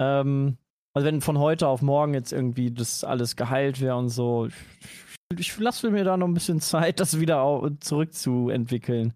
Ähm, 0.00 0.58
also 0.94 1.06
wenn 1.06 1.20
von 1.20 1.38
heute 1.38 1.68
auf 1.68 1.82
morgen 1.82 2.14
jetzt 2.14 2.32
irgendwie 2.32 2.70
das 2.70 3.04
alles 3.04 3.36
geheilt 3.36 3.80
wäre 3.80 3.96
und 3.96 4.08
so, 4.08 4.46
ich, 4.46 4.54
ich 5.38 5.58
lasse 5.58 5.90
mir 5.90 6.04
da 6.04 6.16
noch 6.16 6.26
ein 6.26 6.34
bisschen 6.34 6.60
Zeit, 6.60 7.00
das 7.00 7.20
wieder 7.20 7.70
zurückzuentwickeln. 7.80 9.14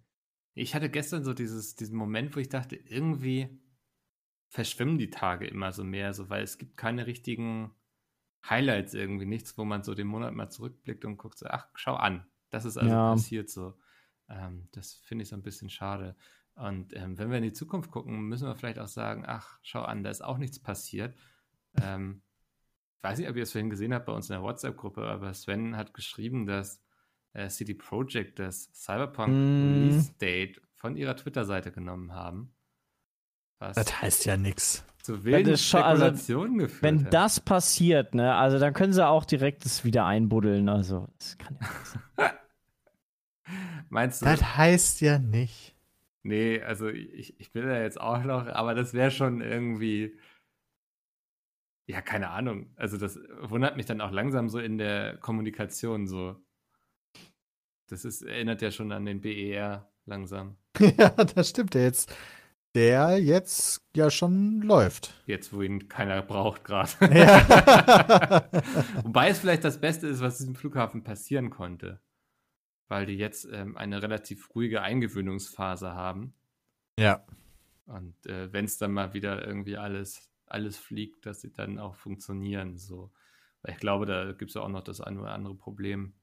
ich 0.54 0.74
hatte 0.74 0.90
gestern 0.90 1.24
so 1.24 1.32
dieses, 1.32 1.76
diesen 1.76 1.96
Moment, 1.96 2.36
wo 2.36 2.40
ich 2.40 2.48
dachte, 2.48 2.76
irgendwie 2.76 3.48
verschwimmen 4.52 4.98
die 4.98 5.10
Tage 5.10 5.46
immer 5.46 5.72
so 5.72 5.84
mehr, 5.84 6.12
so, 6.12 6.28
weil 6.28 6.42
es 6.42 6.58
gibt 6.58 6.76
keine 6.76 7.06
richtigen 7.06 7.74
Highlights 8.48 8.94
irgendwie, 8.94 9.26
nichts, 9.26 9.56
wo 9.56 9.64
man 9.64 9.82
so 9.82 9.94
den 9.94 10.06
Monat 10.06 10.34
mal 10.34 10.50
zurückblickt 10.50 11.04
und 11.04 11.18
guckt 11.18 11.38
so, 11.38 11.46
ach, 11.46 11.68
schau 11.74 11.94
an, 11.94 12.26
das 12.50 12.64
ist 12.64 12.76
also 12.76 12.90
Ja. 12.90 13.12
passiert 13.12 13.48
so. 13.50 13.74
Ähm, 14.28 14.68
das 14.72 14.94
finde 14.94 15.22
ich 15.22 15.28
so 15.28 15.36
ein 15.36 15.42
bisschen 15.42 15.70
schade. 15.70 16.16
Und 16.54 16.94
ähm, 16.94 17.16
wenn 17.18 17.30
wir 17.30 17.38
in 17.38 17.44
die 17.44 17.52
Zukunft 17.52 17.90
gucken, 17.90 18.20
müssen 18.28 18.46
wir 18.46 18.54
vielleicht 18.54 18.78
auch 18.78 18.88
sagen, 18.88 19.24
ach, 19.26 19.58
schau 19.62 19.82
an, 19.82 20.02
da 20.02 20.10
ist 20.10 20.22
auch 20.22 20.36
nichts 20.38 20.58
passiert. 20.60 21.16
Ähm, 21.80 22.22
ich 22.98 23.02
weiß 23.04 23.18
nicht, 23.18 23.28
ob 23.30 23.36
ihr 23.36 23.44
es 23.44 23.52
vorhin 23.52 23.70
gesehen 23.70 23.94
habt 23.94 24.06
bei 24.06 24.12
uns 24.12 24.28
in 24.28 24.34
der 24.34 24.42
WhatsApp-Gruppe, 24.42 25.02
aber 25.02 25.32
Sven 25.32 25.76
hat 25.76 25.94
geschrieben, 25.94 26.44
dass 26.46 26.82
äh, 27.32 27.48
CD 27.48 27.74
Projekt 27.74 28.38
das 28.38 28.70
Cyberpunk 28.74 29.32
Mm. 29.32 29.62
Release 29.64 30.12
Date 30.20 30.60
von 30.74 30.96
ihrer 30.96 31.16
Twitter-Seite 31.16 31.72
genommen 31.72 32.12
haben. 32.12 32.54
Was 33.58 33.76
Das 33.76 34.02
heißt 34.02 34.24
ja 34.26 34.36
nix. 34.36 34.84
Zu 35.02 35.24
wilden 35.24 35.52
ist 35.52 35.66
schon- 35.66 35.82
also, 35.82 36.02
Spekulationen 36.04 36.58
geführt 36.58 36.82
Wenn 36.82 37.04
hat. 37.06 37.14
das 37.14 37.40
passiert, 37.40 38.14
ne, 38.14 38.34
also 38.34 38.58
dann 38.58 38.72
können 38.74 38.92
sie 38.92 39.06
auch 39.06 39.24
direkt 39.24 39.64
das 39.64 39.84
wieder 39.84 40.06
einbuddeln. 40.06 40.68
Also, 40.68 41.08
das 41.18 41.38
kann 41.38 41.58
ja 41.60 41.68
nicht 41.68 41.86
sein. 41.86 42.02
Meinst 43.88 44.22
du? 44.22 44.26
Das 44.26 44.56
heißt 44.56 45.00
ja 45.00 45.18
nicht. 45.18 45.74
Nee, 46.22 46.60
also 46.62 46.88
ich, 46.88 47.40
ich 47.40 47.50
bin 47.52 47.66
da 47.66 47.80
jetzt 47.80 48.00
auch 48.00 48.22
noch, 48.24 48.46
aber 48.46 48.74
das 48.74 48.92
wäre 48.94 49.10
schon 49.10 49.40
irgendwie. 49.40 50.16
Ja, 51.86 52.00
keine 52.02 52.30
Ahnung. 52.30 52.70
Also 52.76 52.98
das 52.98 53.18
wundert 53.40 53.76
mich 53.76 53.86
dann 53.86 54.00
auch 54.00 54.12
langsam 54.12 54.48
so 54.48 54.60
in 54.60 54.78
der 54.78 55.16
Kommunikation 55.16 56.06
so. 56.06 56.36
Das 57.88 58.04
ist, 58.04 58.22
erinnert 58.22 58.62
ja 58.62 58.70
schon 58.70 58.92
an 58.92 59.04
den 59.06 59.20
BER 59.20 59.90
langsam. 60.04 60.56
ja, 60.78 61.08
das 61.10 61.48
stimmt. 61.48 61.74
Der 61.74 61.82
jetzt, 61.82 62.14
der 62.74 63.18
jetzt 63.18 63.84
ja 63.96 64.10
schon 64.10 64.62
läuft. 64.62 65.14
Jetzt, 65.26 65.52
wo 65.52 65.62
ihn 65.62 65.88
keiner 65.88 66.22
braucht 66.22 66.64
gerade. 66.64 66.90
Ja. 67.14 68.44
Wobei 69.04 69.28
es 69.30 69.40
vielleicht 69.40 69.64
das 69.64 69.80
Beste 69.80 70.06
ist, 70.06 70.20
was 70.20 70.38
diesem 70.38 70.54
Flughafen 70.54 71.02
passieren 71.02 71.50
konnte. 71.50 72.00
Weil 72.88 73.06
die 73.06 73.16
jetzt 73.16 73.46
ähm, 73.52 73.76
eine 73.76 74.02
relativ 74.02 74.54
ruhige 74.54 74.82
Eingewöhnungsphase 74.82 75.92
haben. 75.94 76.34
ja. 76.98 77.24
Und 77.86 78.24
äh, 78.26 78.52
wenn 78.52 78.66
es 78.66 78.78
dann 78.78 78.92
mal 78.92 79.14
wieder 79.14 79.44
irgendwie 79.44 79.76
alles, 79.76 80.30
alles 80.46 80.78
fliegt, 80.78 81.26
dass 81.26 81.40
sie 81.40 81.50
dann 81.50 81.80
auch 81.80 81.96
funktionieren. 81.96 82.78
So. 82.78 83.12
Weil 83.62 83.74
ich 83.74 83.80
glaube, 83.80 84.06
da 84.06 84.30
gibt 84.30 84.50
es 84.50 84.54
ja 84.54 84.62
auch 84.62 84.68
noch 84.68 84.84
das 84.84 85.00
ein 85.00 85.18
oder 85.18 85.32
andere 85.32 85.56
Problem. 85.56 86.14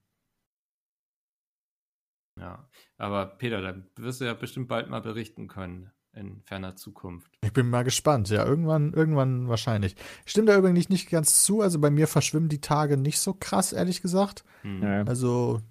Ja. 2.40 2.70
Aber 2.96 3.26
Peter, 3.26 3.62
da 3.62 3.84
wirst 3.98 4.22
du 4.22 4.26
ja 4.26 4.34
bestimmt 4.34 4.70
bald 4.70 4.90
mal 4.90 5.02
berichten 5.02 5.50
können 5.50 5.92
in 6.18 6.42
ferner 6.46 6.76
Zukunft. 6.76 7.32
Ich 7.44 7.54
bin 7.54 7.70
mal 7.70 7.84
gespannt. 7.84 8.30
Ja, 8.30 8.46
irgendwann, 8.46 8.94
irgendwann 8.94 9.48
wahrscheinlich. 9.48 9.96
Stimmt 10.26 10.50
da 10.50 10.58
übrigens 10.58 10.90
nicht 10.90 11.10
ganz 11.10 11.44
zu. 11.44 11.62
Also 11.62 11.80
bei 11.80 11.90
mir 11.90 12.08
verschwimmen 12.08 12.50
die 12.50 12.62
Tage 12.62 12.98
nicht 12.98 13.20
so 13.20 13.34
krass, 13.34 13.74
ehrlich 13.74 14.02
gesagt. 14.02 14.44
Hm. 14.64 14.84
Ja. 14.84 15.04
Also 15.04 15.62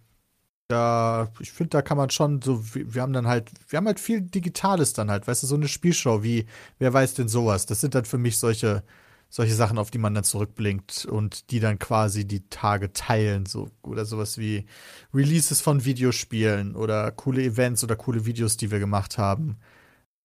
da, 0.68 1.30
ich 1.38 1.52
finde, 1.52 1.70
da 1.70 1.82
kann 1.82 1.96
man 1.96 2.11
schon 2.11 2.42
so, 2.42 2.74
wir 2.74 2.94
wir 2.94 3.02
haben 3.02 3.12
dann 3.12 3.26
halt, 3.28 3.50
wir 3.68 3.76
haben 3.76 3.87
halt 3.87 4.00
viel 4.00 4.20
Digitales 4.20 4.92
dann 4.92 5.11
halt, 5.11 5.26
weißt 5.26 5.42
du, 5.42 5.46
so 5.46 5.54
eine 5.54 5.68
Spielshow 5.68 6.22
wie, 6.22 6.46
wer 6.78 6.92
weiß 6.92 7.14
denn 7.14 7.28
sowas? 7.28 7.66
Das 7.66 7.80
sind 7.80 7.94
dann 7.94 8.04
für 8.04 8.18
mich 8.18 8.38
solche, 8.38 8.82
solche 9.28 9.54
Sachen, 9.54 9.78
auf 9.78 9.90
die 9.90 9.98
man 9.98 10.14
dann 10.14 10.24
zurückblinkt 10.24 11.04
und 11.04 11.50
die 11.50 11.61
dann 11.61 11.78
quasi 11.78 12.26
die 12.26 12.48
Tage 12.48 12.92
teilen, 12.92 13.46
so, 13.46 13.68
oder 13.82 14.04
sowas 14.04 14.38
wie 14.38 14.66
Releases 15.14 15.61
von 15.61 15.85
Videospielen 15.85 16.74
oder 16.74 17.12
coole 17.12 17.42
Events 17.42 17.85
oder 17.85 17.96
coole 17.96 18.26
Videos, 18.26 18.56
die 18.56 18.70
wir 18.70 18.80
gemacht 18.80 19.18
haben. 19.18 19.59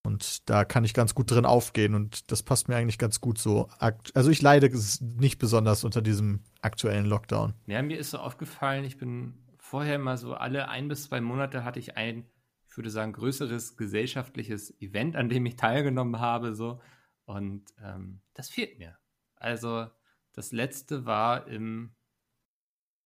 Und 0.04 0.50
da 0.50 0.66
kann 0.66 0.84
ich 0.84 0.94
ganz 0.94 1.14
gut 1.14 1.30
drin 1.30 1.46
aufgehen 1.46 1.94
und 1.94 2.32
das 2.32 2.42
passt 2.42 2.68
mir 2.68 2.76
eigentlich 2.76 2.98
ganz 2.98 3.22
gut 3.22 3.38
so. 3.38 3.70
Also 4.14 4.32
ich 4.32 4.42
leide 4.42 4.72
nicht 5.02 5.38
besonders 5.38 5.84
unter 5.84 6.02
diesem 6.02 6.44
aktuellen 6.62 7.06
Lockdown. 7.06 7.54
Ja, 7.68 7.82
mir 7.84 8.00
ist 8.00 8.12
so 8.12 8.18
aufgefallen, 8.18 8.84
ich 8.84 8.98
bin 8.98 9.36
vorher 9.58 10.00
mal 10.00 10.18
so 10.18 10.34
alle 10.34 10.70
ein 10.70 10.88
bis 10.88 11.04
zwei 11.04 11.22
Monate 11.22 11.64
hatte 11.64 11.80
ich 11.80 11.98
ein, 11.98 12.26
ich 12.68 12.78
würde 12.78 12.90
sagen, 12.90 13.14
größeres 13.14 13.78
gesellschaftliches 13.78 14.80
Event, 14.82 15.16
an 15.16 15.30
dem 15.30 15.46
ich 15.46 15.56
teilgenommen 15.56 16.20
habe, 16.20 16.56
so. 16.56 16.82
Und 17.26 17.66
ähm, 17.84 18.22
das 18.34 18.50
fehlt 18.50 18.80
mir. 18.80 18.98
Also, 19.36 19.88
das 20.34 20.52
letzte 20.52 21.06
war 21.06 21.48
im, 21.48 21.96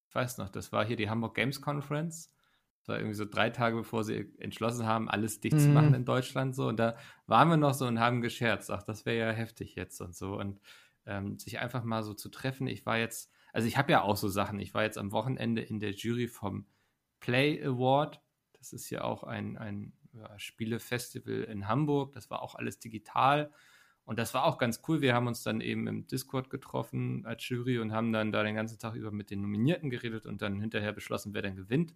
ich 0.07 0.15
weiß 0.15 0.37
noch, 0.37 0.49
das 0.49 0.71
war 0.71 0.85
hier 0.85 0.95
die 0.95 1.09
Hamburg 1.09 1.35
Games 1.35 1.61
Conference. 1.61 2.31
Das 2.85 2.89
war 2.89 2.97
irgendwie 2.99 3.15
so 3.15 3.25
drei 3.25 3.49
Tage, 3.49 3.77
bevor 3.77 4.03
sie 4.03 4.31
entschlossen 4.37 4.85
haben, 4.85 5.09
alles 5.09 5.39
dicht 5.39 5.59
zu 5.59 5.71
Mhm. 5.71 5.73
machen 5.73 5.95
in 5.95 6.05
Deutschland, 6.05 6.55
so. 6.55 6.67
Und 6.67 6.77
da 6.77 6.97
waren 7.25 7.49
wir 7.49 7.57
noch 7.57 7.73
so 7.73 7.87
und 7.87 7.99
haben 7.99 8.21
gescherzt, 8.21 8.69
ach, 8.69 8.83
das 8.83 9.05
wäre 9.07 9.17
ja 9.17 9.31
heftig 9.31 9.73
jetzt 9.75 9.99
und 10.01 10.15
so. 10.15 10.37
Und 10.39 10.59
ähm, 11.07 11.39
sich 11.39 11.59
einfach 11.59 11.83
mal 11.83 12.03
so 12.03 12.13
zu 12.13 12.29
treffen. 12.29 12.67
Ich 12.67 12.85
war 12.85 12.97
jetzt, 12.97 13.31
also 13.53 13.67
ich 13.67 13.77
habe 13.77 13.91
ja 13.91 14.01
auch 14.03 14.17
so 14.17 14.27
Sachen. 14.29 14.59
Ich 14.59 14.73
war 14.75 14.83
jetzt 14.83 14.97
am 14.99 15.11
Wochenende 15.11 15.61
in 15.63 15.79
der 15.79 15.91
Jury 15.93 16.27
vom 16.27 16.67
Play 17.19 17.63
Award. 17.63 18.21
Das 18.53 18.71
ist 18.71 18.89
ja 18.91 19.03
auch 19.03 19.23
ein, 19.23 19.57
ein 19.57 19.93
ja, 20.13 20.37
Spielefestival 20.37 21.43
in 21.45 21.67
Hamburg. 21.67 22.13
Das 22.13 22.29
war 22.29 22.41
auch 22.43 22.53
alles 22.55 22.79
digital. 22.79 23.51
Und 24.03 24.19
das 24.19 24.33
war 24.35 24.43
auch 24.45 24.59
ganz 24.59 24.81
cool. 24.87 25.01
Wir 25.01 25.15
haben 25.15 25.25
uns 25.27 25.41
dann 25.41 25.61
eben 25.61 25.87
im 25.87 26.05
Discord 26.05 26.51
getroffen 26.51 27.25
als 27.25 27.47
Jury 27.49 27.79
und 27.79 27.91
haben 27.91 28.13
dann 28.13 28.31
da 28.31 28.43
den 28.43 28.53
ganzen 28.55 28.77
Tag 28.77 28.93
über 28.93 29.11
mit 29.11 29.31
den 29.31 29.41
Nominierten 29.41 29.89
geredet 29.89 30.27
und 30.27 30.41
dann 30.43 30.61
hinterher 30.61 30.93
beschlossen, 30.93 31.33
wer 31.33 31.41
dann 31.41 31.55
gewinnt. 31.55 31.95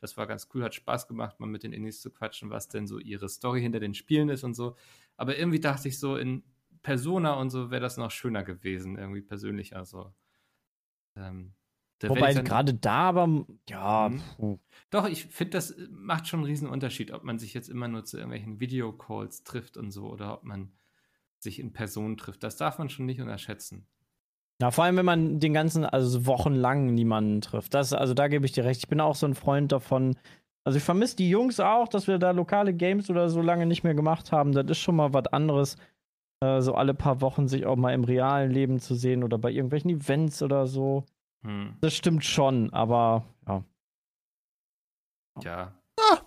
Das 0.00 0.16
war 0.16 0.26
ganz 0.26 0.48
cool, 0.54 0.64
hat 0.64 0.74
Spaß 0.74 1.08
gemacht, 1.08 1.38
mal 1.40 1.46
mit 1.46 1.62
den 1.62 1.72
Indies 1.72 2.00
zu 2.00 2.10
quatschen, 2.10 2.50
was 2.50 2.68
denn 2.68 2.86
so 2.86 2.98
ihre 2.98 3.28
Story 3.28 3.60
hinter 3.60 3.80
den 3.80 3.94
Spielen 3.94 4.28
ist 4.30 4.44
und 4.44 4.54
so. 4.54 4.76
Aber 5.16 5.38
irgendwie 5.38 5.60
dachte 5.60 5.88
ich 5.88 5.98
so, 5.98 6.16
in 6.16 6.42
Persona 6.82 7.34
und 7.34 7.50
so 7.50 7.70
wäre 7.70 7.82
das 7.82 7.96
noch 7.98 8.10
schöner 8.10 8.42
gewesen, 8.42 8.96
irgendwie 8.96 9.20
persönlicher 9.22 9.84
so. 9.84 10.14
Ähm, 11.16 11.54
Wobei 12.02 12.32
gerade 12.32 12.72
da 12.72 13.10
aber, 13.10 13.46
ja, 13.68 14.08
Mhm. 14.08 14.22
puh. 14.36 14.58
Doch, 14.90 15.06
ich 15.06 15.26
finde, 15.26 15.50
das 15.50 15.74
macht 15.90 16.26
schon 16.28 16.40
einen 16.40 16.46
riesen 16.46 16.68
Unterschied, 16.68 17.10
ob 17.12 17.24
man 17.24 17.38
sich 17.38 17.52
jetzt 17.52 17.68
immer 17.68 17.88
nur 17.88 18.04
zu 18.04 18.16
irgendwelchen 18.16 18.58
Videocalls 18.58 19.44
trifft 19.44 19.76
und 19.76 19.90
so 19.90 20.08
oder 20.08 20.32
ob 20.32 20.44
man 20.44 20.72
sich 21.38 21.58
in 21.58 21.72
Person 21.72 22.16
trifft. 22.16 22.42
Das 22.42 22.56
darf 22.56 22.78
man 22.78 22.88
schon 22.88 23.06
nicht 23.06 23.20
unterschätzen. 23.20 23.86
Ja, 24.60 24.70
vor 24.70 24.84
allem, 24.84 24.96
wenn 24.96 25.06
man 25.06 25.40
den 25.40 25.54
ganzen, 25.54 25.84
also 25.86 26.26
wochenlang 26.26 26.92
niemanden 26.94 27.40
trifft. 27.40 27.72
Das, 27.72 27.92
also 27.92 28.12
da 28.12 28.28
gebe 28.28 28.44
ich 28.44 28.52
dir 28.52 28.64
recht. 28.64 28.80
Ich 28.80 28.88
bin 28.88 29.00
auch 29.00 29.14
so 29.14 29.26
ein 29.26 29.34
Freund 29.34 29.72
davon. 29.72 30.16
Also 30.64 30.76
ich 30.76 30.84
vermisse 30.84 31.16
die 31.16 31.30
Jungs 31.30 31.60
auch, 31.60 31.88
dass 31.88 32.06
wir 32.06 32.18
da 32.18 32.32
lokale 32.32 32.74
Games 32.74 33.08
oder 33.08 33.30
so 33.30 33.40
lange 33.40 33.64
nicht 33.64 33.84
mehr 33.84 33.94
gemacht 33.94 34.32
haben. 34.32 34.52
Das 34.52 34.66
ist 34.66 34.78
schon 34.78 34.96
mal 34.96 35.14
was 35.14 35.26
anderes. 35.28 35.78
Äh, 36.42 36.60
so 36.60 36.74
alle 36.74 36.92
paar 36.92 37.22
Wochen 37.22 37.48
sich 37.48 37.64
auch 37.64 37.76
mal 37.76 37.94
im 37.94 38.04
realen 38.04 38.50
Leben 38.50 38.80
zu 38.80 38.94
sehen 38.94 39.24
oder 39.24 39.38
bei 39.38 39.50
irgendwelchen 39.50 39.90
Events 39.90 40.42
oder 40.42 40.66
so. 40.66 41.04
Hm. 41.42 41.76
Das 41.80 41.94
stimmt 41.94 42.24
schon, 42.24 42.70
aber 42.72 43.24
ja. 43.48 43.64
Ja. 45.42 45.72
Ah, 45.98 46.18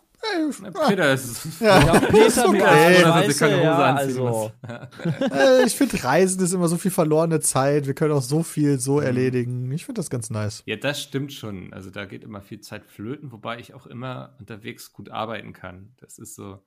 Peter 0.87 1.13
ist. 1.13 1.45
Ja. 1.59 1.79
Ja, 1.85 1.99
Peter, 1.99 2.43
du 2.43 2.49
okay. 2.49 2.61
arme 2.61 2.79
Ey, 2.79 2.93
dass 2.93 3.03
er 3.03 3.13
Scheiße, 3.13 3.31
sich 3.31 3.39
keine 3.39 3.57
Hose 3.57 3.63
ja, 3.65 3.95
also. 3.95 4.51
äh, 5.33 5.65
ich 5.65 5.75
finde, 5.75 6.03
Reisen 6.03 6.43
ist 6.43 6.53
immer 6.53 6.67
so 6.67 6.77
viel 6.77 6.91
verlorene 6.91 7.39
Zeit. 7.39 7.87
Wir 7.87 7.93
können 7.93 8.13
auch 8.13 8.21
so 8.21 8.43
viel 8.43 8.79
so 8.79 8.97
Mhm. 8.99 9.05
erledigen. 9.05 9.71
Ich 9.71 9.85
finde 9.85 9.99
das 9.99 10.09
ganz 10.09 10.29
nice. 10.29 10.63
Ja, 10.65 10.75
das 10.75 11.01
stimmt 11.01 11.33
schon. 11.33 11.73
Also 11.73 11.89
da 11.89 12.05
geht 12.05 12.23
immer 12.23 12.41
viel 12.41 12.61
Zeit 12.61 12.85
flöten, 12.85 13.31
wobei 13.31 13.59
ich 13.59 13.73
auch 13.73 13.85
immer 13.87 14.35
unterwegs 14.39 14.91
gut 14.93 15.09
arbeiten 15.09 15.53
kann. 15.53 15.93
Das 15.97 16.17
ist 16.17 16.35
so, 16.35 16.59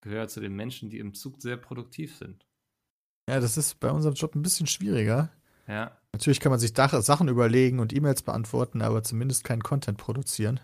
gehört 0.00 0.30
zu 0.30 0.40
den 0.40 0.54
Menschen, 0.54 0.90
die 0.90 0.98
im 0.98 1.14
Zug 1.14 1.40
sehr 1.40 1.56
produktiv 1.56 2.16
sind. 2.16 2.46
Ja, 3.28 3.40
das 3.40 3.56
ist 3.56 3.78
bei 3.80 3.90
unserem 3.90 4.14
Job 4.14 4.34
ein 4.34 4.42
bisschen 4.42 4.66
schwieriger. 4.66 5.30
Ja. 5.68 5.96
Natürlich 6.12 6.40
kann 6.40 6.50
man 6.50 6.58
sich 6.58 6.72
Sachen 6.74 7.28
überlegen 7.28 7.78
und 7.78 7.92
E-Mails 7.92 8.22
beantworten, 8.22 8.82
aber 8.82 9.02
zumindest 9.04 9.44
keinen 9.44 9.62
Content 9.62 9.98
produzieren. 9.98 10.58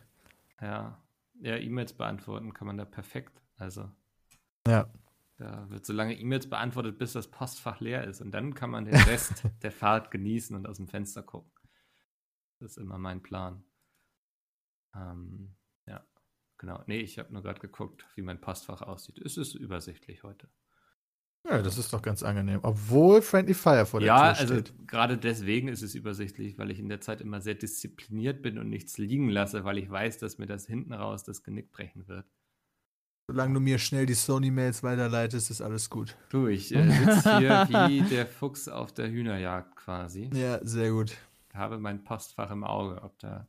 Ja. 0.60 0.98
Ja, 1.40 1.56
E-Mails 1.56 1.92
beantworten 1.92 2.54
kann 2.54 2.66
man 2.66 2.78
da 2.78 2.84
perfekt. 2.84 3.42
Also. 3.56 3.90
Ja. 4.66 4.90
Da 5.38 5.68
wird 5.68 5.84
so 5.84 5.92
lange 5.92 6.18
E-Mails 6.18 6.48
beantwortet, 6.48 6.98
bis 6.98 7.12
das 7.12 7.30
Postfach 7.30 7.80
leer 7.80 8.04
ist. 8.04 8.20
Und 8.22 8.30
dann 8.30 8.54
kann 8.54 8.70
man 8.70 8.86
den 8.86 8.94
Rest 8.94 9.44
der 9.62 9.70
Fahrt 9.70 10.10
genießen 10.10 10.56
und 10.56 10.66
aus 10.66 10.78
dem 10.78 10.88
Fenster 10.88 11.22
gucken. 11.22 11.52
Das 12.58 12.72
ist 12.72 12.78
immer 12.78 12.96
mein 12.96 13.22
Plan. 13.22 13.62
Ähm, 14.94 15.54
ja, 15.86 16.06
genau. 16.56 16.82
Nee, 16.86 17.00
ich 17.00 17.18
habe 17.18 17.32
nur 17.32 17.42
gerade 17.42 17.60
geguckt, 17.60 18.06
wie 18.14 18.22
mein 18.22 18.40
Postfach 18.40 18.80
aussieht. 18.80 19.18
Es 19.18 19.36
ist 19.36 19.54
übersichtlich 19.54 20.22
heute. 20.22 20.48
Ja, 21.48 21.62
das 21.62 21.78
ist 21.78 21.92
doch 21.92 22.02
ganz 22.02 22.22
angenehm. 22.22 22.60
Obwohl 22.62 23.22
Friendly 23.22 23.54
Fire 23.54 23.86
vor 23.86 24.00
der 24.00 24.08
ja, 24.08 24.32
Tür 24.32 24.40
also 24.40 24.54
steht. 24.54 24.88
gerade 24.88 25.16
deswegen 25.16 25.68
ist 25.68 25.82
es 25.82 25.94
übersichtlich, 25.94 26.58
weil 26.58 26.70
ich 26.70 26.78
in 26.78 26.88
der 26.88 27.00
Zeit 27.00 27.20
immer 27.20 27.40
sehr 27.40 27.54
diszipliniert 27.54 28.42
bin 28.42 28.58
und 28.58 28.68
nichts 28.68 28.98
liegen 28.98 29.28
lasse, 29.28 29.64
weil 29.64 29.78
ich 29.78 29.88
weiß, 29.90 30.18
dass 30.18 30.38
mir 30.38 30.46
das 30.46 30.66
hinten 30.66 30.92
raus 30.92 31.22
das 31.22 31.42
Genick 31.42 31.70
brechen 31.70 32.08
wird. 32.08 32.26
Solange 33.28 33.54
du 33.54 33.60
mir 33.60 33.78
schnell 33.78 34.06
die 34.06 34.14
Sony-Mails 34.14 34.82
weiterleitest, 34.82 35.50
ist 35.50 35.60
alles 35.60 35.90
gut. 35.90 36.16
Du, 36.30 36.46
ich 36.46 36.74
äh, 36.74 36.88
sitze 36.88 37.38
hier 37.38 37.66
wie 37.88 38.02
der 38.02 38.26
Fuchs 38.26 38.68
auf 38.68 38.92
der 38.92 39.10
Hühnerjagd 39.10 39.74
quasi. 39.76 40.30
Ja, 40.32 40.64
sehr 40.64 40.90
gut. 40.90 41.16
habe 41.52 41.78
mein 41.78 42.04
Postfach 42.04 42.50
im 42.50 42.62
Auge, 42.62 43.02
ob 43.02 43.18
da 43.18 43.48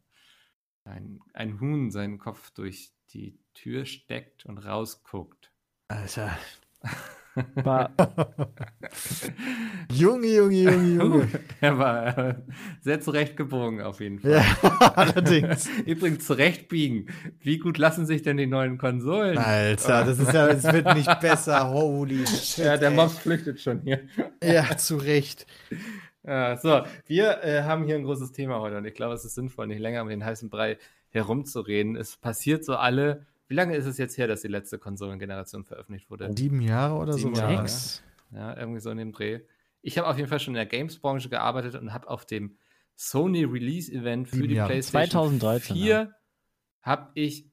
ein, 0.83 1.19
ein 1.33 1.59
Huhn 1.59 1.91
seinen 1.91 2.17
Kopf 2.17 2.51
durch 2.51 2.91
die 3.09 3.37
Tür 3.53 3.85
steckt 3.85 4.45
und 4.45 4.57
rausguckt. 4.57 5.51
Alter. 5.89 6.37
War, 7.55 7.91
Junge, 9.91 10.27
Junge, 10.27 10.63
Junge, 10.63 11.03
Junge. 11.03 11.27
er 11.61 11.77
war 11.77 12.17
äh, 12.17 12.35
sehr 12.81 13.01
zurechtgebogen 13.01 13.81
auf 13.81 13.99
jeden 13.99 14.19
Fall. 14.19 14.31
ja, 14.31 14.43
allerdings. 14.95 15.69
Übrigens 15.85 16.25
zurechtbiegen. 16.25 17.07
Wie 17.39 17.57
gut 17.57 17.77
lassen 17.77 18.05
sich 18.05 18.21
denn 18.21 18.37
die 18.37 18.47
neuen 18.47 18.77
Konsolen? 18.77 19.37
Alter, 19.37 20.03
das 20.03 20.19
ist 20.19 20.33
ja, 20.33 20.47
es 20.47 20.63
wird 20.63 20.93
nicht 20.95 21.19
besser. 21.19 21.69
Holy 21.69 22.25
shit. 22.27 22.65
Ja, 22.65 22.77
der. 22.77 22.91
Mob 22.91 23.11
flüchtet 23.11 23.61
schon 23.61 23.81
hier. 23.81 24.01
Ja, 24.43 24.77
zu 24.77 24.97
Recht. 24.97 25.45
Ja, 26.25 26.57
so, 26.57 26.81
wir 27.05 27.43
äh, 27.43 27.63
haben 27.63 27.85
hier 27.85 27.95
ein 27.95 28.03
großes 28.03 28.31
Thema 28.33 28.59
heute 28.59 28.77
und 28.77 28.85
ich 28.85 28.95
glaube, 28.95 29.13
es 29.13 29.23
ist 29.23 29.35
sinnvoll, 29.35 29.67
nicht 29.67 29.79
länger 29.79 30.01
um 30.01 30.09
den 30.09 30.25
heißen 30.25 30.49
Brei 30.49 30.77
herumzureden. 31.09 31.95
Es 31.95 32.17
passiert 32.17 32.65
so 32.65 32.75
alle. 32.75 33.25
Wie 33.47 33.53
lange 33.53 33.75
ist 33.75 33.85
es 33.85 33.97
jetzt 33.97 34.17
her, 34.17 34.27
dass 34.27 34.41
die 34.41 34.47
letzte 34.49 34.77
Konsolengeneration 34.77 35.63
veröffentlicht 35.63 36.09
wurde? 36.09 36.31
Sieben 36.35 36.61
Jahre 36.61 36.95
oder 36.95 37.13
so? 37.13 37.19
Sieben 37.19 37.35
Jahre, 37.35 37.67
Sechs. 37.67 38.03
Ja, 38.31 38.57
irgendwie 38.57 38.81
so 38.81 38.89
in 38.89 38.97
dem 38.97 39.11
Dreh. 39.13 39.41
Ich 39.81 39.97
habe 39.97 40.07
auf 40.07 40.17
jeden 40.17 40.27
Fall 40.27 40.39
schon 40.39 40.53
in 40.53 40.57
der 40.57 40.65
Games-Branche 40.65 41.29
gearbeitet 41.29 41.75
und 41.75 41.93
habe 41.93 42.09
auf 42.09 42.25
dem 42.25 42.57
Sony 42.95 43.45
Release-Event 43.45 44.27
für 44.27 44.35
Sieben 44.35 44.47
die 44.49 44.55
Jahre. 44.55 44.71
PlayStation 44.71 45.39
2013, 45.39 45.75
4 45.77 45.87
ja. 45.87 46.11
habe 46.81 47.11
ich, 47.13 47.49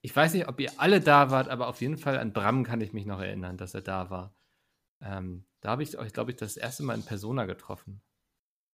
ich 0.00 0.14
weiß 0.14 0.32
nicht, 0.32 0.48
ob 0.48 0.58
ihr 0.60 0.72
alle 0.78 1.00
da 1.00 1.30
wart, 1.30 1.48
aber 1.48 1.68
auf 1.68 1.80
jeden 1.82 1.98
Fall 1.98 2.18
an 2.18 2.32
Bram 2.32 2.64
kann 2.64 2.80
ich 2.80 2.92
mich 2.92 3.04
noch 3.04 3.20
erinnern, 3.20 3.58
dass 3.58 3.74
er 3.74 3.82
da 3.82 4.08
war. 4.08 4.34
Ähm, 5.02 5.44
da 5.60 5.70
habe 5.70 5.82
ich 5.82 5.98
euch, 5.98 6.12
glaube 6.12 6.30
ich, 6.30 6.36
das 6.36 6.56
erste 6.56 6.84
Mal 6.84 6.94
in 6.94 7.02
Persona 7.02 7.44
getroffen. 7.44 8.00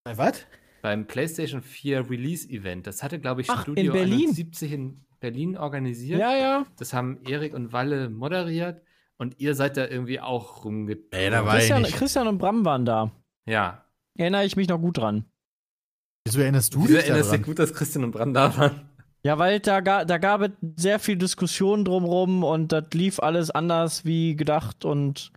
Bei 0.04 0.16
was? 0.16 0.46
Beim 0.82 1.06
PlayStation 1.06 1.62
4 1.62 2.08
Release-Event. 2.10 2.86
Das 2.86 3.02
hatte, 3.02 3.18
glaube 3.18 3.40
ich, 3.40 3.50
Ach, 3.50 3.66
in 3.66 3.74
Studio 3.74 3.92
Berlin? 3.92 4.28
71 4.28 4.72
in 4.72 5.04
Berlin 5.20 5.56
organisiert. 5.56 6.18
ja, 6.20 6.34
ja. 6.34 6.66
Das 6.78 6.92
haben 6.92 7.18
Erik 7.28 7.54
und 7.54 7.72
Walle 7.72 8.08
moderiert 8.10 8.82
und 9.18 9.38
ihr 9.38 9.54
seid 9.54 9.76
da 9.76 9.86
irgendwie 9.86 10.20
auch 10.20 10.64
rumgekommen. 10.64 11.08
Nee, 11.12 11.30
da 11.30 11.44
war 11.44 11.54
ich 11.54 11.60
Christian, 11.60 11.82
nicht. 11.82 11.96
Christian 11.96 12.26
und 12.28 12.38
Bram 12.38 12.64
waren 12.64 12.84
da. 12.84 13.10
Ja. 13.46 13.84
Erinnere 14.18 14.44
ich 14.44 14.56
mich 14.56 14.68
noch 14.68 14.78
gut 14.78 14.98
dran. 14.98 15.24
Wieso 16.26 16.40
erinnerst 16.40 16.74
du 16.74 16.80
Du 16.80 16.86
dich 16.88 16.96
erinnerst 16.96 17.24
dich 17.32 17.40
daran? 17.40 17.42
gut, 17.44 17.58
dass 17.58 17.72
Christian 17.74 18.04
und 18.04 18.10
Bram 18.12 18.34
da 18.34 18.56
waren. 18.56 18.80
Ja, 19.22 19.38
weil 19.38 19.60
da, 19.60 19.80
ga, 19.80 20.04
da 20.06 20.16
gab 20.18 20.40
es 20.40 20.50
sehr 20.76 20.98
viel 20.98 21.16
Diskussion 21.16 21.84
drumrum 21.84 22.42
und 22.42 22.72
das 22.72 22.84
lief 22.94 23.20
alles 23.20 23.50
anders 23.50 24.04
wie 24.06 24.34
gedacht 24.36 24.84
und 24.86 25.30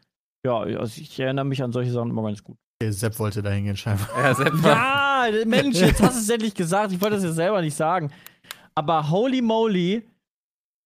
ja, 0.45 0.57
also 0.59 1.01
ich 1.01 1.19
erinnere 1.19 1.45
mich 1.45 1.61
an 1.63 1.71
solche 1.73 1.91
Sachen 1.91 2.09
immer 2.09 2.23
ganz 2.23 2.43
gut. 2.43 2.57
Okay, 2.81 2.91
Sepp 2.91 3.17
wollte 3.19 3.41
da 3.41 3.49
hingehen, 3.51 3.75
scheinbar. 3.77 4.07
Ja, 4.17 4.33
Sepp 4.33 4.53
Ja, 4.63 5.27
Mensch, 5.45 5.79
jetzt 5.79 6.01
hast 6.01 6.15
du 6.15 6.19
es 6.21 6.29
endlich 6.29 6.53
gesagt. 6.53 6.91
Ich 6.93 7.01
wollte 7.01 7.15
das 7.15 7.25
jetzt 7.25 7.35
selber 7.35 7.61
nicht 7.61 7.75
sagen. 7.75 8.11
Aber 8.75 9.09
holy 9.09 9.41
moly, 9.41 10.09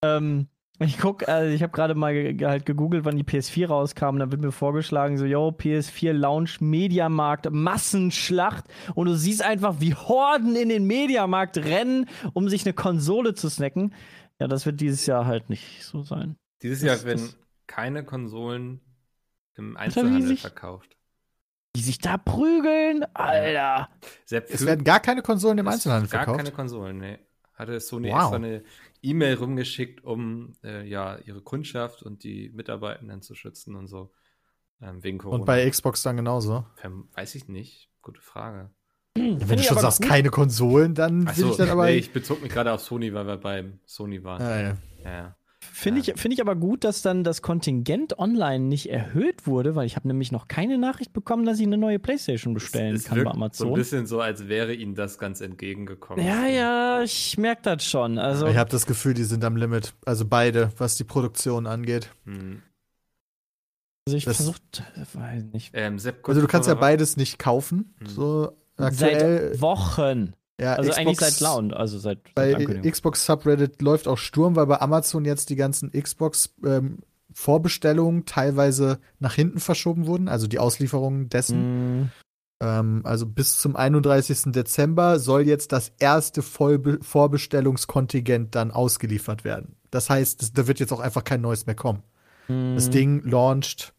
ähm, 0.04 0.48
ich 0.80 1.00
guck, 1.00 1.28
also 1.28 1.52
ich 1.52 1.64
habe 1.64 1.72
gerade 1.74 1.96
mal 1.96 2.14
ge 2.14 2.46
halt 2.46 2.66
gegoogelt, 2.68 3.04
wann 3.04 3.18
die 3.18 3.24
PS4 3.24 3.68
rauskam. 3.68 4.18
Da 4.20 4.32
wird 4.32 4.42
mir 4.42 4.52
vorgeschlagen, 4.52 5.18
so, 5.18 5.26
yo, 5.26 5.48
PS4 5.50 6.14
Launch 6.14 6.62
Mediamarkt, 6.62 7.50
Massenschlacht. 7.52 8.66
Und 8.94 9.08
du 9.08 9.16
siehst 9.16 9.42
einfach, 9.42 9.78
wie 9.80 9.96
Horden 9.96 10.56
in 10.56 10.70
den 10.70 10.86
Mediamarkt 10.86 11.58
rennen, 11.58 12.08
um 12.34 12.48
sich 12.48 12.64
eine 12.66 12.74
Konsole 12.74 13.34
zu 13.34 13.50
snacken. 13.50 13.96
Ja, 14.40 14.48
das 14.48 14.68
wird 14.68 14.80
dieses 14.80 15.06
Jahr 15.08 15.26
halt 15.26 15.50
nicht 15.50 15.84
so 15.84 16.04
sein. 16.04 16.36
Dieses 16.62 16.82
Das- 16.82 16.88
Jahr 17.02 17.06
werden 17.06 17.22
das- 17.26 17.38
keine 17.66 18.04
Konsolen 18.04 18.80
im 19.56 19.76
Einzelhandel 19.78 20.28
sich- 20.28 20.42
verkauft. 20.42 20.96
Die 21.76 21.82
sich 21.82 21.98
da 22.00 22.18
prügeln, 22.18 23.04
Alter. 23.16 23.90
Sepp 24.26 24.48
Es 24.50 24.66
werden 24.66 24.84
gar 24.84 25.00
keine 25.00 25.22
Konsolen 25.22 25.58
im 25.60 25.68
Einzelhandel 25.68 26.10
gar 26.10 26.20
verkauft. 26.24 26.38
keine 26.38 26.52
Konsolen, 26.52 26.98
nee. 27.00 27.20
Hatte 27.58 27.80
Sony 27.80 28.10
Wow. 28.10 28.20
extra 28.20 28.36
eine 28.38 28.64
E-Mail 29.02 29.36
rumgeschickt, 29.36 30.04
um 30.04 30.54
äh, 30.64 30.88
ja 30.88 31.18
ihre 31.26 31.42
Kundschaft 31.42 32.04
und 32.04 32.24
die 32.24 32.50
Mitarbeitenden 32.54 33.22
zu 33.22 33.36
schützen 33.36 33.76
und 33.76 33.88
so. 33.88 34.12
Ähm, 34.82 35.04
wegen 35.04 35.18
Corona. 35.18 35.40
Und 35.42 35.46
bei 35.46 35.68
Xbox 35.70 36.04
dann 36.04 36.18
genauso. 36.18 36.66
Ähm, 36.84 37.10
Weiß 37.14 37.34
ich 37.36 37.48
nicht. 37.48 37.90
Gute 38.02 38.22
Frage. 38.22 38.70
Wenn 39.16 39.40
Find 39.40 39.52
du 39.52 39.56
ich 39.56 39.66
schon 39.66 39.80
sagst, 39.80 40.02
gut. 40.02 40.08
keine 40.10 40.30
Konsolen, 40.30 40.94
dann 40.94 41.22
will 41.24 41.30
Achso, 41.30 41.50
ich 41.50 41.58
dann 41.58 41.70
aber. 41.72 41.88
nee, 41.88 41.96
ich 41.98 42.14
bezog 42.14 42.42
mich 42.44 42.52
gerade 42.52 42.72
auf 42.72 42.82
Sony, 42.82 43.12
weil 43.14 43.26
wir 43.26 43.38
beim 43.38 43.80
Sony 43.86 44.24
waren. 44.24 44.40
ja, 44.42 44.62
ja. 44.62 44.78
Ja, 45.04 45.12
ja. 45.12 45.36
Finde 45.80 46.02
Ja. 46.02 46.14
ich, 46.16 46.20
find 46.20 46.34
ich 46.34 46.42
aber 46.42 46.56
gut, 46.56 46.84
dass 46.84 47.04
dann 47.04 47.24
das 47.24 47.44
Kontingent 47.44 48.18
online 48.18 48.66
nicht 48.66 48.90
erhöht 48.90 49.46
wurde, 49.46 49.76
weil 49.76 49.86
ich 49.86 49.96
habe 49.96 50.08
nämlich 50.08 50.32
noch 50.32 50.48
keine 50.48 50.80
Nachricht 50.80 51.14
bekommen, 51.14 51.46
dass 51.46 51.60
ich 51.60 51.68
eine 51.68 51.78
neue 51.78 52.00
Playstation 52.00 52.56
bestellen 52.56 52.96
es 52.96 53.04
kann 53.04 53.20
bei 53.20 53.26
wirkt 53.26 53.28
So 53.28 53.66
ein 53.66 53.68
Amazon. 53.68 53.74
bisschen 53.76 54.08
so, 54.08 54.20
als 54.20 54.48
wäre 54.48 54.74
ihnen 54.74 54.96
das 54.96 55.20
ganz 55.20 55.40
entgegengekommen. 55.40 56.26
Ja, 56.26 56.48
ja, 56.48 57.04
ich 57.04 57.38
merke 57.38 57.62
das 57.62 57.86
schon. 57.86 58.18
Also, 58.18 58.48
Ich 58.48 58.58
habe 58.58 58.72
das 58.72 58.88
Gefühl, 58.88 59.14
die 59.14 59.24
sind 59.24 59.44
am 59.46 59.56
Limit. 59.56 59.94
Also 60.04 60.26
beide, 60.26 60.72
was 60.80 60.96
die 60.96 61.04
Produktion 61.04 61.68
angeht. 61.68 62.10
Hm. 62.26 62.64
also 64.08 64.18
ich 64.18 64.24
versucht, 64.24 64.82
weiß 65.14 65.44
nicht. 65.54 65.70
Ähm, 65.74 66.00
Sepp, 66.00 66.28
Also 66.28 66.42
du 66.42 66.48
kannst 66.48 66.68
ja 66.68 66.74
beides 66.74 67.18
nicht 67.18 67.38
kaufen. 67.38 67.94
Hm. 68.00 68.08
So 68.08 68.52
aktuell. 68.78 69.50
Seit 69.52 69.62
Wochen. 69.62 70.34
Ja, 70.60 70.74
Also 70.74 70.92
eigentlich 70.94 71.18
Xbox- 71.18 71.38
seit 71.38 71.40
Laun, 71.42 71.74
also 71.74 72.00
seit, 72.00 72.20
seit 72.36 72.58
Bei. 72.58 72.90
Xbox 72.90 73.26
Subreddit 73.26 73.82
läuft 73.82 74.08
auch 74.08 74.18
Sturm, 74.18 74.56
weil 74.56 74.66
bei 74.68 74.82
Amazon 74.82 75.26
jetzt 75.26 75.50
die 75.50 75.56
ganzen 75.56 75.92
Xbox 75.92 76.54
ähm, 76.66 77.00
Vorbestellungen 77.34 78.26
teilweise 78.26 79.00
nach 79.20 79.34
hinten 79.34 79.60
verschoben 79.60 80.08
wurden, 80.08 80.28
also 80.28 80.48
die 80.48 80.60
Auslieferungen 80.60 81.30
dessen. 81.30 82.02
Mm, 82.04 82.12
Ähm, 82.60 83.02
also 83.06 83.28
bis 83.28 83.60
zum 83.60 83.76
31. 83.76 84.52
Dezember 84.52 85.20
soll 85.20 85.44
jetzt 85.46 85.72
das 85.72 85.92
erste 86.00 86.42
Vollbe 86.42 86.98
Vorbestellungskontingent 87.04 88.56
dann 88.56 88.72
ausgeliefert 88.72 89.44
werden. 89.44 89.76
Das 89.92 90.10
heißt, 90.10 90.42
es- 90.42 90.54
da 90.54 90.66
wird 90.66 90.80
jetzt 90.80 90.92
auch 90.92 91.00
einfach 91.00 91.24
kein 91.24 91.42
neues 91.42 91.68
mehr 91.68 91.76
kommen. 91.76 92.02
mm, 92.48 92.74
Das 92.74 92.90
Ding 92.90 93.22
launcht 93.30 93.94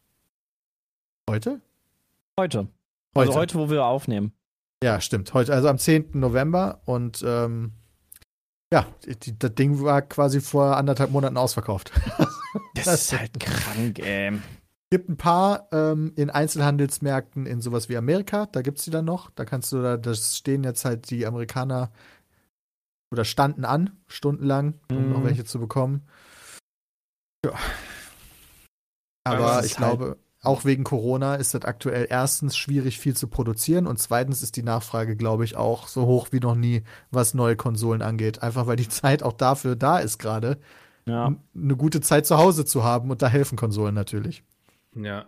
heute? 1.31 1.61
heute. 2.41 2.67
Heute. 3.17 3.29
Also 3.31 3.35
heute, 3.39 3.59
wo 3.59 3.71
wir 3.71 3.85
aufnehmen. 3.85 4.33
Ja, 4.83 5.01
stimmt. 5.01 5.35
Heute, 5.35 5.53
also 5.53 5.69
am 5.69 5.79
10. 5.79 6.11
November 6.15 6.81
und 6.85 7.23
ähm, 7.27 7.73
ja, 8.73 8.87
die, 9.23 9.37
das 9.39 9.55
Ding 9.55 9.81
war 9.83 10.03
quasi 10.03 10.41
vor 10.41 10.77
anderthalb 10.77 11.11
Monaten 11.11 11.37
ausverkauft. 11.37 11.91
Das, 12.75 12.85
das 12.85 13.03
ist 13.13 13.19
halt 13.19 13.41
krank, 13.41 13.99
ey. 13.99 14.39
gibt 14.91 15.09
ein 15.09 15.17
paar 15.17 15.69
ähm, 15.73 16.13
in 16.17 16.31
Einzelhandelsmärkten 16.31 17.47
in 17.47 17.61
sowas 17.61 17.89
wie 17.89 17.97
Amerika, 17.97 18.47
da 18.47 18.63
gibt 18.63 18.79
es 18.79 18.85
die 18.85 18.91
dann 18.91 19.05
noch. 19.07 19.31
Da 19.31 19.45
kannst 19.45 19.73
du 19.73 19.83
da, 19.83 19.97
das 19.97 20.37
stehen 20.37 20.63
jetzt 20.65 20.85
halt 20.85 21.11
die 21.11 21.27
Amerikaner 21.27 21.91
oder 23.13 23.25
standen 23.25 23.65
an, 23.65 23.97
stundenlang, 24.07 24.79
um 24.91 25.07
Mhm. 25.07 25.13
noch 25.13 25.25
welche 25.25 25.45
zu 25.45 25.59
bekommen. 25.59 26.07
Ja. 27.45 27.53
Aber 29.25 29.39
Aber 29.39 29.61
es 29.61 29.67
ich 29.67 29.79
halt- 29.79 29.99
glaube, 29.99 30.19
auch 30.43 30.65
wegen 30.65 30.85
Corona 30.85 31.35
ist 31.35 31.55
das 31.55 31.65
aktuell 31.65 32.07
erstens 32.11 32.57
schwierig, 32.57 32.99
viel 32.99 33.17
zu 33.17 33.27
produzieren 33.29 33.87
und 33.87 33.99
zweitens 33.99 34.43
ist 34.43 34.57
die 34.57 34.63
Nachfrage, 34.63 35.17
glaube 35.17 35.45
ich, 35.45 35.57
auch 35.57 35.89
so 35.89 36.07
hoch 36.07 36.29
wie 36.31 36.41
noch 36.41 36.55
nie, 36.55 36.83
was 37.11 37.35
neue 37.35 37.57
Konsolen 37.57 38.03
angeht. 38.03 38.43
Einfach 38.43 38.67
weil 38.67 38.77
die 38.77 38.89
Zeit 38.89 39.23
auch 39.23 39.33
dafür 39.33 39.77
da 39.77 39.99
ist 39.99 40.19
gerade, 40.19 40.59
Ja. 41.07 41.35
eine 41.55 41.77
gute 41.77 42.01
Zeit 42.01 42.27
zu 42.27 42.39
Hause 42.39 42.65
zu 42.65 42.85
haben 42.85 43.11
und 43.11 43.21
da 43.23 43.29
helfen 43.29 43.57
Konsolen 43.57 43.95
natürlich. 43.95 44.45
Ja. 44.95 45.27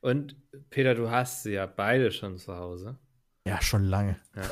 Und 0.00 0.34
Peter, 0.70 0.94
du 0.96 1.10
hast 1.10 1.44
sie 1.44 1.52
ja 1.52 1.66
beide 1.66 2.10
schon 2.10 2.36
zu 2.38 2.56
Hause. 2.56 2.96
Ja, 3.48 3.62
schon 3.62 3.84
lange. 3.84 4.16
Ja. 4.36 4.42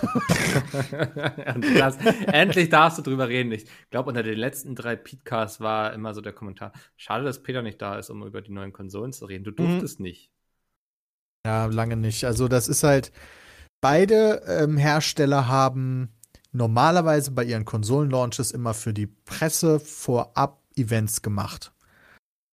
Das, 1.79 1.99
endlich 2.27 2.71
darfst 2.71 2.99
du 2.99 3.03
drüber 3.03 3.29
reden. 3.29 3.53
Ich 3.53 3.67
glaube, 3.91 4.09
unter 4.09 4.23
den 4.23 4.39
letzten 4.39 4.75
drei 4.75 4.97
Podcasts 4.97 5.61
war 5.61 5.93
immer 5.93 6.15
so 6.15 6.23
der 6.23 6.33
Kommentar: 6.33 6.73
Schade, 6.97 7.25
dass 7.25 7.43
Peter 7.43 7.61
nicht 7.61 7.81
da 7.83 7.99
ist, 7.99 8.09
um 8.09 8.27
über 8.27 8.41
die 8.41 8.53
neuen 8.53 8.73
Konsolen 8.73 9.13
zu 9.13 9.27
reden. 9.27 9.45
Du 9.45 9.51
durftest 9.51 10.01
nicht. 10.01 10.31
Ja, 11.47 11.67
lange 11.67 11.97
nicht. 11.97 12.25
Also 12.25 12.49
das 12.49 12.69
ist 12.69 12.83
halt, 12.85 13.13
beide 13.83 14.43
ähm, 14.47 14.79
Hersteller 14.79 15.47
haben 15.47 16.09
normalerweise 16.53 17.33
bei 17.33 17.45
ihren 17.45 17.67
Konsolen-Launches 17.67 18.51
immer 18.51 18.73
für 18.73 18.95
die 18.95 19.07
Presse 19.07 19.79
vorab 19.79 20.63
Events 20.75 21.21
gemacht. 21.21 21.73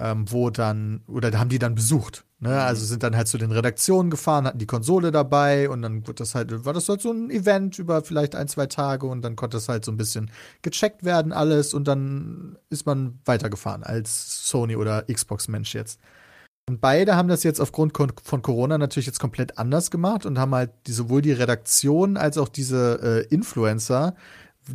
Ähm, 0.01 0.29
wo 0.29 0.49
dann, 0.49 1.03
oder 1.07 1.31
da 1.31 1.39
haben 1.39 1.49
die 1.49 1.59
dann 1.59 1.75
besucht. 1.75 2.25
Ne? 2.43 2.49
Mhm. 2.49 2.55
Also 2.55 2.85
sind 2.85 3.01
dann 3.01 3.15
halt 3.15 3.27
zu 3.27 3.37
den 3.37 3.51
Redaktionen 3.51 4.11
gefahren, 4.11 4.45
hatten 4.45 4.59
die 4.59 4.67
Konsole 4.67 5.11
dabei 5.11 5.69
und 5.69 5.81
dann 5.81 6.05
wird 6.05 6.19
das 6.19 6.35
halt, 6.35 6.65
war 6.65 6.73
das 6.73 6.87
halt 6.89 7.01
so 7.01 7.11
ein 7.11 7.31
Event 7.31 7.79
über 7.79 8.03
vielleicht 8.03 8.35
ein, 8.35 8.47
zwei 8.47 8.67
Tage 8.67 9.07
und 9.07 9.21
dann 9.23 9.35
konnte 9.35 9.57
das 9.57 9.69
halt 9.69 9.85
so 9.85 9.91
ein 9.91 9.97
bisschen 9.97 10.29
gecheckt 10.61 11.03
werden, 11.03 11.31
alles 11.31 11.73
und 11.73 11.87
dann 11.87 12.57
ist 12.69 12.85
man 12.85 13.19
weitergefahren 13.25 13.83
als 13.83 14.47
Sony 14.47 14.75
oder 14.75 15.03
Xbox-Mensch 15.03 15.73
jetzt. 15.73 15.99
Und 16.69 16.79
beide 16.79 17.15
haben 17.15 17.27
das 17.27 17.43
jetzt 17.43 17.59
aufgrund 17.59 17.93
von 18.23 18.41
Corona 18.41 18.77
natürlich 18.77 19.07
jetzt 19.07 19.19
komplett 19.19 19.57
anders 19.57 19.91
gemacht 19.91 20.25
und 20.25 20.39
haben 20.39 20.55
halt 20.55 20.71
die, 20.87 20.93
sowohl 20.93 21.21
die 21.21 21.33
Redaktion 21.33 22.15
als 22.15 22.37
auch 22.37 22.47
diese 22.47 23.25
äh, 23.29 23.33
Influencer, 23.33 24.15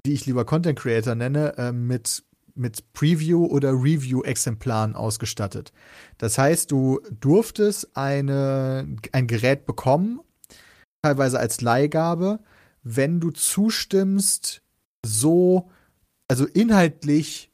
die 0.04 0.12
ich 0.12 0.26
lieber 0.26 0.44
Content 0.44 0.78
Creator 0.78 1.14
nenne, 1.14 1.56
äh, 1.56 1.72
mit, 1.72 2.24
mit 2.58 2.92
Preview- 2.92 3.48
oder 3.48 3.72
Review-Exemplaren 3.72 4.94
ausgestattet. 4.94 5.72
Das 6.18 6.38
heißt, 6.38 6.70
du 6.70 7.00
durftest 7.20 7.96
eine, 7.96 8.96
ein 9.12 9.26
Gerät 9.26 9.66
bekommen, 9.66 10.20
teilweise 11.02 11.38
als 11.38 11.60
Leihgabe, 11.60 12.40
wenn 12.82 13.20
du 13.20 13.30
zustimmst, 13.30 14.62
so, 15.04 15.70
also 16.28 16.46
inhaltlich 16.46 17.48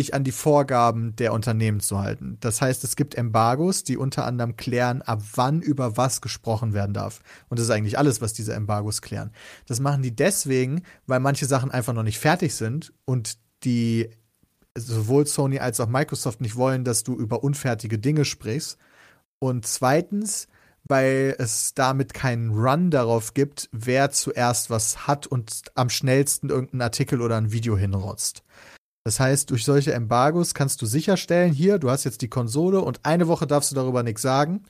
dich 0.00 0.14
an 0.14 0.24
die 0.24 0.32
Vorgaben 0.32 1.14
der 1.16 1.32
Unternehmen 1.32 1.80
zu 1.80 2.00
halten. 2.00 2.38
Das 2.40 2.60
heißt, 2.62 2.82
es 2.84 2.96
gibt 2.96 3.14
Embargos, 3.14 3.84
die 3.84 3.96
unter 3.96 4.24
anderem 4.24 4.56
klären, 4.56 5.02
ab 5.02 5.22
wann 5.34 5.60
über 5.60 5.96
was 5.96 6.20
gesprochen 6.20 6.72
werden 6.72 6.94
darf. 6.94 7.20
Und 7.48 7.58
das 7.58 7.66
ist 7.66 7.70
eigentlich 7.70 7.98
alles, 7.98 8.20
was 8.20 8.32
diese 8.32 8.54
Embargos 8.54 9.02
klären. 9.02 9.30
Das 9.66 9.78
machen 9.78 10.02
die 10.02 10.16
deswegen, 10.16 10.82
weil 11.06 11.20
manche 11.20 11.46
Sachen 11.46 11.70
einfach 11.70 11.92
noch 11.92 12.02
nicht 12.02 12.18
fertig 12.18 12.54
sind 12.54 12.92
und 13.04 13.36
die 13.64 14.08
sowohl 14.76 15.26
Sony 15.26 15.58
als 15.58 15.80
auch 15.80 15.88
Microsoft 15.88 16.40
nicht 16.40 16.56
wollen, 16.56 16.84
dass 16.84 17.02
du 17.02 17.14
über 17.14 17.42
unfertige 17.42 17.98
Dinge 17.98 18.24
sprichst. 18.24 18.78
Und 19.38 19.66
zweitens, 19.66 20.48
weil 20.84 21.34
es 21.38 21.74
damit 21.74 22.14
keinen 22.14 22.50
Run 22.50 22.90
darauf 22.90 23.34
gibt, 23.34 23.68
wer 23.72 24.10
zuerst 24.10 24.70
was 24.70 25.06
hat 25.06 25.26
und 25.26 25.62
am 25.74 25.88
schnellsten 25.88 26.50
irgendeinen 26.50 26.82
Artikel 26.82 27.22
oder 27.22 27.36
ein 27.36 27.52
Video 27.52 27.76
hinrotzt. 27.76 28.42
Das 29.04 29.18
heißt, 29.18 29.50
durch 29.50 29.64
solche 29.64 29.94
Embargos 29.94 30.52
kannst 30.52 30.82
du 30.82 30.86
sicherstellen, 30.86 31.52
hier, 31.52 31.78
du 31.78 31.90
hast 31.90 32.04
jetzt 32.04 32.22
die 32.22 32.28
Konsole 32.28 32.80
und 32.80 33.00
eine 33.04 33.28
Woche 33.28 33.46
darfst 33.46 33.70
du 33.70 33.74
darüber 33.74 34.02
nichts 34.02 34.22
sagen. 34.22 34.64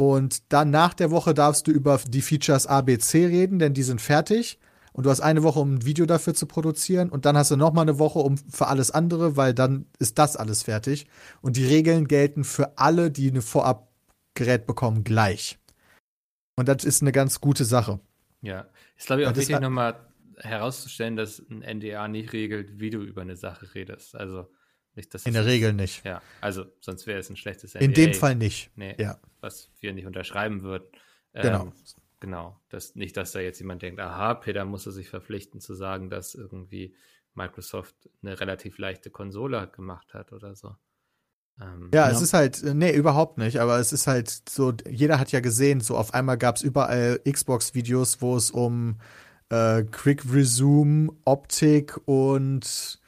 Und 0.00 0.52
dann 0.52 0.70
nach 0.70 0.94
der 0.94 1.10
Woche 1.10 1.34
darfst 1.34 1.66
du 1.66 1.70
über 1.70 2.00
die 2.08 2.22
Features 2.22 2.66
ABC 2.66 3.26
reden, 3.26 3.58
denn 3.58 3.74
die 3.74 3.82
sind 3.82 4.00
fertig. 4.00 4.58
Und 4.96 5.04
du 5.06 5.10
hast 5.10 5.20
eine 5.20 5.42
Woche, 5.42 5.58
um 5.58 5.74
ein 5.74 5.84
Video 5.84 6.06
dafür 6.06 6.34
zu 6.34 6.46
produzieren. 6.46 7.10
Und 7.10 7.26
dann 7.26 7.36
hast 7.36 7.50
du 7.50 7.56
noch 7.56 7.72
mal 7.72 7.82
eine 7.82 7.98
Woche 7.98 8.20
um 8.20 8.38
für 8.38 8.68
alles 8.68 8.92
andere, 8.92 9.36
weil 9.36 9.52
dann 9.52 9.86
ist 9.98 10.18
das 10.18 10.36
alles 10.36 10.62
fertig. 10.62 11.06
Und 11.42 11.56
die 11.56 11.66
Regeln 11.66 12.06
gelten 12.06 12.44
für 12.44 12.78
alle, 12.78 13.10
die 13.10 13.28
ein 13.28 13.42
Vorabgerät 13.42 14.66
bekommen, 14.66 15.02
gleich. 15.02 15.58
Und 16.56 16.68
das 16.68 16.84
ist 16.84 17.02
eine 17.02 17.10
ganz 17.10 17.40
gute 17.40 17.64
Sache. 17.64 17.98
Ja. 18.40 18.68
Ist, 18.96 19.06
glaube 19.06 19.22
ich, 19.22 19.28
auch 19.28 19.34
wichtig, 19.34 19.56
hat- 19.56 19.62
nochmal 19.62 19.96
herauszustellen, 20.36 21.16
dass 21.16 21.40
ein 21.50 21.62
NDA 21.62 22.06
nicht 22.06 22.32
regelt, 22.32 22.78
wie 22.78 22.90
du 22.90 23.00
über 23.02 23.22
eine 23.22 23.36
Sache 23.36 23.74
redest. 23.74 24.14
Also 24.14 24.48
nicht, 24.94 25.12
dass 25.12 25.26
In 25.26 25.32
der 25.32 25.44
Regel 25.46 25.72
nicht. 25.72 26.04
Ja, 26.04 26.22
also 26.40 26.66
sonst 26.80 27.06
wäre 27.08 27.18
es 27.18 27.28
ein 27.30 27.36
schlechtes 27.36 27.74
In 27.74 27.94
dem 27.94 28.14
Fall 28.14 28.36
nicht. 28.36 28.70
Nee, 28.76 28.94
Ja. 28.98 29.18
was 29.40 29.70
wir 29.80 29.92
nicht 29.92 30.06
unterschreiben 30.06 30.62
würden. 30.62 30.84
Genau. 31.32 31.72
Genau. 32.24 32.58
Das, 32.70 32.94
nicht, 32.94 33.18
dass 33.18 33.32
da 33.32 33.40
jetzt 33.40 33.58
jemand 33.58 33.82
denkt, 33.82 34.00
aha, 34.00 34.32
Peter 34.32 34.64
musste 34.64 34.92
sich 34.92 35.10
verpflichten 35.10 35.60
zu 35.60 35.74
sagen, 35.74 36.08
dass 36.08 36.34
irgendwie 36.34 36.94
Microsoft 37.34 37.94
eine 38.22 38.40
relativ 38.40 38.78
leichte 38.78 39.10
Konsole 39.10 39.68
gemacht 39.68 40.14
hat 40.14 40.32
oder 40.32 40.54
so. 40.56 40.74
Ähm, 41.60 41.90
Ja, 41.92 42.08
Ja. 42.08 42.12
es 42.16 42.22
ist 42.22 42.32
halt, 42.32 42.62
äh, 42.62 42.72
nee, 42.72 42.94
überhaupt 42.96 43.36
nicht, 43.36 43.58
aber 43.58 43.78
es 43.78 43.92
ist 43.92 44.06
halt 44.06 44.48
so, 44.48 44.72
jeder 44.88 45.20
hat 45.20 45.32
ja 45.32 45.40
gesehen, 45.40 45.82
so 45.82 45.98
auf 45.98 46.14
einmal 46.14 46.38
gab 46.38 46.56
es 46.56 46.62
überall 46.62 47.20
Xbox-Videos, 47.30 48.22
wo 48.22 48.38
es 48.38 48.50
um 48.50 48.96
äh, 49.50 49.82
Quick 49.82 50.24
Resume, 50.32 51.12
Optik 51.26 52.00
und 52.06 53.02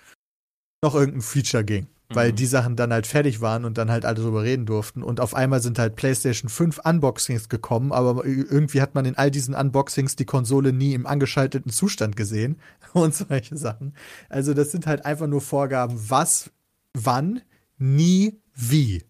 noch 0.85 0.95
irgendein 0.95 1.23
Feature 1.23 1.65
ging. 1.65 1.87
Weil 2.09 2.31
Mhm. 2.31 2.37
die 2.37 2.47
Sachen 2.47 2.77
dann 2.77 2.93
halt 2.93 3.07
fertig 3.07 3.41
waren 3.41 3.65
und 3.65 3.79
dann 3.79 3.91
halt 3.91 4.05
alle 4.05 4.15
drüber 4.15 4.43
reden 4.45 4.65
durften. 4.65 5.03
Und 5.03 5.19
auf 5.21 5.35
einmal 5.35 5.61
sind 5.61 5.79
halt 5.79 5.97
PlayStation 5.97 6.49
5 6.49 6.79
Unboxings 6.85 7.49
gekommen, 7.49 7.91
aber 7.91 8.25
irgendwie 8.25 8.81
hat 8.81 8.95
man 8.95 9.05
in 9.07 9.17
all 9.17 9.31
diesen 9.31 9.55
Unboxings 9.55 10.15
die 10.15 10.25
Konsole 10.25 10.73
nie 10.73 10.95
im 10.95 11.07
angeschalteten 11.07 11.73
Zustand 11.73 12.15
gesehen 12.17 12.61
und 12.93 13.15
solche 13.15 13.57
Sachen. 13.57 13.95
Also 14.29 14.55
das 14.55 14.71
sind 14.71 14.87
halt 14.87 15.05
einfach 15.05 15.27
nur 15.27 15.41
Vorgaben, 15.41 15.99
was, 16.09 16.51
wann, 16.95 17.43
nie, 17.79 18.41
wie. 18.55 19.05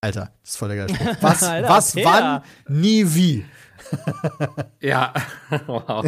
Alter, 0.00 0.32
das 0.42 0.50
ist 0.50 0.56
voll 0.56 0.68
der 0.70 0.78
geile 0.86 0.94
Spruch. 0.96 1.16
Was, 1.22 1.42
Alter, 1.44 1.68
was, 1.68 1.94
wann, 1.94 2.42
nie, 2.66 3.04
wie. 3.14 3.44
Ja, 4.80 5.14
wow. 5.66 6.04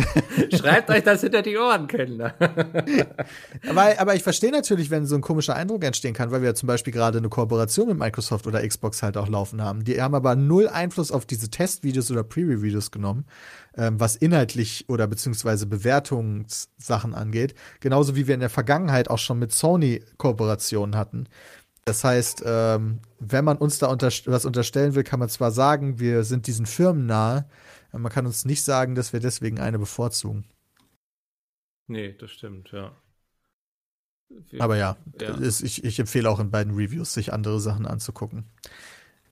Schreibt 0.53 0.91
euch 0.91 1.05
das 1.05 1.21
hinter 1.21 1.43
die 1.43 1.57
Ohren, 1.57 1.87
Kinder. 1.87 2.35
Aber, 3.69 3.99
aber 3.99 4.15
ich 4.15 4.23
verstehe 4.23 4.51
natürlich, 4.51 4.91
wenn 4.91 5.07
so 5.07 5.15
ein 5.15 5.21
komischer 5.21 5.55
Eindruck 5.55 5.85
entstehen 5.85 6.13
kann, 6.13 6.31
weil 6.31 6.43
wir 6.43 6.55
zum 6.55 6.67
Beispiel 6.67 6.93
gerade 6.93 7.19
eine 7.19 7.29
Kooperation 7.29 7.89
mit 7.89 7.99
Microsoft 7.99 8.47
oder 8.47 8.67
Xbox 8.67 9.03
halt 9.03 9.17
auch 9.17 9.29
laufen 9.29 9.63
haben. 9.63 9.85
Die 9.85 10.01
haben 10.01 10.15
aber 10.15 10.35
null 10.35 10.69
Einfluss 10.69 11.11
auf 11.11 11.25
diese 11.25 11.51
Testvideos 11.51 12.11
oder 12.11 12.25
Preview-Videos 12.25 12.91
genommen, 12.91 13.27
ähm, 13.77 13.99
was 14.01 14.17
inhaltlich 14.17 14.85
oder 14.89 15.07
beziehungsweise 15.07 15.67
Bewertungssachen 15.67 17.15
angeht. 17.15 17.55
Genauso 17.81 18.17
wie 18.17 18.27
wir 18.27 18.35
in 18.35 18.41
der 18.41 18.51
Vergangenheit 18.51 19.09
auch 19.09 19.19
schon 19.19 19.39
mit 19.39 19.53
Sony 19.53 20.03
Kooperationen 20.19 20.97
hatten. 20.97 21.29
Das 21.85 22.03
heißt, 22.03 22.43
ähm, 22.47 23.01
wenn 23.21 23.45
man 23.45 23.59
uns 23.59 23.79
da 23.79 23.89
unter 23.89 24.09
was 24.27 24.45
unterstellen 24.45 24.95
will, 24.95 25.05
kann 25.05 25.21
man 25.21 25.29
zwar 25.29 25.51
sagen, 25.51 25.99
wir 26.01 26.25
sind 26.25 26.47
diesen 26.47 26.67
Firmen 26.67 27.07
nahe, 27.07 27.45
man 28.03 28.13
kann 28.13 28.27
uns 28.27 28.45
nicht 28.45 28.63
sagen, 28.63 28.95
dass 28.95 29.13
wir 29.13 29.21
deswegen 29.21 29.61
eine 29.61 29.79
bevorzugen. 29.79 30.45
Nee, 31.87 32.13
das 32.15 32.31
stimmt, 32.33 32.73
ja. 32.73 32.95
Wir- 34.51 34.63
Aber 34.63 34.77
ja, 34.77 34.97
Ja. 35.21 35.35
Ist, 35.35 35.61
ich, 35.63 35.85
ich 35.85 35.99
empfehle 35.99 36.29
auch 36.31 36.41
in 36.41 36.51
beiden 36.51 36.75
Reviews, 36.75 37.13
sich 37.15 37.33
andere 37.33 37.61
Sachen 37.61 37.87
anzugucken. 37.87 38.45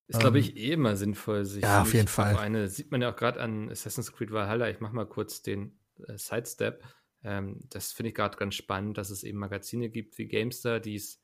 Ist, 0.09 0.21
glaube 0.21 0.39
Ähm, 0.39 0.45
ich, 0.45 0.57
eh 0.57 0.73
immer 0.73 0.97
sinnvoll, 0.97 1.45
sich 1.45 1.63
ja, 1.63 1.83
auf 1.83 1.93
jeden 1.95 2.09
Fall. 2.09 2.37
Eine 2.37 2.69
sieht 2.69 2.91
man 2.91 3.01
ja 3.03 3.13
auch 3.13 3.17
gerade 3.17 3.41
an 3.41 3.71
Assassin's 3.71 4.13
Creed 4.13 4.31
Valhalla. 4.31 4.69
Ich 4.69 4.81
mache 4.81 4.95
mal 4.95 5.07
kurz 5.07 5.43
den 5.43 5.79
äh, 6.07 6.17
Sidestep. 6.19 6.85
Ähm, 7.25 7.61
das 7.71 7.93
finde 7.93 8.11
ich 8.11 8.15
gerade 8.15 8.37
ganz 8.37 8.55
spannend, 8.55 8.99
dass 8.99 9.11
es 9.11 9.23
eben 9.23 9.39
Magazine 9.39 9.89
gibt 9.91 10.19
wie 10.19 10.27
Gamestar, 10.27 10.81
die 10.81 10.97
es 10.97 11.21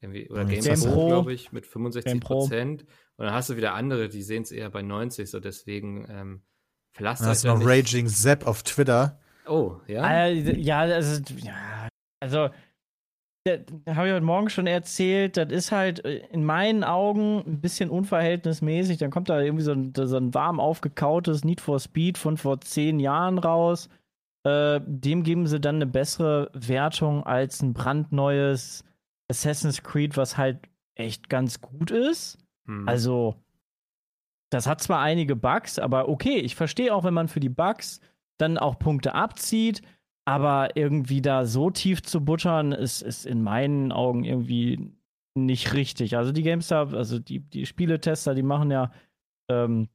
irgendwie, 0.00 0.28
oder 0.30 0.44
Mhm. 0.44 0.48
Gamestar, 0.48 0.76
GamePro. 0.76 1.06
glaube 1.06 1.32
ich, 1.34 1.52
mit 1.52 1.66
65 1.66 2.10
GamePro. 2.12 2.40
Prozent. 2.40 2.82
Und 3.16 3.26
dann 3.26 3.34
hast 3.34 3.50
du 3.50 3.56
wieder 3.56 3.74
andere, 3.74 4.08
die 4.08 4.22
sehen 4.22 4.42
es 4.42 4.50
eher 4.52 4.70
bei 4.70 4.82
90, 4.82 5.30
so 5.30 5.38
deswegen 5.40 6.06
ähm, 6.08 6.42
verlasst 6.94 7.44
da 7.44 7.48
noch 7.48 7.58
nicht. 7.58 7.68
Raging 7.68 8.06
Zapp 8.08 8.46
auf 8.46 8.62
Twitter. 8.62 9.18
Oh, 9.46 9.76
ja. 9.86 10.02
Ah, 10.02 10.26
ja, 10.28 10.80
also, 10.80 11.22
ja, 11.36 11.88
also 12.20 12.48
habe 13.46 14.08
ich 14.08 14.14
heute 14.14 14.20
Morgen 14.22 14.48
schon 14.48 14.66
erzählt, 14.66 15.36
das 15.36 15.52
ist 15.52 15.70
halt 15.70 16.02
äh, 16.04 16.26
in 16.32 16.44
meinen 16.44 16.82
Augen 16.82 17.42
ein 17.46 17.60
bisschen 17.60 17.90
unverhältnismäßig. 17.90 18.96
Dann 18.96 19.10
kommt 19.10 19.28
da 19.28 19.40
irgendwie 19.40 19.64
so 19.64 19.72
ein, 19.72 19.92
so 19.94 20.16
ein 20.16 20.32
warm 20.32 20.60
aufgekautes 20.60 21.44
Need 21.44 21.60
for 21.60 21.78
Speed 21.78 22.16
von 22.16 22.38
vor 22.38 22.60
zehn 22.62 23.00
Jahren 23.00 23.38
raus. 23.38 23.90
Äh, 24.44 24.80
dem 24.86 25.24
geben 25.24 25.46
sie 25.46 25.60
dann 25.60 25.76
eine 25.76 25.86
bessere 25.86 26.50
Wertung 26.54 27.24
als 27.24 27.60
ein 27.60 27.74
brandneues 27.74 28.84
Assassin's 29.30 29.82
Creed, 29.82 30.16
was 30.16 30.38
halt 30.38 30.60
echt 30.94 31.28
ganz 31.28 31.60
gut 31.60 31.90
ist. 31.90 32.38
Hm. 32.66 32.88
Also, 32.88 33.34
das 34.54 34.66
hat 34.66 34.80
zwar 34.80 35.00
einige 35.00 35.34
Bugs, 35.36 35.78
aber 35.78 36.08
okay, 36.08 36.38
ich 36.38 36.54
verstehe 36.54 36.94
auch, 36.94 37.04
wenn 37.04 37.14
man 37.14 37.28
für 37.28 37.40
die 37.40 37.48
Bugs 37.48 38.00
dann 38.38 38.56
auch 38.56 38.78
Punkte 38.78 39.14
abzieht, 39.14 39.82
aber 40.26 40.76
irgendwie 40.76 41.20
da 41.20 41.44
so 41.44 41.70
tief 41.70 42.02
zu 42.02 42.24
buttern, 42.24 42.72
ist, 42.72 43.02
ist 43.02 43.26
in 43.26 43.42
meinen 43.42 43.92
Augen 43.92 44.24
irgendwie 44.24 44.92
nicht 45.36 45.72
richtig. 45.74 46.16
Also 46.16 46.32
die 46.32 46.42
GameStar, 46.42 46.94
also 46.94 47.18
die, 47.18 47.40
die 47.40 47.66
Spieletester, 47.66 48.34
die 48.34 48.42
machen 48.42 48.70
ja, 48.70 48.92
ähm, 49.50 49.88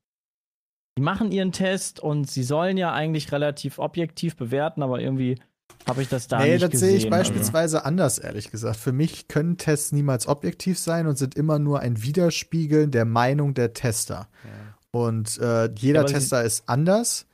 die 0.97 1.03
machen 1.03 1.31
ihren 1.31 1.53
Test 1.53 2.01
und 2.01 2.29
sie 2.29 2.43
sollen 2.43 2.77
ja 2.77 2.93
eigentlich 2.93 3.31
relativ 3.31 3.79
objektiv 3.79 4.35
bewerten, 4.35 4.83
aber 4.83 4.99
irgendwie 4.99 5.39
habe 5.87 6.01
ich 6.01 6.09
das 6.09 6.27
da 6.27 6.39
nee, 6.39 6.51
nicht 6.51 6.63
das 6.63 6.71
gesehen. 6.71 6.87
Nee, 6.87 6.93
das 6.93 7.01
sehe 7.01 7.07
ich 7.07 7.09
beispielsweise 7.09 7.77
also. 7.77 7.87
anders, 7.87 8.17
ehrlich 8.19 8.51
gesagt. 8.51 8.77
Für 8.77 8.91
mich 8.91 9.27
können 9.27 9.57
Tests 9.57 9.91
niemals 9.91 10.27
objektiv 10.27 10.77
sein 10.77 11.07
und 11.07 11.17
sind 11.17 11.35
immer 11.35 11.59
nur 11.59 11.79
ein 11.79 12.01
Widerspiegeln 12.03 12.91
der 12.91 13.05
Meinung 13.05 13.53
der 13.53 13.73
Tester. 13.73 14.27
Ja. 14.43 14.49
Und 14.91 15.37
äh, 15.39 15.69
jeder 15.75 16.01
ja, 16.01 16.07
Tester 16.07 16.43
ist 16.43 16.63
anders. 16.67 17.25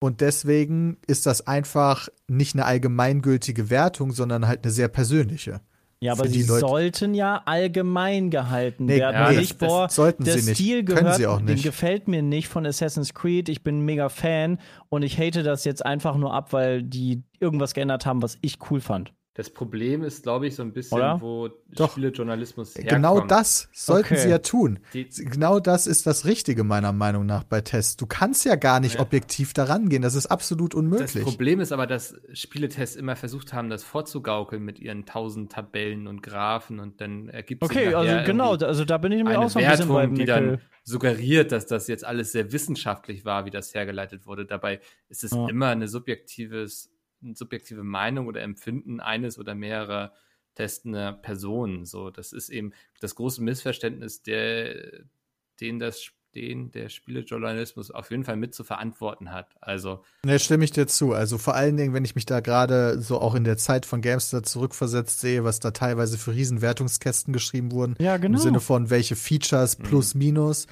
Und 0.00 0.20
deswegen 0.20 0.98
ist 1.06 1.26
das 1.26 1.46
einfach 1.46 2.08
nicht 2.28 2.54
eine 2.54 2.66
allgemeingültige 2.66 3.70
Wertung, 3.70 4.12
sondern 4.12 4.46
halt 4.46 4.64
eine 4.64 4.72
sehr 4.72 4.88
persönliche. 4.88 5.60
Ja, 6.04 6.12
aber 6.12 6.28
sie 6.28 6.42
Leute. 6.42 6.60
sollten 6.60 7.14
ja 7.14 7.40
allgemein 7.46 8.28
gehalten 8.28 8.84
nee, 8.84 8.98
werden. 8.98 9.14
Ja, 9.14 9.30
nee, 9.30 9.38
nicht, 9.38 9.58
boah, 9.58 9.88
sollten 9.88 10.24
der 10.24 10.38
sie 10.38 10.50
nicht. 10.50 10.58
Stil 10.58 10.84
gehört, 10.84 11.02
Können 11.02 11.16
sie 11.16 11.26
auch 11.26 11.40
nicht. 11.40 11.48
den 11.48 11.62
gefällt 11.62 12.08
mir 12.08 12.20
nicht 12.20 12.48
von 12.48 12.66
Assassin's 12.66 13.14
Creed. 13.14 13.48
Ich 13.48 13.64
bin 13.64 13.78
ein 13.78 13.84
mega 13.86 14.10
Fan 14.10 14.58
und 14.90 15.02
ich 15.02 15.18
hate 15.18 15.42
das 15.42 15.64
jetzt 15.64 15.84
einfach 15.84 16.16
nur 16.16 16.34
ab, 16.34 16.52
weil 16.52 16.82
die 16.82 17.22
irgendwas 17.40 17.72
geändert 17.72 18.04
haben, 18.04 18.20
was 18.20 18.36
ich 18.42 18.58
cool 18.70 18.82
fand. 18.82 19.14
Das 19.36 19.50
Problem 19.50 20.04
ist, 20.04 20.22
glaube 20.22 20.46
ich, 20.46 20.54
so 20.54 20.62
ein 20.62 20.72
bisschen, 20.72 20.96
Oder? 20.96 21.20
wo 21.20 21.48
Doch. 21.74 21.90
Spielejournalismus 21.90 22.76
herkommt. 22.76 22.90
Genau 22.90 23.20
das 23.20 23.68
sollten 23.72 24.14
okay. 24.14 24.22
sie 24.22 24.28
ja 24.28 24.38
tun. 24.38 24.78
Die 24.92 25.08
genau 25.08 25.58
das 25.58 25.88
ist 25.88 26.06
das 26.06 26.24
Richtige 26.24 26.62
meiner 26.62 26.92
Meinung 26.92 27.26
nach 27.26 27.42
bei 27.42 27.60
Tests. 27.60 27.96
Du 27.96 28.06
kannst 28.06 28.44
ja 28.44 28.54
gar 28.54 28.78
nicht 28.78 28.94
ja. 28.94 29.00
objektiv 29.00 29.52
daran 29.52 29.88
gehen. 29.88 30.02
Das 30.02 30.14
ist 30.14 30.26
absolut 30.26 30.72
unmöglich. 30.72 31.14
Das 31.14 31.24
Problem 31.24 31.58
ist 31.58 31.72
aber, 31.72 31.88
dass 31.88 32.14
Spieletests 32.32 32.94
immer 32.94 33.16
versucht 33.16 33.52
haben, 33.52 33.70
das 33.70 33.82
vorzugaukeln 33.82 34.62
mit 34.62 34.78
ihren 34.78 35.04
tausend 35.04 35.50
Tabellen 35.50 36.06
und 36.06 36.22
Graphen 36.22 36.78
und 36.78 37.00
dann 37.00 37.28
ergibt 37.28 37.64
okay, 37.64 37.86
sich 37.86 37.96
also 37.96 38.24
genau, 38.24 38.54
also 38.54 38.84
da 38.84 38.98
bin 38.98 39.10
ich 39.10 39.24
mir 39.24 39.40
auch 39.40 39.50
so 39.50 39.58
ein 39.58 39.64
Wertung, 39.64 39.88
bisschen 39.88 40.10
bei 40.10 40.16
die 40.16 40.24
dann 40.26 40.60
suggeriert, 40.84 41.50
dass 41.50 41.66
das 41.66 41.88
jetzt 41.88 42.04
alles 42.04 42.30
sehr 42.30 42.52
wissenschaftlich 42.52 43.24
war, 43.24 43.46
wie 43.46 43.50
das 43.50 43.74
hergeleitet 43.74 44.26
wurde. 44.26 44.46
Dabei 44.46 44.80
ist 45.08 45.24
es 45.24 45.32
ja. 45.32 45.48
immer 45.48 45.70
ein 45.70 45.88
subjektives 45.88 46.93
subjektive 47.34 47.84
Meinung 47.84 48.26
oder 48.26 48.42
Empfinden 48.42 49.00
eines 49.00 49.38
oder 49.38 49.54
mehrerer 49.54 50.12
testender 50.54 51.12
Personen. 51.12 51.84
So, 51.84 52.10
das 52.10 52.32
ist 52.32 52.50
eben 52.50 52.72
das 53.00 53.14
große 53.14 53.42
Missverständnis, 53.42 54.22
der, 54.22 55.04
den 55.60 55.78
das 55.78 56.12
den 56.34 56.72
der 56.72 56.88
Spielejournalismus 56.88 57.90
auf 57.90 58.10
jeden 58.10 58.24
Fall 58.24 58.36
mit 58.36 58.54
zu 58.54 58.64
verantworten 58.64 59.32
hat. 59.32 59.54
Also. 59.60 60.02
Ne, 60.24 60.38
stimme 60.38 60.64
ich 60.64 60.72
dir 60.72 60.86
zu. 60.86 61.12
Also 61.12 61.38
vor 61.38 61.54
allen 61.54 61.76
Dingen, 61.76 61.94
wenn 61.94 62.04
ich 62.04 62.14
mich 62.14 62.26
da 62.26 62.40
gerade 62.40 63.00
so 63.00 63.20
auch 63.20 63.34
in 63.34 63.44
der 63.44 63.56
Zeit 63.56 63.86
von 63.86 64.00
Gamester 64.00 64.42
zurückversetzt 64.42 65.20
sehe, 65.20 65.44
was 65.44 65.60
da 65.60 65.70
teilweise 65.70 66.18
für 66.18 66.32
Riesenwertungskästen 66.32 67.32
geschrieben 67.32 67.72
wurden. 67.72 67.94
Ja, 67.98 68.16
genau. 68.16 68.38
Im 68.38 68.42
Sinne 68.42 68.60
von 68.60 68.90
welche 68.90 69.16
Features 69.16 69.78
mhm. 69.78 69.82
plus 69.84 70.14
minus. 70.14 70.66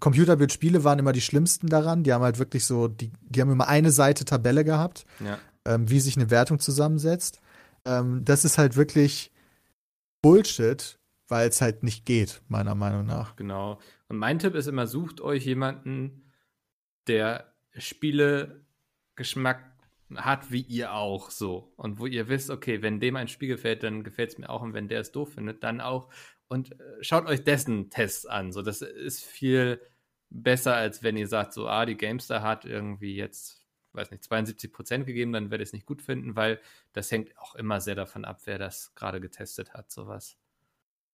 Computerbildspiele 0.00 0.84
waren 0.84 0.98
immer 0.98 1.12
die 1.12 1.20
schlimmsten 1.20 1.68
daran. 1.68 2.04
Die 2.04 2.12
haben 2.12 2.22
halt 2.22 2.38
wirklich 2.38 2.64
so, 2.64 2.88
die, 2.88 3.10
die 3.22 3.40
haben 3.40 3.50
immer 3.50 3.68
eine 3.68 3.90
Seite 3.90 4.24
Tabelle 4.24 4.64
gehabt. 4.64 5.04
Ja 5.20 5.38
ähm, 5.68 5.88
wie 5.90 6.00
sich 6.00 6.16
eine 6.16 6.30
Wertung 6.30 6.58
zusammensetzt. 6.58 7.40
Ähm, 7.84 8.24
das 8.24 8.44
ist 8.44 8.56
halt 8.58 8.74
wirklich 8.76 9.30
Bullshit, 10.22 10.98
weil 11.28 11.48
es 11.48 11.60
halt 11.60 11.82
nicht 11.82 12.06
geht, 12.06 12.40
meiner 12.48 12.74
Meinung 12.74 13.04
nach. 13.04 13.36
Genau. 13.36 13.78
Und 14.08 14.16
mein 14.16 14.38
Tipp 14.38 14.54
ist 14.54 14.66
immer, 14.66 14.86
sucht 14.86 15.20
euch 15.20 15.44
jemanden, 15.44 16.24
der 17.06 17.52
Spielegeschmack 17.76 19.62
hat 20.16 20.50
wie 20.50 20.62
ihr 20.62 20.94
auch 20.94 21.30
so. 21.30 21.74
Und 21.76 21.98
wo 21.98 22.06
ihr 22.06 22.28
wisst, 22.28 22.48
okay, 22.48 22.80
wenn 22.80 22.98
dem 22.98 23.16
ein 23.16 23.28
Spiel 23.28 23.48
gefällt, 23.48 23.82
dann 23.82 24.04
gefällt 24.04 24.30
es 24.30 24.38
mir 24.38 24.48
auch. 24.48 24.62
Und 24.62 24.72
wenn 24.72 24.88
der 24.88 25.00
es 25.00 25.12
doof 25.12 25.34
findet, 25.34 25.62
dann 25.62 25.82
auch. 25.82 26.08
Und 26.48 26.72
äh, 26.72 27.02
schaut 27.02 27.26
euch 27.26 27.44
dessen 27.44 27.90
Tests 27.90 28.24
an. 28.24 28.52
So, 28.52 28.62
das 28.62 28.80
ist 28.80 29.22
viel 29.22 29.82
besser, 30.30 30.74
als 30.74 31.02
wenn 31.02 31.18
ihr 31.18 31.28
sagt, 31.28 31.52
so, 31.52 31.68
ah, 31.68 31.84
die 31.84 31.96
Gamestar 31.96 32.40
hat 32.42 32.64
irgendwie 32.64 33.16
jetzt 33.16 33.57
weiß 33.92 34.10
nicht, 34.10 34.24
72 34.24 34.72
Prozent 34.72 35.06
gegeben, 35.06 35.32
dann 35.32 35.50
werde 35.50 35.62
ich 35.62 35.70
es 35.70 35.72
nicht 35.72 35.86
gut 35.86 36.02
finden, 36.02 36.36
weil 36.36 36.60
das 36.92 37.10
hängt 37.10 37.36
auch 37.38 37.54
immer 37.54 37.80
sehr 37.80 37.94
davon 37.94 38.24
ab, 38.24 38.40
wer 38.44 38.58
das 38.58 38.94
gerade 38.94 39.20
getestet 39.20 39.74
hat, 39.74 39.90
sowas. 39.90 40.36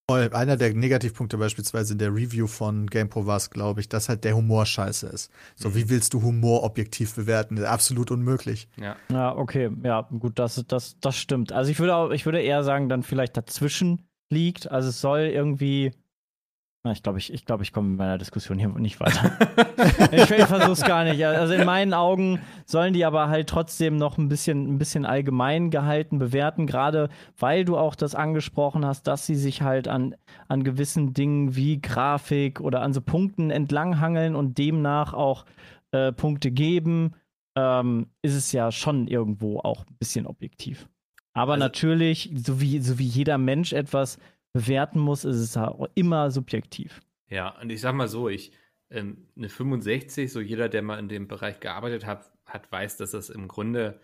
Einer 0.07 0.59
der 0.59 0.75
Negativpunkte 0.75 1.39
beispielsweise 1.39 1.95
in 1.95 1.99
der 1.99 2.15
Review 2.15 2.47
von 2.47 2.87
GamePro 2.89 3.27
war 3.27 3.39
es, 3.39 3.49
glaube 3.49 3.81
ich, 3.81 3.89
dass 3.89 4.11
halt 4.11 4.25
der 4.25 4.37
Humor 4.37 4.67
scheiße 4.67 5.07
ist. 5.07 5.31
So, 5.57 5.71
mhm. 5.71 5.75
wie 5.77 5.89
willst 5.89 6.13
du 6.13 6.21
Humor 6.21 6.63
objektiv 6.63 7.15
bewerten? 7.15 7.65
Absolut 7.65 8.11
unmöglich. 8.11 8.69
Ja. 8.77 8.97
Ja, 9.11 9.35
okay, 9.35 9.71
ja, 9.83 10.03
gut, 10.03 10.39
das, 10.39 10.63
das, 10.69 11.01
das 11.01 11.17
stimmt. 11.17 11.53
Also 11.53 11.71
ich 11.71 11.79
würde 11.79 11.97
auch, 11.97 12.11
ich 12.11 12.27
würde 12.27 12.43
eher 12.43 12.63
sagen, 12.65 12.91
dann 12.91 13.03
vielleicht 13.03 13.39
dazwischen 13.39 14.03
liegt. 14.29 14.71
Also 14.71 14.91
es 14.91 15.01
soll 15.01 15.21
irgendwie 15.21 15.93
ich 16.93 17.03
glaube, 17.03 17.19
ich, 17.19 17.33
ich, 17.33 17.47
glaub, 17.47 17.63
ich 17.63 17.73
komme 17.73 17.89
mit 17.89 17.99
meiner 17.99 18.19
Diskussion 18.19 18.59
hier 18.59 18.69
nicht 18.69 19.01
weiter. 19.01 19.33
ich, 20.13 20.25
versuche 20.27 20.73
es 20.73 20.83
gar 20.83 21.05
nicht. 21.05 21.25
Also 21.25 21.55
in 21.55 21.65
meinen 21.65 21.95
Augen 21.95 22.41
sollen 22.67 22.93
die 22.93 23.07
aber 23.07 23.29
halt 23.29 23.49
trotzdem 23.49 23.97
noch 23.97 24.19
ein 24.19 24.29
bisschen, 24.29 24.75
ein 24.75 24.79
bisschen 24.79 25.07
allgemein 25.07 25.71
gehalten 25.71 26.19
bewerten, 26.19 26.67
gerade 26.67 27.09
weil 27.39 27.65
du 27.65 27.79
auch 27.79 27.95
das 27.95 28.15
angesprochen 28.15 28.85
hast, 28.85 29.07
dass 29.07 29.25
sie 29.25 29.35
sich 29.35 29.63
halt 29.63 29.89
an, 29.89 30.15
an 30.49 30.63
gewissen 30.63 31.15
Dingen 31.15 31.57
wie 31.57 31.81
Grafik 31.81 32.61
oder 32.61 32.83
an 32.83 32.93
so 32.93 33.01
Punkten 33.01 33.51
entlanghangeln 33.51 34.37
und 34.37 34.59
demnach 34.59 35.15
auch 35.15 35.47
äh, 35.93 36.13
Punkte 36.13 36.51
geben, 36.51 37.15
ähm, 37.57 38.09
ist 38.21 38.35
es 38.35 38.53
ja 38.53 38.71
schon 38.71 39.09
irgendwo 39.09 39.61
auch 39.61 39.87
ein 39.87 39.97
bisschen 39.99 40.27
objektiv. 40.27 40.87
Aber 41.33 41.55
also, 41.55 41.65
natürlich, 41.65 42.31
so 42.35 42.61
wie, 42.61 42.81
so 42.81 42.99
wie 42.99 43.07
jeder 43.07 43.39
Mensch 43.39 43.73
etwas 43.73 44.19
bewerten 44.55 45.01
muss, 45.01 45.27
ist 45.27 45.37
es 45.37 45.57
auch 45.59 45.89
immer 45.95 46.31
subjektiv. 46.31 47.03
Ja, 47.29 47.61
und 47.61 47.71
ich 47.71 47.83
sag 47.83 47.95
mal 47.95 48.09
so, 48.09 48.29
ich, 48.31 48.53
ähm, 48.89 49.29
eine 49.37 49.49
65, 49.49 50.33
so 50.33 50.41
jeder, 50.41 50.69
der 50.71 50.83
mal 50.83 50.99
in 50.99 51.09
dem 51.09 51.29
Bereich 51.29 51.61
gearbeitet 51.61 52.07
hat, 52.07 52.33
hat 52.47 52.71
weiß, 52.71 52.97
dass 52.97 53.11
das 53.11 53.29
im 53.29 53.49
Grunde 53.49 54.01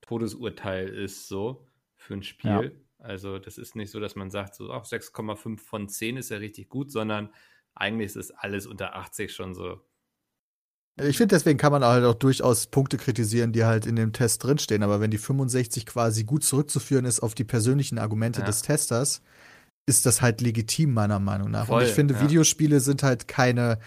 Todesurteil 0.00 0.88
ist, 0.88 1.28
so 1.28 1.66
für 1.96 2.14
ein 2.14 2.22
Spiel. 2.22 2.50
Ja. 2.50 3.04
Also, 3.04 3.38
das 3.38 3.58
ist 3.58 3.76
nicht 3.76 3.90
so, 3.90 4.00
dass 4.00 4.16
man 4.16 4.30
sagt, 4.30 4.54
so 4.54 4.72
6,5 4.72 5.58
von 5.58 5.88
10 5.88 6.16
ist 6.16 6.30
ja 6.30 6.38
richtig 6.38 6.68
gut, 6.68 6.90
sondern 6.90 7.30
eigentlich 7.74 8.06
ist 8.06 8.16
es 8.16 8.30
alles 8.30 8.66
unter 8.66 8.94
80 8.94 9.32
schon 9.32 9.54
so. 9.54 9.80
Ich 11.00 11.16
finde, 11.16 11.36
deswegen 11.36 11.58
kann 11.58 11.70
man 11.70 11.84
halt 11.84 12.04
auch 12.04 12.14
durchaus 12.14 12.66
Punkte 12.66 12.96
kritisieren, 12.96 13.52
die 13.52 13.64
halt 13.64 13.86
in 13.86 13.94
dem 13.94 14.12
Test 14.12 14.42
drinstehen. 14.42 14.82
Aber 14.82 15.00
wenn 15.00 15.12
die 15.12 15.18
65 15.18 15.86
quasi 15.86 16.24
gut 16.24 16.42
zurückzuführen 16.42 17.04
ist 17.04 17.20
auf 17.20 17.36
die 17.36 17.44
persönlichen 17.44 17.98
Argumente 17.98 18.40
ja. 18.40 18.46
des 18.46 18.62
Testers, 18.62 19.22
ist 19.88 20.06
das 20.06 20.22
halt 20.22 20.40
legitim, 20.40 20.92
meiner 20.92 21.18
Meinung 21.18 21.50
nach. 21.50 21.66
Voll, 21.66 21.82
und 21.82 21.88
ich 21.88 21.94
finde, 21.94 22.14
ja. 22.14 22.22
Videospiele 22.22 22.80
sind 22.80 23.02
halt 23.02 23.26
keine 23.26 23.78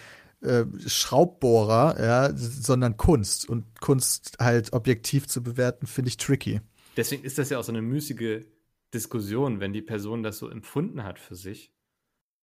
äh, 0.42 0.66
Schraubbohrer, 0.88 1.96
ja, 2.02 2.32
sondern 2.36 2.98
Kunst. 2.98 3.48
Und 3.48 3.80
Kunst 3.80 4.38
halt 4.40 4.74
objektiv 4.74 5.28
zu 5.28 5.44
bewerten, 5.44 5.88
finde 5.88 6.10
ich 6.10 6.18
tricky. 6.18 6.62
Deswegen 6.98 7.24
ist 7.24 7.38
das 7.38 7.50
ja 7.50 7.60
auch 7.60 7.64
so 7.64 7.72
eine 7.72 7.82
müßige 7.82 8.46
Diskussion, 8.94 9.60
wenn 9.60 9.72
die 9.72 9.82
Person 9.82 10.24
das 10.24 10.38
so 10.38 10.50
empfunden 10.50 11.04
hat 11.04 11.20
für 11.20 11.36
sich. 11.36 11.74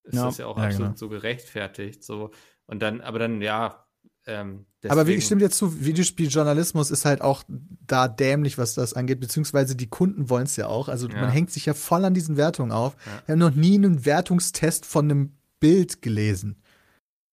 Ist 0.03 0.15
ja. 0.15 0.25
das 0.25 0.37
ja 0.37 0.47
auch 0.47 0.57
ja, 0.57 0.63
absolut 0.63 0.87
genau. 0.87 0.97
so 0.97 1.09
gerechtfertigt. 1.09 2.03
So. 2.03 2.31
Und 2.65 2.81
dann, 2.81 3.01
aber 3.01 3.19
dann, 3.19 3.41
ja, 3.41 3.85
ähm, 4.25 4.65
aber 4.87 5.07
wie, 5.07 5.13
ich 5.13 5.25
stimme 5.25 5.41
dir 5.41 5.49
zu, 5.49 5.83
Videospieljournalismus 5.83 6.89
ist 6.91 7.03
halt 7.03 7.21
auch 7.21 7.43
da 7.85 8.07
dämlich, 8.07 8.57
was 8.57 8.75
das 8.75 8.93
angeht, 8.93 9.19
beziehungsweise 9.19 9.75
die 9.75 9.87
Kunden 9.87 10.29
wollen 10.29 10.45
es 10.45 10.55
ja 10.55 10.67
auch. 10.67 10.87
Also 10.87 11.09
ja. 11.09 11.19
man 11.19 11.29
hängt 11.29 11.51
sich 11.51 11.65
ja 11.65 11.73
voll 11.73 12.05
an 12.05 12.13
diesen 12.13 12.37
Wertungen 12.37 12.71
auf. 12.71 12.95
Ja. 13.05 13.11
Ich 13.23 13.29
habe 13.29 13.39
noch 13.39 13.55
nie 13.55 13.75
einen 13.75 14.05
Wertungstest 14.05 14.85
von 14.85 15.05
einem 15.05 15.37
Bild 15.59 16.01
gelesen. 16.01 16.61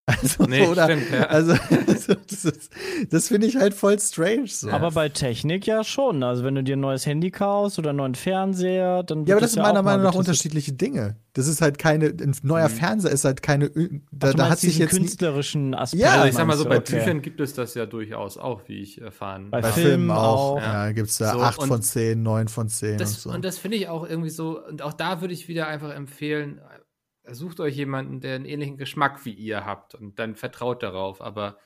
Also, 0.09 0.45
Nee, 0.45 0.65
oder, 0.69 0.85
stimmt, 0.85 1.11
ja. 1.11 1.25
also, 1.27 1.53
also 1.89 2.15
das, 2.15 2.45
ist- 2.45 2.71
das 3.11 3.27
finde 3.27 3.49
ich 3.49 3.57
halt 3.57 3.75
voll 3.75 3.99
strange. 3.99 4.47
So. 4.47 4.71
Aber 4.71 4.93
bei 4.93 5.09
Technik 5.09 5.67
ja 5.67 5.83
schon. 5.83 6.23
Also 6.23 6.45
wenn 6.45 6.55
du 6.55 6.63
dir 6.63 6.77
ein 6.77 6.81
neues 6.81 7.07
Handy 7.07 7.33
kaufst 7.33 7.81
oder 7.81 7.91
einen 7.91 7.97
neuen 7.99 8.15
Fernseher, 8.15 9.03
dann 9.03 9.21
wird 9.21 9.29
Ja, 9.31 9.35
aber 9.35 9.41
das 9.41 9.53
sind 9.55 9.63
ja 9.65 9.69
meiner 9.69 9.83
Meinung 9.83 10.05
nach 10.05 10.15
unterschiedliche 10.15 10.73
Dinge. 10.73 11.17
Das 11.33 11.49
ist 11.49 11.61
halt 11.61 11.79
keine, 11.79 12.07
ein 12.07 12.35
neuer 12.43 12.69
Fernseher 12.69 13.11
ist 13.11 13.25
halt 13.25 13.43
keine, 13.43 13.69
da, 14.13 14.29
Ach, 14.31 14.35
da 14.35 14.49
hat 14.49 14.59
sich 14.61 14.79
jetzt 14.79 14.91
künstlerischen 14.91 15.75
Aspekt. 15.75 16.03
Ja, 16.05 16.13
Also 16.13 16.29
ich 16.29 16.35
sag 16.35 16.47
mal 16.47 16.57
so, 16.57 16.65
bei? 16.67 16.79
Okay. 16.79 16.99
Büchern 17.01 17.21
gibt 17.21 17.41
es 17.41 17.53
das 17.55 17.75
ja 17.75 17.85
durchaus 17.85 18.39
auch, 18.39 18.63
wie 18.69 18.81
ich 18.83 19.01
erfahren 19.01 19.51
Bei 19.51 19.61
bei 19.61 19.73
Filmen 19.73 19.89
Filmen 19.91 20.11
auch, 20.13 20.53
auch. 20.57 20.61
ja, 20.63 20.93
gibt's 20.93 21.19
da 21.19 21.33
So, 21.33 21.41
8 21.41 21.59
und 21.59 21.69
von 21.69 21.83
10, 21.83 22.23
9 22.23 22.47
von 22.49 22.69
10 22.69 22.99
Das, 22.99 23.15
und 23.15 23.21
so. 23.21 23.31
und 23.31 23.45
das 23.45 23.59
finde 23.59 23.77
ich 23.77 23.89
auch 23.89 24.09
irgendwie 24.09 24.31
so, 24.31 24.65
und 24.65 24.83
auch 24.83 24.93
da 24.93 25.21
würde 25.21 25.35
ich 25.35 25.49
wieder 25.49 25.67
einfach 25.67 25.93
empfehlen, 25.93 26.61
sucht 27.31 27.61
euch 27.61 27.77
jemanden, 27.77 28.21
der 28.21 28.35
einen 28.37 28.45
ähnlichen 28.45 28.77
Geschmack 28.77 29.25
wie 29.25 29.33
ihr 29.33 29.65
habt 29.65 29.95
und 29.95 30.19
dann 30.19 30.37
vertraut 30.37 30.83
darauf, 30.83 31.21
aber 31.21 31.59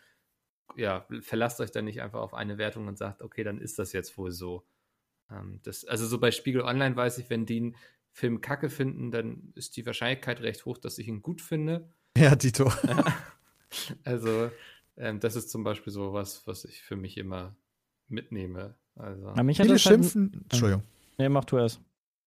ja, 0.77 1.07
verlasst 1.21 1.61
euch 1.61 1.71
dann 1.73 1.85
nicht 1.85 2.01
einfach 2.01 2.21
auf 2.21 2.33
eine 2.35 2.57
Wertung 2.59 2.87
und 2.87 2.97
sagt, 2.97 3.23
okay, 3.23 3.43
dann 3.45 3.61
ist 3.61 3.79
das 3.79 3.93
jetzt 3.93 4.17
wohl 4.17 4.31
so. 4.31 4.65
Ähm, 5.31 5.61
das, 5.65 5.85
also 5.85 6.07
so 6.07 6.19
bei 6.19 6.31
Spiegel 6.31 6.63
Online 6.63 6.95
weiß 6.97 7.19
ich, 7.19 7.29
wenn 7.31 7.45
die 7.47 7.57
einen 7.59 7.77
Film 8.13 8.41
kacke 8.41 8.71
finden, 8.71 9.11
dann 9.11 9.53
ist 9.55 9.77
die 9.77 9.85
Wahrscheinlichkeit 9.87 10.41
recht 10.41 10.65
hoch, 10.65 10.79
dass 10.79 10.99
ich 10.99 11.09
ihn 11.09 11.23
gut 11.23 11.41
finde. 11.41 11.89
ja, 12.17 12.35
Tito. 12.37 12.71
Also 14.05 14.51
ähm, 14.97 15.21
das 15.21 15.37
ist 15.37 15.49
zum 15.51 15.63
Beispiel 15.63 15.93
so 15.93 16.13
was, 16.13 16.45
was 16.47 16.65
ich 16.65 16.83
für 16.83 16.97
mich 16.97 17.17
immer 17.17 17.55
mitnehme. 18.09 18.75
Also, 18.97 19.33
mich 19.45 19.59
hat 19.61 19.67
Viele 19.67 19.77
das 19.77 19.87
halt- 19.87 19.95
schimpfen, 20.05 20.45
Entschuldigung. 20.51 20.83
Nee, 21.19 21.29
mach 21.29 21.45
du 21.45 21.57
erst. 21.59 21.81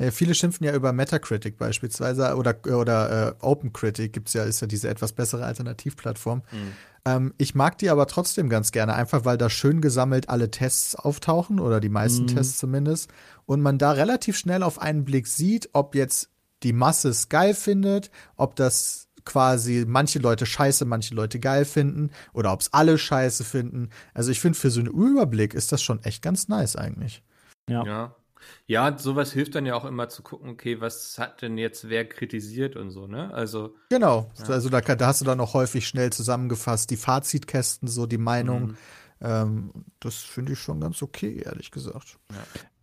Äh, 0.07 0.11
viele 0.11 0.35
schimpfen 0.35 0.65
ja 0.65 0.73
über 0.73 0.93
Metacritic 0.93 1.57
beispielsweise 1.57 2.35
oder, 2.35 2.55
oder 2.65 3.27
äh, 3.29 3.45
OpenCritic 3.45 4.13
gibt's 4.13 4.33
ja, 4.33 4.43
ist 4.43 4.61
ja 4.61 4.67
diese 4.67 4.89
etwas 4.89 5.13
bessere 5.13 5.45
Alternativplattform. 5.45 6.39
mh. 6.51 6.57
Ähm, 7.05 7.33
ich 7.37 7.53
mag 7.53 7.77
die 7.79 7.89
aber 7.89 8.07
trotzdem 8.07 8.47
ganz 8.49 8.71
gerne, 8.71 8.93
einfach 8.93 9.25
weil 9.25 9.37
da 9.37 9.49
schön 9.49 9.81
gesammelt 9.81 10.29
alle 10.29 10.49
Tests 10.51 10.95
auftauchen 10.95 11.59
oder 11.59 11.79
die 11.81 11.89
meisten 11.89 12.23
Mhm. 12.23 12.27
Tests 12.27 12.57
zumindest 12.57 13.11
und 13.45 13.61
man 13.61 13.77
da 13.77 13.91
relativ 13.91 14.37
schnell 14.37 14.63
auf 14.63 14.79
einen 14.79 15.03
Blick 15.03 15.27
sieht, 15.27 15.69
ob 15.73 15.95
jetzt 15.95 16.29
die 16.63 16.71
Masse 16.73 17.09
es 17.09 17.27
geil 17.27 17.53
findet, 17.55 18.09
ob 18.37 18.55
das 18.55 19.09
quasi 19.25 19.85
manche 19.87 20.19
Leute 20.19 20.45
scheiße, 20.45 20.85
manche 20.85 21.13
Leute 21.13 21.39
geil 21.39 21.65
finden 21.65 22.11
oder 22.33 22.53
ob 22.53 22.61
es 22.61 22.73
alle 22.73 22.97
scheiße 22.97 23.43
finden. 23.43 23.89
Also 24.13 24.31
ich 24.31 24.39
finde, 24.39 24.57
für 24.57 24.69
so 24.69 24.79
einen 24.79 24.89
Überblick 24.89 25.53
ist 25.53 25.71
das 25.73 25.81
schon 25.81 26.01
echt 26.03 26.21
ganz 26.21 26.47
nice 26.47 26.75
eigentlich. 26.77 27.21
Ja. 27.69 27.85
Ja. 27.85 28.15
Ja, 28.65 28.97
sowas 28.97 29.33
hilft 29.33 29.55
dann 29.55 29.65
ja 29.65 29.75
auch 29.75 29.85
immer 29.85 30.09
zu 30.09 30.23
gucken, 30.23 30.49
okay, 30.49 30.79
was 30.81 31.17
hat 31.19 31.41
denn 31.41 31.57
jetzt 31.57 31.89
wer 31.89 32.07
kritisiert 32.07 32.75
und 32.75 32.91
so, 32.91 33.07
ne? 33.07 33.33
Also, 33.33 33.75
Genau, 33.89 34.31
also 34.47 34.69
da, 34.69 34.81
kann- 34.81 34.97
da 34.97 35.07
hast 35.07 35.21
du 35.21 35.25
dann 35.25 35.39
auch 35.39 35.53
häufig 35.53 35.87
schnell 35.87 36.11
zusammengefasst, 36.11 36.89
die 36.89 36.97
Fazitkästen, 36.97 37.87
so 37.87 38.05
die 38.05 38.17
Meinung. 38.17 38.67
Mhm. 38.67 38.77
Ähm, 39.21 39.71
das 39.99 40.17
finde 40.17 40.53
ich 40.53 40.59
schon 40.59 40.81
ganz 40.81 41.01
okay, 41.01 41.41
ehrlich 41.45 41.71
gesagt. 41.71 42.19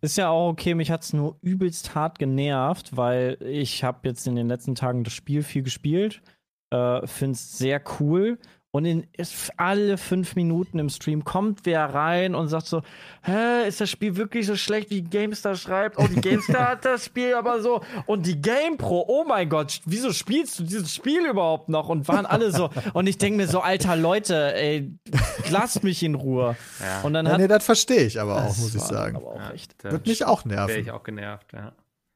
Ist 0.01 0.17
ja 0.17 0.31
auch 0.31 0.49
okay, 0.51 0.75
mich 0.75 0.91
hat's 0.91 1.13
nur 1.13 1.37
übelst 1.43 1.95
hart 1.95 2.19
genervt, 2.19 2.97
weil 2.97 3.37
ich 3.43 3.85
habe 3.85 4.09
jetzt 4.09 4.27
in 4.27 4.37
den 4.37 4.49
letzten 4.49 4.75
Tagen 4.75 5.05
das 5.05 5.13
Spiel 5.13 5.43
viel 5.43 5.63
gespielt, 5.63 6.23
äh, 6.71 7.07
find's 7.07 7.59
sehr 7.59 7.83
cool 8.01 8.39
und 8.73 8.85
in 8.85 9.07
alle 9.57 9.99
fünf 9.99 10.37
Minuten 10.37 10.79
im 10.79 10.89
Stream 10.91 11.25
kommt 11.25 11.61
wer 11.65 11.87
rein 11.93 12.35
und 12.37 12.49
sagt 12.49 12.67
so, 12.67 12.83
hä, 13.23 13.67
ist 13.67 13.81
das 13.81 13.91
Spiel 13.91 14.17
wirklich 14.17 14.47
so 14.47 14.55
schlecht, 14.55 14.91
wie 14.91 15.03
GameStar 15.03 15.57
schreibt? 15.57 15.99
Oh, 15.99 16.07
die 16.07 16.21
GameStar 16.21 16.69
hat 16.71 16.85
das 16.85 17.07
Spiel 17.07 17.35
aber 17.35 17.61
so 17.63 17.81
und 18.07 18.27
die 18.27 18.41
GamePro, 18.41 19.05
oh 19.09 19.25
mein 19.27 19.49
Gott, 19.49 19.81
wieso 19.87 20.13
spielst 20.13 20.61
du 20.61 20.63
dieses 20.63 20.95
Spiel 20.95 21.27
überhaupt 21.27 21.69
noch? 21.69 21.89
Und 21.89 22.07
waren 22.07 22.27
alle 22.27 22.53
so 22.53 22.71
und 22.93 23.07
ich 23.09 23.19
denke 23.19 23.39
mir 23.39 23.49
so, 23.49 23.61
alter 23.61 23.97
Leute, 23.97 24.55
ey, 24.55 24.93
lasst 25.51 25.83
mich 25.83 26.03
in 26.03 26.15
Ruhe. 26.15 26.57
ja. 26.81 27.01
Und 27.03 27.15
dann 27.15 27.27
Ja, 27.27 27.33
hat 27.33 27.41
nee, 27.41 27.49
das 27.49 27.65
verstehe 27.65 28.05
ich 28.05 28.21
aber 28.21 28.37
auch, 28.37 28.57
muss 28.57 28.75
ich 28.75 28.83
sagen. 28.83 29.17
Aber 29.17 29.33
auch 29.33 29.41
ja, 29.41 29.91
Wird 29.91 30.07
mich 30.07 30.25
auch 30.25 30.45
nerven. 30.45 30.69
Wäre 30.69 30.81
ich 30.81 30.91
auch 30.93 31.03
genervt, 31.03 31.53
ja. 31.53 31.73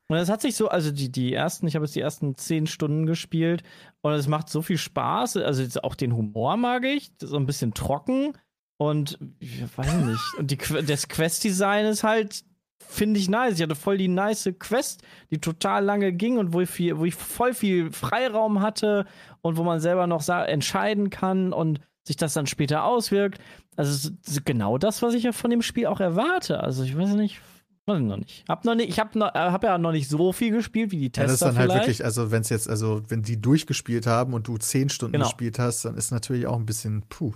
Und 0.09 0.19
es 0.19 0.29
hat 0.29 0.43
sich 0.43 0.55
so, 0.55 0.69
also 0.69 0.91
die, 0.91 1.11
die 1.11 1.33
ersten, 1.33 1.67
ich 1.67 1.77
habe 1.77 1.87
jetzt 1.87 1.97
die 1.97 2.01
ersten 2.01 2.37
zehn 2.37 2.67
Stunden 2.67 3.07
gespielt 3.07 3.63
und 4.03 4.13
es 4.13 4.29
macht 4.29 4.51
so 4.51 4.61
viel 4.61 4.77
Spaß. 4.77 5.39
Also 5.39 5.81
auch 5.81 5.95
den 5.95 6.15
Humor 6.15 6.57
mag 6.57 6.85
ich, 6.85 7.13
so 7.21 7.37
ein 7.37 7.47
bisschen 7.47 7.73
trocken 7.73 8.35
und 8.77 9.19
ich 9.39 9.63
weiß 9.77 9.95
nicht. 10.05 10.35
Und 10.39 10.51
die, 10.51 10.59
das 10.87 11.09
Quest-Design 11.09 11.87
ist 11.87 12.05
halt, 12.05 12.45
finde 12.87 13.19
ich 13.19 13.31
nice. 13.31 13.55
Ich 13.55 13.63
hatte 13.63 13.75
voll 13.75 13.97
die 13.97 14.09
nice 14.09 14.51
Quest, 14.59 15.03
die 15.31 15.41
total 15.41 15.85
lange 15.85 16.13
ging 16.13 16.37
und 16.37 16.53
wo 16.53 16.61
ich, 16.61 16.69
viel, 16.69 16.99
wo 16.99 17.07
ich 17.07 17.15
voll 17.15 17.55
viel 17.55 17.91
Freiraum 17.91 18.61
hatte 18.61 19.07
und 19.41 19.57
wo 19.57 19.63
man 19.63 19.81
selber 19.81 20.07
noch 20.07 20.29
entscheiden 20.29 21.09
kann 21.09 21.55
und 21.55 21.81
sich 22.07 22.17
das 22.17 22.35
dann 22.35 22.47
später 22.47 22.85
auswirkt. 22.85 23.39
Also 23.77 24.11
genau 24.45 24.77
das, 24.77 25.01
was 25.01 25.15
ich 25.15 25.23
ja 25.23 25.33
von 25.33 25.51
dem 25.51 25.63
Spiel 25.63 25.87
auch 25.87 26.01
erwarte. 26.01 26.61
Also 26.61 26.85
ich 26.85 26.97
weiß 26.97 27.15
nicht, 27.15 27.41
weiß 27.87 27.99
ich 28.01 28.05
noch 28.07 28.17
nicht. 28.17 28.45
Hab 28.49 28.65
noch 28.65 28.75
nicht 28.75 28.89
ich 28.89 28.99
habe 28.99 29.19
noch, 29.19 29.35
äh, 29.35 29.39
hab 29.39 29.63
ja 29.65 29.77
noch 29.79 29.93
nicht 29.93 30.09
so 30.09 30.33
viel 30.33 30.51
gespielt 30.53 30.91
wie 30.91 30.97
die 30.99 31.05
Ja, 31.07 31.11
Tester 31.11 31.27
das 31.27 31.33
ist 31.35 31.43
dann 31.43 31.57
halt 31.59 31.71
vielleicht. 31.71 31.87
wirklich, 31.89 32.05
also 32.05 32.31
wenn 32.31 32.41
es 32.43 32.49
jetzt, 32.49 32.69
also 32.69 33.03
wenn 33.09 33.23
die 33.23 33.41
durchgespielt 33.41 34.07
haben 34.07 34.33
und 34.35 34.49
du 34.49 34.57
zehn 34.57 34.89
Stunden 34.89 35.13
Genau. 35.13 35.27
gespielt 35.27 35.59
hast, 35.59 35.85
dann 35.85 35.97
ist 35.97 36.11
natürlich 36.11 36.47
auch 36.47 36.57
ein 36.57 36.67
bisschen 36.67 37.03
puh. 37.09 37.35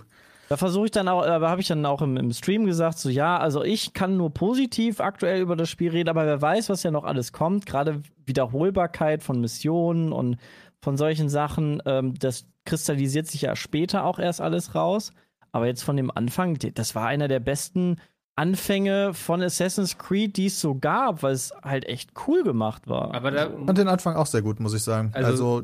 Da 0.49 0.57
versuche 0.57 0.85
ich 0.85 0.91
dann 0.91 1.07
auch, 1.07 1.23
aber 1.23 1.49
habe 1.49 1.61
ich 1.61 1.67
dann 1.67 1.85
auch 1.85 2.01
im, 2.01 2.17
im 2.17 2.31
Stream 2.31 2.65
gesagt, 2.65 2.97
so 2.97 3.09
ja, 3.09 3.37
also 3.37 3.63
ich 3.63 3.93
kann 3.93 4.17
nur 4.17 4.33
positiv 4.33 4.99
aktuell 4.99 5.41
über 5.41 5.55
das 5.55 5.69
Spiel 5.69 5.91
reden, 5.91 6.09
aber 6.09 6.25
wer 6.25 6.41
weiß, 6.41 6.69
was 6.69 6.81
ja 6.81 6.89
noch 6.89 7.03
alles 7.03 7.31
kommt. 7.31 7.67
Gerade 7.67 8.01
Wiederholbarkeit 8.25 9.21
von 9.21 9.39
Missionen 9.41 10.11
und 10.11 10.37
von 10.81 10.97
solchen 10.97 11.29
Sachen, 11.29 11.83
ähm, 11.85 12.15
das 12.17 12.45
kristallisiert 12.65 13.27
sich 13.27 13.41
ja 13.43 13.55
später 13.55 14.05
auch 14.05 14.17
erst 14.17 14.41
alles 14.41 14.73
raus. 14.73 15.11
Aber 15.51 15.67
jetzt 15.67 15.83
von 15.83 15.97
dem 15.97 16.09
Anfang, 16.09 16.57
das 16.73 16.95
war 16.95 17.05
einer 17.07 17.27
der 17.27 17.39
besten 17.39 17.97
Anfänge 18.39 19.13
von 19.13 19.41
Assassin's 19.41 19.97
Creed, 19.97 20.37
die 20.37 20.45
es 20.47 20.61
so 20.61 20.75
gab, 20.75 21.23
weil 21.23 21.33
es 21.33 21.51
halt 21.61 21.85
echt 21.85 22.11
cool 22.27 22.43
gemacht 22.43 22.87
war. 22.87 23.13
Aber 23.13 23.31
da, 23.31 23.47
Und 23.47 23.77
den 23.77 23.87
Anfang 23.89 24.15
auch 24.15 24.25
sehr 24.27 24.41
gut, 24.41 24.59
muss 24.59 24.73
ich 24.73 24.81
sagen. 24.83 25.11
Also- 25.13 25.57
Also, 25.57 25.63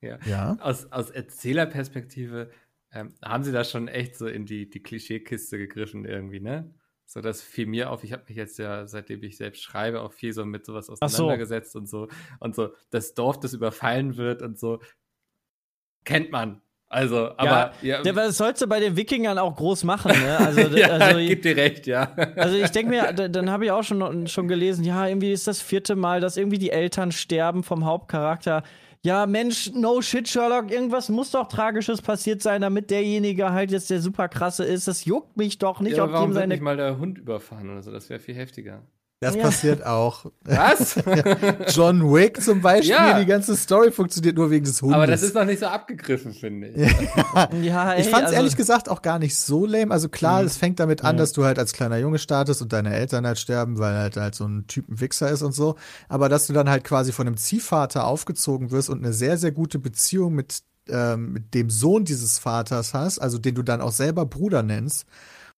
ja. 0.00 0.18
ja. 0.26 0.56
aus, 0.60 0.90
aus 0.92 1.10
Erzählerperspektive 1.10 2.50
ähm, 2.92 3.12
haben 3.24 3.42
sie 3.44 3.52
da 3.52 3.64
schon 3.64 3.88
echt 3.88 4.16
so 4.16 4.26
in 4.26 4.46
die, 4.46 4.68
die 4.70 4.82
Klischeekiste 4.82 5.58
gegriffen 5.58 6.04
irgendwie, 6.04 6.40
ne? 6.40 6.72
So, 7.06 7.20
das 7.20 7.42
fiel 7.42 7.66
mir 7.66 7.90
auf. 7.90 8.02
Ich 8.02 8.12
habe 8.12 8.22
mich 8.28 8.36
jetzt 8.36 8.58
ja, 8.58 8.86
seitdem 8.86 9.22
ich 9.22 9.36
selbst 9.36 9.62
schreibe, 9.62 10.00
auch 10.00 10.12
viel 10.12 10.32
so 10.32 10.44
mit 10.46 10.64
sowas 10.64 10.88
Ach 10.88 10.96
so. 10.96 11.04
auseinandergesetzt 11.04 11.76
und 11.76 11.86
so. 11.86 12.08
Und 12.40 12.54
so, 12.54 12.70
das 12.90 13.12
Dorf, 13.14 13.38
das 13.40 13.52
überfallen 13.52 14.16
wird 14.16 14.40
und 14.42 14.58
so, 14.58 14.80
kennt 16.04 16.30
man. 16.32 16.62
Also, 16.94 17.30
aber 17.36 17.72
ja, 17.82 18.02
Der, 18.02 18.12
das 18.12 18.36
sollst 18.36 18.62
du 18.62 18.66
bei 18.68 18.78
den 18.78 18.96
Wikingern 18.96 19.36
auch 19.38 19.56
groß 19.56 19.82
machen, 19.84 20.12
ne? 20.12 20.38
Also, 20.38 20.60
ja 20.76 20.86
also 20.88 21.18
ich 21.18 21.28
geb 21.28 21.42
dir 21.42 21.56
recht, 21.56 21.86
ja. 21.88 22.12
Also 22.36 22.56
ich 22.56 22.70
denke 22.70 22.90
mir, 22.90 23.12
da- 23.12 23.26
dann 23.28 23.50
habe 23.50 23.64
ich 23.64 23.72
auch 23.72 23.82
schon, 23.82 24.28
schon 24.28 24.46
gelesen, 24.46 24.84
ja, 24.84 25.06
irgendwie 25.08 25.32
ist 25.32 25.46
das 25.48 25.60
vierte 25.60 25.96
Mal, 25.96 26.20
dass 26.20 26.36
irgendwie 26.36 26.58
die 26.58 26.70
Eltern 26.70 27.10
sterben 27.10 27.64
vom 27.64 27.84
Hauptcharakter. 27.84 28.62
Ja, 29.02 29.26
Mensch, 29.26 29.70
no 29.74 30.00
shit, 30.00 30.26
Sherlock, 30.28 30.70
irgendwas 30.70 31.08
muss 31.10 31.30
doch 31.32 31.48
Tragisches 31.48 32.00
passiert 32.00 32.40
sein, 32.40 32.62
damit 32.62 32.90
derjenige 32.90 33.52
halt 33.52 33.70
jetzt 33.70 33.90
der 33.90 34.00
super 34.00 34.28
krasse 34.28 34.64
ist. 34.64 34.88
Das 34.88 35.04
juckt 35.04 35.36
mich 35.36 35.58
doch 35.58 35.80
nicht, 35.80 35.96
ja 35.98 36.04
ob 36.04 36.12
warum 36.12 36.28
wird 36.30 36.36
seine. 36.38 36.54
nicht 36.54 36.62
mal 36.62 36.76
der 36.76 36.96
Hund 36.96 37.18
überfahren 37.18 37.68
oder 37.70 37.82
so? 37.82 37.90
Das 37.90 38.08
wäre 38.08 38.18
viel 38.20 38.34
heftiger. 38.34 38.80
Das 39.20 39.36
Ja. 39.36 39.42
passiert 39.42 39.86
auch. 39.86 40.26
Was? 40.42 40.96
John 41.74 42.02
Wick 42.12 42.42
zum 42.42 42.60
Beispiel, 42.60 42.90
Ja. 42.90 43.18
die 43.18 43.24
ganze 43.24 43.56
Story 43.56 43.90
funktioniert 43.90 44.36
nur 44.36 44.50
wegen 44.50 44.64
des 44.66 44.82
Hundes. 44.82 44.96
aber 44.96 45.06
das 45.06 45.22
ist 45.22 45.34
noch 45.34 45.44
nicht 45.46 45.60
so 45.60 45.66
abgegriffen, 45.66 46.34
finde 46.34 46.68
ich. 46.68 46.92
Ja, 47.62 47.92
ey, 47.94 48.00
ich 48.02 48.08
fand 48.08 48.22
es 48.24 48.26
also, 48.28 48.34
ehrlich 48.34 48.56
gesagt 48.56 48.88
auch 48.90 49.00
gar 49.02 49.18
nicht 49.18 49.36
so 49.36 49.64
lame. 49.64 49.92
Also 49.92 50.08
klar, 50.10 50.40
Mhm. 50.42 50.46
es 50.48 50.56
fängt 50.58 50.78
damit 50.80 51.04
an, 51.04 51.16
Ja. 51.16 51.20
dass 51.20 51.32
du 51.32 51.44
halt 51.44 51.58
als 51.58 51.72
kleiner 51.72 51.96
Junge 51.96 52.18
startest 52.18 52.60
und 52.60 52.72
deine 52.72 52.92
Eltern 52.94 53.26
halt 53.26 53.38
sterben, 53.38 53.78
weil 53.78 53.94
halt 53.94 54.16
halt 54.16 54.34
so 54.34 54.44
ein 54.46 54.66
Typen 54.66 55.00
Wichser 55.00 55.30
ist 55.30 55.42
und 55.42 55.52
so. 55.52 55.76
Aber 56.08 56.28
dass 56.28 56.46
du 56.46 56.52
dann 56.52 56.68
halt 56.68 56.84
quasi 56.84 57.12
von 57.12 57.26
einem 57.26 57.36
Ziehvater 57.38 58.06
aufgezogen 58.06 58.72
wirst 58.72 58.90
und 58.90 58.98
eine 59.02 59.12
sehr, 59.14 59.38
sehr 59.38 59.52
gute 59.52 59.78
Beziehung 59.78 60.34
mit, 60.34 60.58
ähm, 60.88 61.32
mit 61.32 61.54
dem 61.54 61.70
Sohn 61.70 62.04
dieses 62.04 62.38
Vaters 62.38 62.92
hast, 62.92 63.20
also 63.20 63.38
den 63.38 63.54
du 63.54 63.62
dann 63.62 63.80
auch 63.80 63.92
selber 63.92 64.26
Bruder 64.26 64.62
nennst. 64.62 65.06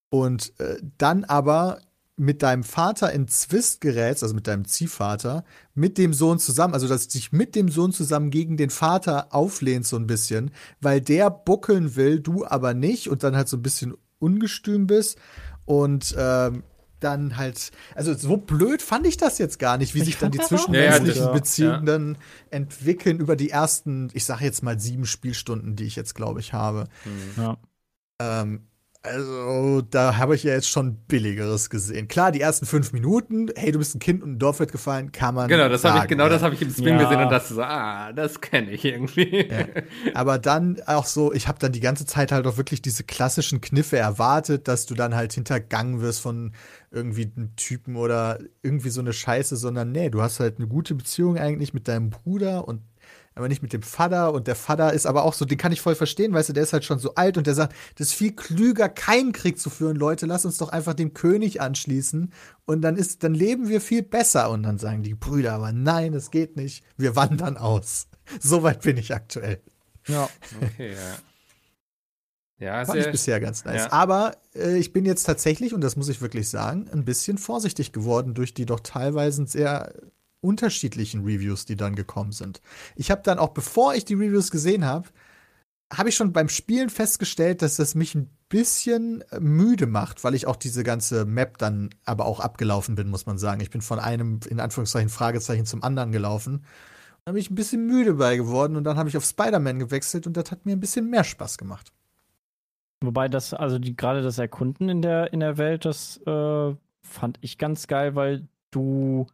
Und 0.09 0.53
äh, 0.61 0.77
dann 0.99 1.25
aber 1.25 1.81
mit 2.17 2.43
deinem 2.43 2.64
Vater 2.64 3.12
in 3.12 3.29
Zwist 3.29 3.81
gerätst, 3.83 4.23
also 4.23 4.35
mit 4.35 4.47
deinem 4.47 4.64
Ziehvater, 4.64 5.45
mit 5.75 5.99
dem 5.99 6.14
Sohn 6.14 6.39
zusammen, 6.39 6.73
also 6.73 6.89
dass 6.89 7.09
du 7.09 7.12
dich 7.19 7.31
mit 7.33 7.55
dem 7.55 7.69
Sohn 7.69 7.93
zusammen 7.93 8.31
gegen 8.31 8.57
den 8.57 8.71
Vater 8.71 9.35
auflehnst 9.35 9.91
so 9.91 9.97
ein 9.97 10.07
bisschen, 10.07 10.51
weil 10.81 11.01
der 11.03 11.31
buckeln 11.31 11.95
will, 11.95 12.21
du 12.21 12.47
aber 12.47 12.73
nicht 12.73 13.09
und 13.11 13.23
dann 13.23 13.37
halt 13.37 13.49
so 13.49 13.59
ein 13.59 13.62
bisschen 13.62 13.95
ungestüm 14.19 14.87
bist 14.87 15.19
und 15.67 16.14
ähm, 16.19 16.62
dann 17.01 17.37
halt, 17.37 17.71
also 17.95 18.14
so 18.14 18.39
blöd 18.39 18.81
fand 18.81 19.07
ich 19.07 19.19
das 19.19 19.37
jetzt 19.37 19.59
gar 19.59 19.77
nicht, 19.77 19.95
wie 19.95 19.99
Ich 19.99 20.07
sich 20.07 20.19
dann 20.19 20.33
die 20.33 20.39
zwischenmenschlichen 20.39 21.25
ja. 21.25 21.33
Beziehungen 21.33 21.87
Ja. 21.87 21.93
dann 21.93 22.19
entwickeln 22.51 23.19
über 23.19 23.37
die 23.37 23.51
ersten, 23.51 24.09
ich 24.14 24.25
sag 24.25 24.41
jetzt 24.41 24.62
mal 24.62 24.81
sieben 24.81 25.05
Spielstunden, 25.05 25.77
die 25.77 25.85
ich 25.85 25.97
jetzt 25.97 26.14
glaube 26.14 26.41
ich 26.41 26.55
habe. 26.55 26.85
ja. 27.37 27.59
Ähm, 28.19 28.69
Also, 29.07 29.83
da 29.83 30.17
habe 30.17 30.35
ich 30.35 30.43
ja 30.43 30.53
jetzt 30.53 30.69
schon 30.69 30.97
billigeres 31.07 31.71
gesehen. 31.71 32.09
Klar, 32.09 32.33
die 32.33 32.41
ersten 32.41 32.67
fünf 32.67 32.93
Minuten, 32.93 33.49
hey, 33.55 33.71
du 33.73 33.79
bist 33.79 33.95
ein 33.95 34.01
Kind 34.01 34.23
und 34.23 34.33
ein 34.33 34.39
Dorf 34.39 34.59
wird 34.59 34.73
gefallen, 34.73 35.13
kann 35.13 35.35
man. 35.35 35.49
Genau, 35.49 35.69
das 35.69 35.85
habe 35.85 36.01
ich, 36.01 36.07
genau 36.09 36.25
ja. 36.25 36.31
das 36.31 36.43
habe 36.43 36.55
ich 36.55 36.63
im 36.63 36.71
Stream 36.71 36.99
Ja. 36.99 37.05
gesehen 37.05 37.23
und 37.23 37.31
dachte 37.31 37.55
so, 37.55 37.63
ah, 37.63 38.13
das 38.13 38.41
kenne 38.41 38.71
ich 38.71 38.85
irgendwie. 38.85 39.47
Ja. 39.49 39.67
Aber 40.15 40.39
dann 40.39 40.81
auch 40.87 41.07
so, 41.07 41.33
ich 41.33 41.47
habe 41.49 41.59
dann 41.59 41.73
die 41.73 41.81
ganze 41.81 42.07
Zeit 42.07 42.33
halt 42.33 42.47
auch 42.47 42.57
wirklich 42.57 42.83
diese 42.83 43.05
klassischen 43.05 43.61
Kniffe 43.61 43.97
erwartet, 43.97 44.69
dass 44.69 44.87
du 44.87 44.95
dann 44.95 45.15
halt 45.15 45.33
hintergangen 45.33 46.01
wirst 46.01 46.21
von 46.21 46.53
irgendwie 46.91 47.31
einem 47.37 47.55
Typen 47.57 47.97
oder 47.97 48.39
irgendwie 48.63 48.91
so 48.91 49.01
eine 49.01 49.13
Scheiße, 49.13 49.57
sondern 49.57 49.93
nee, 49.93 50.11
du 50.11 50.23
hast 50.23 50.41
halt 50.41 50.59
eine 50.59 50.67
gute 50.67 50.95
Beziehung 50.95 51.37
eigentlich 51.39 51.75
mit 51.75 51.89
deinem 51.89 52.11
Bruder 52.11 52.67
und 52.67 52.81
aber 53.35 53.49
nicht 53.49 53.63
mit 53.63 53.73
dem 53.73 53.83
Vater 53.83 54.33
und 54.33 54.47
der 54.47 54.57
Vater 54.57 54.93
ist 54.93 55.07
aber 55.07 55.25
auch 55.25 55.35
so, 55.35 55.45
den 55.45 55.59
kann 55.59 55.73
ich 55.73 55.81
voll 55.81 55.95
verstehen, 55.95 56.33
weißt 56.33 56.49
du, 56.49 56.53
der 56.55 56.63
ist 56.63 56.73
halt 56.73 56.85
schon 56.85 56.99
so 56.99 57.15
alt 57.15 57.37
und 57.37 57.47
der 57.47 57.55
sagt, 57.55 57.75
das 57.97 58.09
ist 58.09 58.15
viel 58.15 58.33
klüger, 58.33 58.89
keinen 58.89 59.33
Krieg 59.33 59.59
zu 59.59 59.69
führen, 59.71 59.97
Leute, 59.97 60.27
lass 60.27 60.45
uns 60.45 60.59
doch 60.59 60.71
einfach 60.71 60.95
dem 60.95 61.13
König 61.15 61.61
anschließen 61.61 62.33
und 62.65 62.83
dann 62.83 62.97
ist, 62.97 63.23
dann 63.23 63.35
leben 63.35 63.69
wir 63.69 63.81
viel 63.81 64.03
besser 64.03 64.51
und 64.51 64.63
dann 64.63 64.79
sagen 64.79 65.03
die 65.03 65.15
Brüder, 65.15 65.53
aber 65.53 65.73
nein, 65.73 66.13
das 66.13 66.31
geht 66.31 66.57
nicht, 66.57 66.85
wir 66.97 67.15
wandern 67.15 67.57
aus. 67.57 68.09
Soweit 68.41 68.83
bin 68.83 68.97
ich 68.97 69.15
aktuell. 69.15 69.61
Ja. 70.07 70.29
Okay, 70.63 70.93
ja. 70.93 71.19
Ja, 72.59 72.85
Fand 72.87 73.01
ich 73.01 73.11
bisher 73.11 73.39
ganz 73.39 73.65
nice. 73.65 73.83
ja. 73.83 73.93
Aber 73.93 74.37
äh, 74.55 74.79
ich 74.79 74.93
bin 74.93 75.05
jetzt 75.05 75.25
tatsächlich, 75.25 75.75
und 75.75 75.83
das 75.83 75.97
muss 75.97 76.09
ich 76.09 76.23
wirklich 76.23 76.49
sagen, 76.49 76.89
ein 76.91 77.05
bisschen 77.05 77.37
vorsichtig 77.37 77.93
geworden 77.93 78.33
durch 78.33 78.55
die 78.55 78.65
doch 78.65 78.81
teilweise 78.81 79.47
sehr 79.47 79.93
unterschiedlichen 80.47 81.24
Reviews, 81.24 81.64
die 81.64 81.76
dann 81.76 81.94
gekommen 81.94 82.32
sind. 82.32 82.61
Ich 82.94 83.11
habe 83.11 83.22
dann 83.24 83.38
auch, 83.38 83.51
bevor 83.51 83.94
ich 83.94 84.05
die 84.05 84.14
Reviews 84.14 84.51
gesehen 84.51 84.84
habe, 84.84 85.09
habe 85.92 86.09
ich 86.09 86.16
schon 86.16 86.32
beim 86.32 86.49
Spielen 86.49 86.90
festgestellt, 86.90 87.62
dass 87.62 87.76
das 87.76 87.94
mich 87.94 88.14
ein 88.14 88.30
bisschen 88.49 89.22
äh, 89.30 89.40
müde 89.40 89.86
macht, 89.86 90.24
weil 90.24 90.34
ich 90.34 90.47
auch 90.47 90.57
diese 90.57 90.82
ganze 90.82 91.24
Map 91.24 91.59
dann 91.59 91.90
aber 92.05 92.26
auch 92.26 92.40
abgelaufen 92.40 92.94
bin, 92.94 93.09
muss 93.09 93.26
man 93.26 93.38
sagen. 93.38 93.61
Ich 93.61 93.70
bin 93.70 93.82
von 93.82 93.99
einem, 93.99 94.40
in 94.49 94.61
Anführungszeichen, 94.61 95.09
Fragezeichen 95.09 95.66
zum 95.66 95.82
anderen 95.82 96.12
gelaufen. 96.12 96.64
Da 97.24 97.32
bin 97.32 97.40
ich 97.40 97.51
ein 97.51 97.57
bisschen 97.57 97.86
müde 97.86 98.14
bei 98.14 98.36
geworden 98.36 98.76
und 98.76 98.84
dann 98.84 98.97
habe 98.97 99.09
ich 99.09 99.16
auf 99.16 99.24
Spider-Man 99.24 99.78
gewechselt 99.78 100.26
und 100.26 100.36
das 100.36 100.51
hat 100.51 100.64
mir 100.64 100.72
ein 100.72 100.80
bisschen 100.80 101.11
mehr 101.11 101.24
Spaß 101.24 101.59
gemacht. 101.59 101.92
Wobei 103.03 103.28
das, 103.28 103.53
also 103.53 103.78
die, 103.78 103.97
gerade 103.97 104.22
das 104.22 104.38
Erkunden 104.38 104.88
in 104.88 105.03
der, 105.03 105.32
in 105.32 105.40
der 105.40 105.59
Welt, 105.59 105.84
das 105.84 106.18
äh, 106.26 106.74
fand 107.03 107.38
ich 107.40 107.59
ganz 107.59 107.86
geil, 107.86 108.14
weil 108.14 108.49
du 108.70 109.26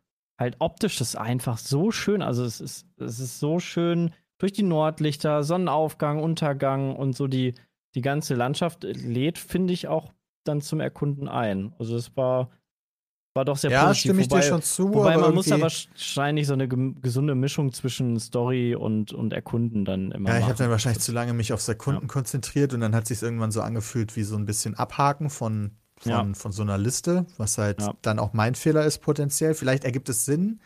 halt 0.42 0.56
optisch 0.58 0.98
das 0.98 1.16
einfach 1.16 1.56
so 1.58 1.90
schön, 1.90 2.20
also 2.22 2.44
es 2.44 2.60
ist, 2.60 2.86
es 2.98 3.18
ist 3.18 3.40
so 3.40 3.58
schön 3.58 4.12
durch 4.38 4.52
die 4.52 4.62
Nordlichter, 4.64 5.42
Sonnenaufgang, 5.44 6.22
Untergang 6.22 6.94
und 6.96 7.16
so 7.16 7.26
die, 7.28 7.54
die 7.94 8.02
ganze 8.02 8.34
Landschaft 8.34 8.82
lädt, 8.84 9.38
finde 9.38 9.72
ich, 9.72 9.88
auch 9.88 10.12
dann 10.44 10.60
zum 10.60 10.80
Erkunden 10.80 11.28
ein. 11.28 11.72
Also 11.78 11.94
es 11.96 12.16
war, 12.16 12.50
war 13.34 13.44
doch 13.44 13.56
sehr 13.56 13.70
ja, 13.70 13.86
positiv. 13.86 14.00
stimme 14.10 14.20
ich 14.22 14.30
wobei, 14.30 14.40
dir 14.40 14.46
schon 14.48 14.62
zu. 14.62 14.92
wobei 14.92 15.14
aber 15.14 15.22
man 15.26 15.34
muss 15.34 15.46
irgendwie- 15.46 15.62
wahrscheinlich 15.62 16.46
so 16.48 16.54
eine 16.54 16.66
gesunde 16.68 17.34
Mischung 17.36 17.72
zwischen 17.72 18.18
Story 18.18 18.74
und, 18.74 19.12
und 19.12 19.32
Erkunden 19.32 19.84
dann 19.84 20.10
immer 20.10 20.30
Ja, 20.30 20.38
ich 20.38 20.44
habe 20.46 20.56
dann 20.56 20.70
wahrscheinlich 20.70 21.02
zu 21.02 21.12
lange 21.12 21.32
mich 21.32 21.52
auf 21.52 21.60
Sekunden 21.60 22.02
Ja. 22.02 22.08
konzentriert 22.08 22.74
und 22.74 22.80
dann 22.80 22.94
hat 22.94 23.06
sich 23.06 23.22
irgendwann 23.22 23.52
so 23.52 23.62
angefühlt 23.62 24.16
wie 24.16 24.24
so 24.24 24.36
ein 24.36 24.44
bisschen 24.44 24.74
Abhaken 24.74 25.30
von, 25.30 25.76
von, 26.02 26.10
Ja. 26.10 26.34
von 26.34 26.52
so 26.52 26.62
einer 26.62 26.78
Liste, 26.78 27.26
was 27.38 27.58
halt 27.58 27.80
Ja. 27.80 27.94
dann 28.02 28.18
auch 28.18 28.32
mein 28.32 28.54
Fehler 28.54 28.84
ist 28.84 28.98
potenziell. 29.00 29.54
Vielleicht 29.54 29.84
ergibt 29.84 30.08
es 30.08 30.24
Sinn, 30.24 30.60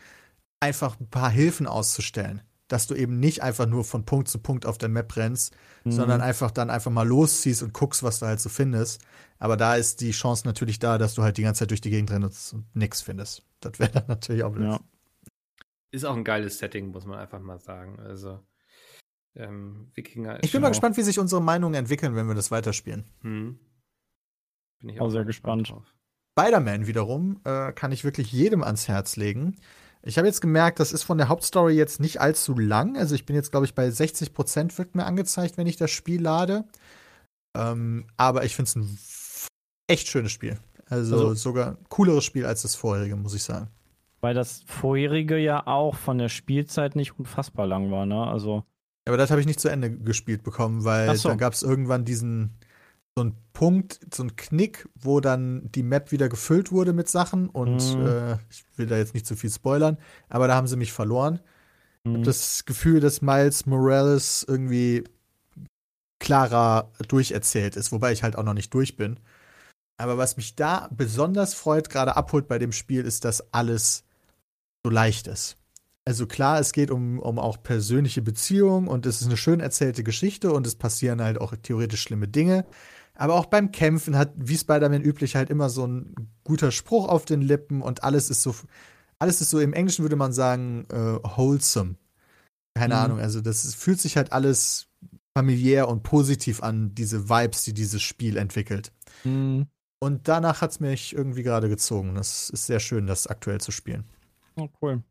einfach 0.59 0.99
ein 0.99 1.07
paar 1.09 1.29
Hilfen 1.29 1.67
auszustellen, 1.67 2.41
dass 2.67 2.87
du 2.87 2.95
eben 2.95 3.19
nicht 3.19 3.43
einfach 3.43 3.65
nur 3.67 3.83
von 3.85 4.05
Punkt 4.05 4.27
zu 4.27 4.39
Punkt 4.39 4.65
auf 4.65 4.77
der 4.77 4.89
Map 4.89 5.15
rennst, 5.15 5.55
Mhm. 5.85 5.91
sondern 5.91 6.21
einfach 6.21 6.51
dann 6.51 6.69
einfach 6.69 6.91
mal 6.91 7.07
losziehst 7.07 7.63
und 7.63 7.73
guckst, 7.73 8.03
was 8.03 8.19
du 8.19 8.25
halt 8.25 8.39
so 8.39 8.49
findest. 8.49 9.01
Aber 9.39 9.55
da 9.55 9.75
ist 9.75 10.01
die 10.01 10.11
Chance 10.11 10.45
natürlich 10.47 10.79
da, 10.79 10.97
dass 10.97 11.13
du 11.13 11.21
halt 11.21 11.37
die 11.37 11.43
ganze 11.43 11.59
Zeit 11.59 11.69
durch 11.69 11.81
die 11.81 11.91
Gegend 11.91 12.09
rennst 12.11 12.53
und 12.53 12.65
nichts 12.75 13.01
findest. 13.01 13.43
Das 13.59 13.77
wäre 13.79 13.91
dann 13.91 14.05
natürlich 14.07 14.43
auch 14.43 14.51
blöd. 14.51 14.67
Ja. 14.67 14.79
ist 15.91 16.03
auch 16.05 16.15
ein 16.17 16.23
geiles 16.25 16.57
Setting, 16.59 16.87
muss 16.87 17.05
man 17.05 17.17
einfach 17.17 17.39
mal 17.39 17.59
sagen. 17.59 17.97
Also, 17.99 18.39
ähm, 19.35 19.89
Wikinger 19.93 20.35
ist 20.37 20.45
Ich 20.45 20.51
bin 20.51 20.61
mal 20.61 20.69
gespannt, 20.69 20.97
wie 20.97 21.01
sich 21.03 21.17
unsere 21.19 21.41
Meinungen 21.41 21.75
entwickeln, 21.75 22.15
wenn 22.15 22.27
wir 22.27 22.35
das 22.35 22.51
weiterspielen. 22.51 23.05
Hm. 23.21 23.57
Bin 24.79 24.89
ich 24.89 25.01
Auch 25.01 25.09
sehr 25.09 25.25
gespannt. 25.25 25.69
drauf. 25.69 25.83
Spider-Man 26.39 26.85
wiederum 26.87 27.39
äh, 27.45 27.71
kann 27.73 27.91
ich 27.91 28.03
wirklich 28.03 28.31
jedem 28.31 28.63
ans 28.63 28.87
Herz 28.87 29.15
legen. 29.15 29.55
Ich 30.03 30.17
habe 30.17 30.27
jetzt 30.27 30.39
gemerkt, 30.41 30.79
das 30.79 30.91
ist 30.93 31.03
von 31.03 31.17
der 31.17 31.29
Hauptstory 31.29 31.73
jetzt 31.73 31.99
nicht 31.99 32.21
allzu 32.21 32.53
lang. 32.57 32.95
Also 32.95 33.15
ich 33.15 33.25
bin 33.25 33.35
jetzt, 33.35 33.51
glaube 33.51 33.65
ich, 33.65 33.73
bei 33.73 33.89
60 33.89 34.33
Prozent 34.33 34.77
wird 34.77 34.95
mir 34.95 35.05
angezeigt, 35.05 35.57
wenn 35.57 35.67
ich 35.67 35.77
das 35.77 35.89
Spiel 35.91 36.21
lade. 36.21 36.65
Ähm, 37.57 38.05
aber 38.17 38.45
ich 38.45 38.55
finde 38.55 38.69
es 38.69 38.75
ein 38.75 38.97
echt 39.87 40.07
schönes 40.07 40.31
Spiel. 40.31 40.57
Also, 40.89 41.15
Also- 41.15 41.33
sogar 41.33 41.69
ein 41.71 41.77
cooleres 41.89 42.23
Spiel 42.23 42.45
als 42.45 42.61
das 42.61 42.75
vorherige, 42.75 43.15
muss 43.15 43.33
ich 43.33 43.43
sagen. 43.43 43.69
Weil 44.21 44.33
das 44.33 44.63
vorherige 44.67 45.37
ja 45.37 45.65
auch 45.67 45.95
von 45.95 46.17
der 46.17 46.29
Spielzeit 46.29 46.95
nicht 46.95 47.17
unfassbar 47.19 47.67
lang 47.67 47.91
war, 47.91 48.05
ne? 48.05 48.25
Also, 48.27 48.63
Aber 49.07 49.17
das 49.17 49.29
habe 49.31 49.39
ich 49.41 49.47
nicht 49.47 49.59
zu 49.59 49.69
Ende 49.69 49.91
gespielt 49.91 50.43
bekommen, 50.43 50.83
weil 50.83 51.15
so. 51.15 51.29
da 51.29 51.35
gab 51.35 51.53
es 51.53 51.63
irgendwann 51.63 52.03
diesen 52.05 52.51
so 53.17 53.21
einen 53.21 53.35
Punkt, 53.51 53.99
so 54.13 54.21
einen 54.21 54.35
Knick, 54.35 54.87
wo 54.93 55.19
dann 55.19 55.71
die 55.71 55.81
Map 55.81 56.11
wieder 56.11 56.29
gefüllt 56.29 56.71
wurde 56.71 56.93
mit 56.93 57.09
Sachen 57.09 57.49
und 57.49 57.97
Mhm. 57.97 58.05
äh, 58.05 58.33
ich 58.51 58.63
will 58.75 58.85
da 58.85 58.95
jetzt 58.97 59.15
nicht 59.15 59.25
zu 59.25 59.35
viel 59.35 59.49
spoilern, 59.49 59.97
aber 60.29 60.47
da 60.47 60.53
haben 60.55 60.67
sie 60.67 60.75
mich 60.77 60.93
verloren. 60.93 61.39
hm, 62.05 62.23
Das 62.23 62.65
Gefühl, 62.65 62.99
dass 62.99 63.23
Miles 63.23 63.65
Morales 63.65 64.45
irgendwie 64.47 65.03
klarer 66.19 66.91
durcherzählt 67.07 67.75
ist, 67.75 67.91
wobei 67.91 68.11
ich 68.11 68.21
halt 68.21 68.35
auch 68.37 68.43
noch 68.43 68.53
nicht 68.53 68.71
durch 68.73 68.97
bin. 68.97 69.19
Aber 69.97 70.19
was 70.19 70.37
mich 70.37 70.55
da 70.55 70.87
besonders 70.91 71.55
freut, 71.55 71.89
gerade 71.89 72.15
abholt 72.15 72.47
bei 72.47 72.59
dem 72.59 72.71
Spiel, 72.71 73.03
ist, 73.03 73.25
dass 73.25 73.51
alles 73.51 74.03
so 74.85 74.91
leicht 74.91 75.25
ist. 75.25 75.57
Also 76.05 76.27
klar, 76.27 76.59
es 76.59 76.71
geht 76.71 76.91
um, 76.91 77.19
um 77.19 77.39
auch 77.39 77.63
persönliche 77.63 78.21
Beziehungen 78.21 78.87
und 78.87 79.07
es 79.07 79.21
ist 79.21 79.27
eine 79.27 79.37
schön 79.37 79.59
erzählte 79.59 80.03
Geschichte 80.03 80.53
und 80.53 80.67
es 80.67 80.75
passieren 80.75 81.21
halt 81.21 81.41
auch 81.41 81.55
theoretisch 81.55 82.03
schlimme 82.03 82.27
Dinge. 82.27 82.65
Aber 83.17 83.35
auch 83.35 83.47
beim 83.47 83.71
Kämpfen 83.71 84.17
hat, 84.17 84.33
wie 84.37 84.57
Spider-Man 84.57 85.01
üblich, 85.03 85.35
halt 85.35 85.49
immer 85.49 85.69
so 85.69 85.87
ein 85.87 86.15
guter 86.43 86.71
Spruch 86.71 87.07
auf 87.09 87.25
den 87.25 87.41
Lippen 87.41 87.81
und 87.81 88.03
alles 88.03 88.29
ist 88.29 88.43
so, 88.43 88.55
alles 89.19 89.41
ist 89.41 89.49
so, 89.49 89.59
im 89.59 89.73
Englischen 89.73 90.03
würde 90.03 90.15
man 90.15 90.33
sagen, 90.33 90.85
äh, 90.91 90.95
wholesome. 91.37 91.95
Keine 92.75 92.95
Mhm. 92.95 92.99
Ahnung, 92.99 93.19
also 93.19 93.41
das 93.41 93.65
ist, 93.65 93.75
fühlt 93.75 93.99
sich 93.99 94.17
halt 94.17 94.33
alles 94.33 94.87
familiär 95.37 95.87
und 95.89 96.03
positiv 96.03 96.63
an, 96.63 96.95
diese 96.95 97.29
Vibes, 97.29 97.63
die 97.63 97.73
dieses 97.73 98.01
Spiel 98.03 98.37
entwickelt. 98.37 98.91
hm, 99.25 99.67
Und 99.99 100.27
danach 100.27 100.61
hat 100.61 100.71
es 100.71 100.79
mich 100.79 101.13
irgendwie 101.13 101.43
gerade 101.43 101.69
gezogen. 101.69 102.15
Das 102.15 102.49
ist 102.49 102.65
sehr 102.65 102.79
schön, 102.79 103.05
das 103.07 103.27
aktuell 103.27 103.61
zu 103.61 103.71
spielen. 103.71 104.05
oh, 104.55 104.67
cool. 104.81 105.03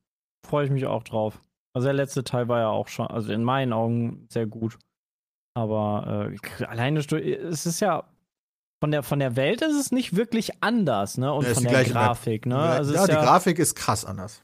Freue 0.46 0.66
ich 0.66 0.70
mich 0.70 0.86
auch 0.86 1.02
drauf. 1.04 1.40
Also 1.74 1.86
der 1.86 1.94
letzte 1.94 2.24
Teil 2.24 2.48
war 2.48 2.60
ja 2.60 2.68
auch 2.68 2.88
schon, 2.88 3.06
also 3.08 3.32
in 3.32 3.44
meinen 3.44 3.72
Augen 3.72 4.26
sehr 4.30 4.46
gut. 4.46 4.78
Aber 5.56 6.30
äh, 6.60 6.64
alleine, 6.66 7.00
es 7.00 7.64
ist 7.64 7.80
ja 7.80 8.04
von 8.78 8.90
der, 8.90 9.02
von 9.02 9.18
der 9.18 9.36
Welt 9.36 9.62
ist 9.62 9.74
es 9.74 9.90
nicht 9.90 10.14
wirklich 10.14 10.62
anders, 10.62 11.16
ne? 11.16 11.32
Und 11.32 11.46
Ja, 11.46 11.54
von 11.54 11.64
der. 11.64 11.82
Grafik, 11.84 12.44
ne? 12.44 12.58
Also 12.58 12.92
ja, 12.92 13.00
ist 13.00 13.08
die 13.08 13.12
ja, 13.14 13.24
Grafik 13.24 13.58
ist 13.58 13.74
krass 13.74 14.04
anders. 14.04 14.42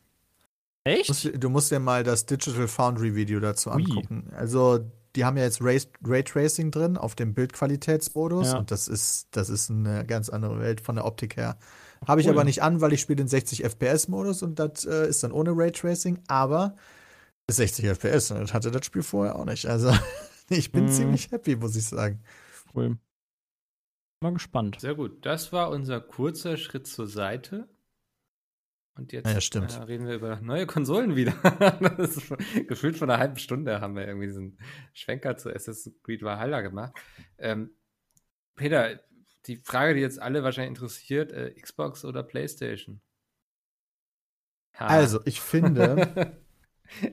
Du 0.85 0.91
Echt? 0.91 1.09
musst, 1.09 1.31
du 1.37 1.51
musst 1.51 1.71
dir 1.71 1.81
mal 1.81 2.03
das 2.03 2.25
Digital 2.25 2.67
Foundry 2.67 3.15
Video 3.15 3.41
dazu 3.41 3.69
Ui. 3.71 3.77
angucken. 3.77 4.33
Also, 4.35 4.81
die 5.15 5.27
haben 5.27 5.37
ja 5.37 5.43
jetzt 5.45 5.61
Ray, 5.63 5.83
Raytracing 6.03 6.71
drin 6.71 6.97
auf 6.97 7.15
dem 7.15 7.35
Bildqualitätsmodus 7.35 8.53
Ja. 8.53 8.59
und 8.59 8.71
das 8.71 8.89
ist, 8.89 9.29
das 9.33 9.51
ist 9.51 9.69
eine 9.71 10.07
ganz 10.07 10.31
andere 10.31 10.59
Welt 10.61 10.81
von 10.81 10.95
der 10.97 11.05
Optik 11.05 11.37
her. 11.37 11.59
Habe 12.09 12.23
ich 12.23 12.27
Cool. 12.27 12.33
aber 12.33 12.45
nicht 12.45 12.63
an, 12.63 12.81
weil 12.81 12.95
ich 12.95 13.03
spiele 13.03 13.17
den 13.17 13.29
60 13.29 13.65
FPS-Modus 13.65 14.43
und 14.43 14.59
das 14.59 14.87
äh, 14.87 15.07
ist 15.07 15.23
dann 15.23 15.33
ohne 15.33 15.51
Raytracing, 15.55 16.21
aber 16.27 16.75
60 17.51 17.85
FPS 17.85 18.31
und 18.31 18.41
das 18.41 18.55
hatte 18.55 18.71
das 18.71 18.87
Spiel 18.87 19.03
vorher 19.03 19.37
auch 19.37 19.45
nicht. 19.45 19.67
Also, 19.67 19.93
ich 20.51 20.73
bin 20.73 20.85
Mhm. 20.85 20.89
ziemlich 20.89 21.31
happy, 21.31 21.57
muss 21.57 21.77
ich 21.77 21.85
sagen. 21.85 22.23
Cool. 22.75 22.99
Mal 24.21 24.33
gespannt. 24.35 24.81
Sehr 24.81 24.95
gut. 24.95 25.25
Das 25.27 25.53
war 25.53 25.71
unser 25.71 26.01
kurzer 26.01 26.57
Schritt 26.57 26.87
zur 26.87 27.09
Seite. 27.09 27.69
Und 28.95 29.13
jetzt 29.13 29.27
Ja, 29.55 29.61
äh, 29.63 29.83
reden 29.85 30.07
wir 30.07 30.15
über 30.17 30.37
neue 30.41 30.67
Konsolen 30.67 31.17
wieder. 31.17 31.33
das 31.97 32.17
ist 32.19 32.27
schon, 32.27 32.37
gefühlt 32.67 32.97
vor 32.99 33.09
einer 33.09 33.19
halben 33.19 33.39
Stunde 33.39 33.81
haben 33.81 33.97
wir 33.97 34.07
irgendwie 34.07 34.27
diesen 34.27 34.59
Schwenker 34.93 35.37
zu 35.39 35.49
Assassin's 35.53 35.99
Creed 36.03 36.23
Valhalla 36.23 36.61
gemacht. 36.61 36.93
Ähm, 37.39 37.71
Peter, 38.55 39.01
die 39.47 39.57
Frage, 39.57 39.95
die 39.95 40.01
jetzt 40.01 40.21
alle 40.21 40.45
wahrscheinlich 40.45 40.77
interessiert, 40.79 41.33
äh, 41.33 41.53
Xbox 41.59 42.05
oder 42.05 42.23
PlayStation? 42.23 43.01
Ha. 44.79 44.87
Also, 44.87 45.21
ich 45.25 45.41
finde, 45.41 46.37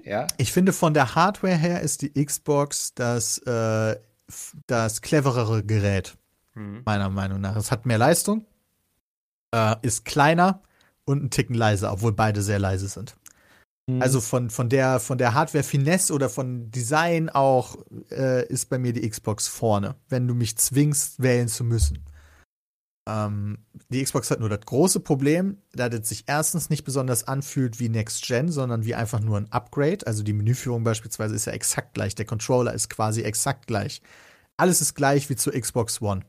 ja. 0.04 0.28
ich 0.38 0.52
finde 0.52 0.74
von 0.74 0.94
der 0.94 1.16
Hardware 1.16 1.56
her 1.56 1.82
ist 1.82 2.02
die 2.02 2.26
Xbox 2.26 2.94
das, 2.94 3.38
äh, 3.40 3.96
das 4.68 5.02
cleverere 5.02 5.64
Gerät. 5.64 6.18
Hm. 6.60 6.82
meiner 6.86 7.10
Meinung 7.10 7.42
nach. 7.42 7.56
Es 7.56 7.72
hat 7.72 7.86
mehr 7.86 7.98
Leistung, 7.98 8.46
äh, 9.54 9.76
ist 9.82 10.06
kleiner 10.06 10.62
und 11.06 11.20
einen 11.20 11.30
Ticken 11.30 11.56
leiser, 11.56 11.92
obwohl 11.92 12.12
beide 12.12 12.42
sehr 12.42 12.60
leise 12.60 12.88
sind. 12.88 13.16
Hm. 13.90 14.02
Also 14.02 14.20
von, 14.20 14.50
von 14.50 14.68
der, 14.68 15.00
von 15.00 15.18
der 15.18 15.34
Hardware-Finesse 15.34 16.14
oder 16.14 16.30
von 16.30 16.70
Design 16.72 17.30
auch 17.30 17.78
äh, 18.12 18.46
ist 18.48 18.70
bei 18.70 18.78
mir 18.78 18.94
die 18.94 19.08
Xbox 19.10 19.48
vorne, 19.48 19.96
wenn 20.10 20.28
du 20.28 20.34
mich 20.34 20.58
zwingst, 20.58 21.22
wählen 21.22 21.48
zu 21.48 21.64
müssen. 21.64 22.04
Ähm, 23.10 23.58
die 23.90 24.04
Xbox 24.04 24.30
hat 24.30 24.40
nur 24.40 24.50
das 24.50 24.62
große 24.62 25.00
Problem, 25.00 25.58
dass 25.74 25.94
es 25.94 26.10
sich 26.10 26.24
erstens 26.28 26.70
nicht 26.70 26.84
besonders 26.84 27.28
anfühlt 27.28 27.80
wie 27.80 27.90
Next 27.90 28.24
Gen, 28.24 28.52
sondern 28.52 28.86
wie 28.86 28.94
einfach 28.94 29.20
nur 29.20 29.38
ein 29.38 29.52
Upgrade. 29.52 30.06
Also 30.06 30.22
die 30.22 30.34
Menüführung 30.34 30.84
beispielsweise 30.84 31.34
ist 31.34 31.46
ja 31.46 31.54
exakt 31.54 31.96
gleich, 31.96 32.14
der 32.14 32.26
Controller 32.26 32.74
ist 32.74 32.90
quasi 32.90 33.24
exakt 33.24 33.66
gleich. 33.66 34.04
Alles 34.58 34.82
ist 34.82 34.94
gleich 34.94 35.28
wie 35.30 35.36
zur 35.36 35.54
Xbox 35.54 36.02
One. 36.02 36.22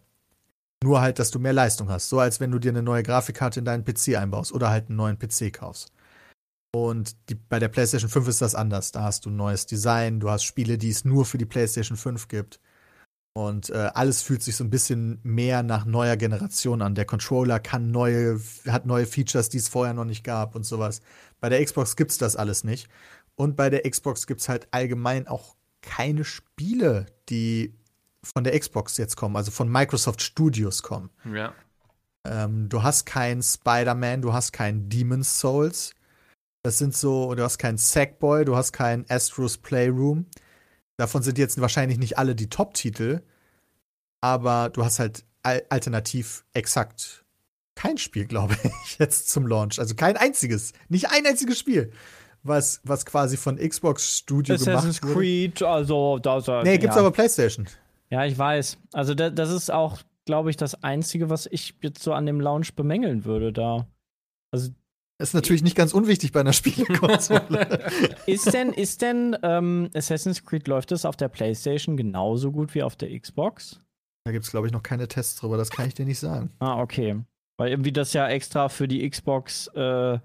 Nur 0.83 1.03
halt, 1.03 1.19
dass 1.19 1.31
du 1.31 1.39
mehr 1.39 1.53
Leistung 1.53 1.91
hast. 1.91 2.09
So 2.09 2.19
als 2.19 2.41
wenn 2.41 2.51
du 2.51 2.59
dir 2.59 2.71
eine 2.71 2.83
neue 2.83 3.03
Grafikkarte 3.03 3.59
in 3.59 3.67
deinen 3.67 3.85
PC 3.85 4.17
einbaust 4.17 4.53
oder 4.53 4.71
halt 4.71 4.89
einen 4.89 4.97
neuen 4.97 5.19
PC 5.19 5.53
kaufst. 5.53 5.93
Und 6.73 7.17
die, 7.29 7.35
bei 7.35 7.59
der 7.59 7.69
PlayStation 7.69 8.09
5 8.09 8.29
ist 8.29 8.41
das 8.41 8.55
anders. 8.55 8.93
Da 8.93 9.03
hast 9.03 9.27
du 9.27 9.31
ein 9.31 9.37
neues 9.37 9.67
Design, 9.67 10.21
du 10.21 10.31
hast 10.31 10.45
Spiele, 10.45 10.79
die 10.79 10.89
es 10.89 11.05
nur 11.05 11.27
für 11.27 11.37
die 11.37 11.45
PlayStation 11.45 11.99
5 11.99 12.29
gibt. 12.29 12.61
Und 13.33 13.71
äh, 13.71 13.91
alles 13.95 14.23
fühlt 14.23 14.43
sich 14.43 14.57
so 14.57 14.65
ein 14.65 14.71
bisschen 14.71 15.21
mehr 15.23 15.63
nach 15.63 15.85
neuer 15.85 16.17
Generation 16.17 16.83
an. 16.83 16.97
Der 16.97 17.05
Controller 17.05 17.61
kann 17.61 17.91
neue, 17.91 18.41
hat 18.67 18.87
neue 18.87 19.07
Features, 19.07 19.49
die 19.49 19.59
es 19.59 19.69
vorher 19.69 19.95
noch 19.95 20.05
nicht 20.05 20.25
gab 20.25 20.57
und 20.57 20.65
sowas. 20.65 21.01
Bei 21.41 21.49
der 21.49 21.65
Xbox 21.65 21.95
gibt's 21.95 22.19
das 22.19 22.35
alles 22.35 22.65
nicht. 22.65 22.89
Und 23.37 23.57
bei 23.57 23.71
der 23.71 23.89
Xbox 23.89 24.27
gibt's 24.27 24.49
halt 24.49 24.69
allgemein 24.73 25.29
auch 25.29 25.55
keine 25.81 26.25
Spiele, 26.25 27.07
die 27.29 27.75
von 28.23 28.45
der 28.45 28.59
Xbox 28.59 28.97
jetzt 28.97 29.17
kommen, 29.17 29.37
also 29.37 29.51
von 29.51 29.71
Microsoft 29.71 30.21
Studios 30.23 30.83
kommen. 30.83 31.11
Ja. 31.33 31.55
Ähm, 32.27 32.69
du 32.69 32.83
hast 32.83 33.07
keinen 33.07 33.43
Spider-Man, 33.43 34.23
du 34.23 34.33
hast 34.33 34.53
keinen 34.53 34.89
Demon's 34.89 35.41
Souls. 35.41 35.95
Das 36.63 36.77
sind 36.77 36.95
so, 36.95 37.35
du 37.35 37.43
hast 37.43 37.59
keinen 37.59 37.79
Sackboy, 37.79 38.45
du 38.45 38.57
hast 38.57 38.73
keinen 38.73 39.07
Astro's 39.09 39.57
Playroom. 39.57 40.27
Davon 41.01 41.23
sind 41.23 41.39
jetzt 41.39 41.59
wahrscheinlich 41.59 41.97
nicht 41.97 42.19
alle 42.19 42.35
die 42.35 42.51
Top-Titel, 42.51 43.23
aber 44.21 44.69
du 44.69 44.85
hast 44.85 44.99
halt 44.99 45.25
al 45.43 45.63
alternativ 45.71 46.45
exakt 46.53 47.25
kein 47.75 47.97
Spiel, 47.97 48.27
glaube 48.29 48.55
ich, 48.63 48.99
jetzt 48.99 49.31
zum 49.31 49.47
Launch. 49.47 49.79
Also 49.79 49.95
kein 49.95 50.19
einziges, 50.19 50.75
nicht 50.91 51.09
ein 51.11 51.25
einziges 51.25 51.59
Spiel, 51.59 51.91
was, 52.43 52.83
was 52.85 53.07
quasi 53.07 53.39
von 53.39 53.57
Xbox 53.57 54.19
Studio 54.19 54.57
Assassin's 54.57 55.01
gemacht 55.01 55.17
wurde. 55.17 55.27
Creed, 55.27 55.63
also 55.63 56.19
da 56.19 56.63
Nee, 56.65 56.77
gibt's 56.77 56.97
ja. 56.97 57.01
aber 57.01 57.13
PlayStation. 57.13 57.67
Ja, 58.11 58.27
ich 58.27 58.37
weiß. 58.37 58.77
Also 58.93 59.15
da, 59.15 59.31
das 59.31 59.49
ist 59.49 59.71
auch, 59.73 60.01
glaube 60.27 60.51
ich, 60.51 60.59
das 60.59 60.83
Einzige, 60.85 61.31
was 61.31 61.47
ich 61.51 61.77
jetzt 61.81 62.03
so 62.03 62.13
an 62.13 62.27
dem 62.27 62.43
Launch 62.43 62.75
bemängeln 62.75 63.25
würde 63.25 63.55
da. 63.55 63.87
Also 64.51 64.69
Ist 65.21 65.35
natürlich 65.35 65.63
nicht 65.63 65.77
ganz 65.77 65.93
unwichtig 65.93 66.33
bei 66.33 66.41
einer 66.41 66.53
Spielekonsole. 66.55 67.91
ist 68.27 68.53
denn, 68.53 68.73
ist 68.73 69.03
denn 69.03 69.37
ähm, 69.43 69.91
Assassin's 69.95 70.45
Creed 70.45 70.67
läuft 70.67 70.91
das 70.91 71.05
auf 71.05 71.17
der 71.17 71.29
PlayStation 71.29 71.97
genauso 71.97 72.51
gut 72.51 72.75
wie 72.75 72.83
auf 72.83 72.97
der 72.97 73.19
Xbox? 73.19 73.81
da 74.25 74.33
gibt's 74.33 74.51
glaube 74.51 74.67
ich 74.67 74.73
noch 74.73 74.83
keine 74.83 75.09
Tests 75.09 75.37
drüber, 75.41 75.57
das 75.57 75.71
kann 75.71 75.89
ich 75.89 75.95
dir 75.95 76.05
nicht 76.05 76.19
sagen. 76.19 76.51
Ah, 76.59 76.81
okay. 76.81 77.21
Weil 77.59 77.71
irgendwie 77.71 77.93
das 77.93 78.13
ja 78.13 78.29
extra 78.29 78.69
für 78.69 78.87
die 78.87 79.09
Xbox 79.09 79.67
äh, 79.69 80.19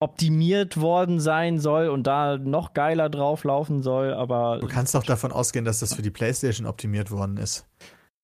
optimiert 0.00 0.80
worden 0.80 1.20
sein 1.20 1.58
soll 1.58 1.88
und 1.88 2.06
da 2.06 2.36
noch 2.38 2.74
geiler 2.74 3.08
drauf 3.08 3.44
laufen 3.44 3.82
soll, 3.82 4.12
aber 4.12 4.58
Du 4.60 4.68
kannst 4.68 4.94
doch 4.94 5.04
davon 5.04 5.32
ausgehen, 5.32 5.64
dass 5.64 5.80
das 5.80 5.94
für 5.94 6.02
die 6.02 6.10
PlayStation 6.10 6.66
optimiert 6.66 7.10
worden 7.10 7.36
ist. 7.36 7.66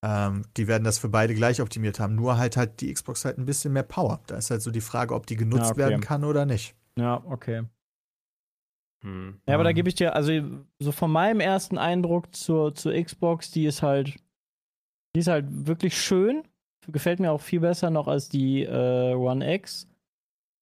Ähm, 0.05 0.45
die 0.57 0.67
werden 0.67 0.85
das 0.85 0.99
für 0.99 1.09
beide 1.09 1.35
gleich 1.35 1.61
optimiert 1.61 2.01
haben. 2.01 2.15
Nur 2.17 2.37
halt 2.37 2.57
halt 2.57 2.81
die 2.81 2.93
Xbox 2.93 3.25
halt 3.25 3.39
ein 3.39 3.47
bisschen 3.47 3.73
mehr 3.73 3.85
Power. 3.85 4.21
Da 4.27 4.37
ist 4.37 4.51
halt 4.51 4.63
so 4.63 4.71
die 4.71 4.81
Frage, 4.81 5.15
ob 5.15 5.27
die 5.27 5.37
genutzt 5.37 5.65
Ja, 5.67 5.71
okay. 5.71 5.79
werden 5.79 6.01
kann 6.01 6.25
oder 6.25 6.45
nicht. 6.47 6.75
ja, 6.99 7.23
okay. 7.27 7.63
Hm. 9.05 9.41
Ja, 9.49 9.55
aber 9.55 9.65
da 9.65 9.71
Ähm. 9.71 9.77
gebe 9.77 9.89
ich 9.89 9.95
dir, 9.95 10.15
also 10.15 10.33
so 10.79 10.93
von 10.93 11.11
meinem 11.11 11.41
ersten 11.41 11.79
Eindruck 11.79 12.35
zur, 12.35 12.75
zur 12.75 12.93
Xbox, 12.93 13.51
die 13.51 13.67
ist 13.67 13.83
halt, 13.83 14.17
die 15.15 15.21
ist 15.21 15.29
halt 15.29 15.47
wirklich 15.67 16.01
schön. 16.01 16.45
Gefällt 16.89 17.21
mir 17.21 17.31
auch 17.31 17.41
viel 17.41 17.61
besser 17.61 17.91
noch 17.91 18.09
als 18.09 18.29
die 18.29 18.63
äh, 18.65 19.15
One 19.15 19.55
X. 19.55 19.89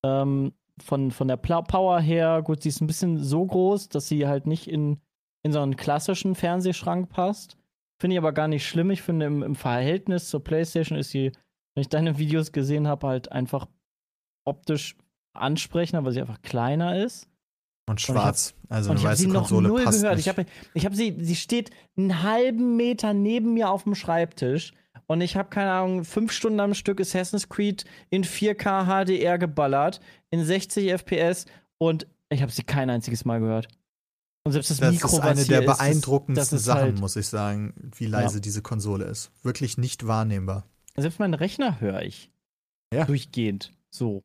Ähm, 0.05 0.53
von, 0.79 1.11
von 1.11 1.27
der 1.27 1.37
Pla 1.37 1.61
Power 1.61 1.99
her, 1.99 2.41
gut, 2.43 2.63
sie 2.63 2.69
ist 2.69 2.81
ein 2.81 2.87
bisschen 2.87 3.19
so 3.19 3.45
groß, 3.45 3.89
dass 3.89 4.07
sie 4.07 4.27
halt 4.27 4.47
nicht 4.47 4.67
in, 4.67 4.99
in 5.43 5.51
so 5.51 5.61
einen 5.61 5.75
klassischen 5.75 6.33
Fernsehschrank 6.35 7.09
passt. 7.09 7.57
Finde 8.01 8.15
ich 8.15 8.17
aber 8.17 8.31
gar 8.31 8.47
nicht 8.47 8.65
schlimm. 8.65 8.89
Ich 8.89 9.03
finde, 9.03 9.27
im, 9.27 9.43
im 9.43 9.53
Verhältnis 9.53 10.27
zur 10.27 10.43
PlayStation 10.43 10.97
ist 10.97 11.11
sie, 11.11 11.31
wenn 11.75 11.81
ich 11.81 11.87
deine 11.87 12.17
Videos 12.17 12.51
gesehen 12.51 12.87
habe, 12.87 13.05
halt 13.05 13.31
einfach 13.31 13.67
optisch 14.43 14.97
ansprechender, 15.37 16.03
weil 16.03 16.11
sie 16.11 16.21
einfach 16.21 16.41
kleiner 16.41 17.05
ist. 17.05 17.29
Und 17.87 18.01
schwarz. 18.01 18.55
also 18.69 18.89
Und 18.89 18.97
eine 18.97 18.99
ich 19.01 19.05
habe 19.05 19.11
weiße 19.11 19.21
sie 19.21 19.27
noch 19.27 19.41
Konsole 19.41 19.67
null 19.67 19.83
passt 19.83 20.01
gehört. 20.01 20.15
nicht. 20.15 20.25
Ich 20.25 20.29
habe 20.29 20.45
ich 20.73 20.85
hab 20.87 20.95
sie, 20.95 21.15
sie 21.19 21.35
steht 21.35 21.69
einen 21.95 22.23
halben 22.23 22.75
Meter 22.75 23.13
neben 23.13 23.53
mir 23.53 23.69
auf 23.69 23.83
dem 23.83 23.93
Schreibtisch 23.93 24.73
und 25.05 25.21
ich 25.21 25.35
habe, 25.35 25.49
keine 25.49 25.71
Ahnung, 25.71 26.03
fünf 26.03 26.31
Stunden 26.31 26.59
am 26.59 26.73
Stück 26.73 26.99
Assassin's 26.99 27.49
Creed 27.49 27.85
in 28.09 28.23
4K 28.23 29.05
HDR 29.05 29.37
geballert, 29.37 30.01
in 30.31 30.43
60 30.43 30.89
FPS 30.89 31.45
und 31.77 32.07
ich 32.29 32.41
habe 32.41 32.51
sie 32.51 32.63
kein 32.63 32.89
einziges 32.89 33.25
Mal 33.25 33.41
gehört. 33.41 33.67
Und 34.43 34.53
selbst 34.53 34.71
das, 34.71 34.77
das 34.79 34.91
Mikro, 34.91 35.07
ist 35.07 35.19
eine 35.19 35.45
der 35.45 35.61
beeindruckendsten 35.61 36.57
ist 36.57 36.65
Sachen, 36.65 36.81
halt, 36.81 36.99
muss 36.99 37.15
ich 37.15 37.27
sagen, 37.27 37.91
wie 37.95 38.07
leise 38.07 38.41
diese 38.41 38.61
Konsole 38.61 39.05
ist. 39.05 39.31
Wirklich 39.43 39.77
nicht 39.77 40.07
wahrnehmbar. 40.07 40.65
Selbst 40.97 41.19
meinen 41.19 41.35
Rechner 41.35 41.79
höre 41.79 42.01
ich. 42.01 42.31
Ja. 42.93 43.05
Durchgehend. 43.05 43.71
So. 43.93 44.23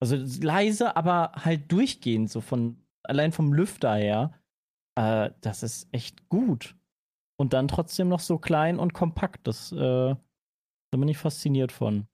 Also 0.00 0.16
leise, 0.40 0.96
aber 0.96 1.32
halt 1.34 1.70
durchgehend, 1.70 2.30
so 2.30 2.40
von, 2.40 2.78
allein 3.02 3.32
vom 3.32 3.52
Lüfter 3.52 3.94
her. 3.94 4.32
Äh, 4.98 5.30
das 5.42 5.62
ist 5.62 5.88
echt 5.92 6.28
gut. 6.28 6.74
Und 7.38 7.52
dann 7.52 7.68
trotzdem 7.68 8.08
noch 8.08 8.20
so 8.20 8.38
klein 8.38 8.78
und 8.78 8.94
kompakt. 8.94 9.46
Das, 9.46 9.70
äh, 9.72 9.76
da 9.76 10.96
bin 10.96 11.08
ich 11.08 11.18
fasziniert 11.18 11.72
von. 11.72 12.06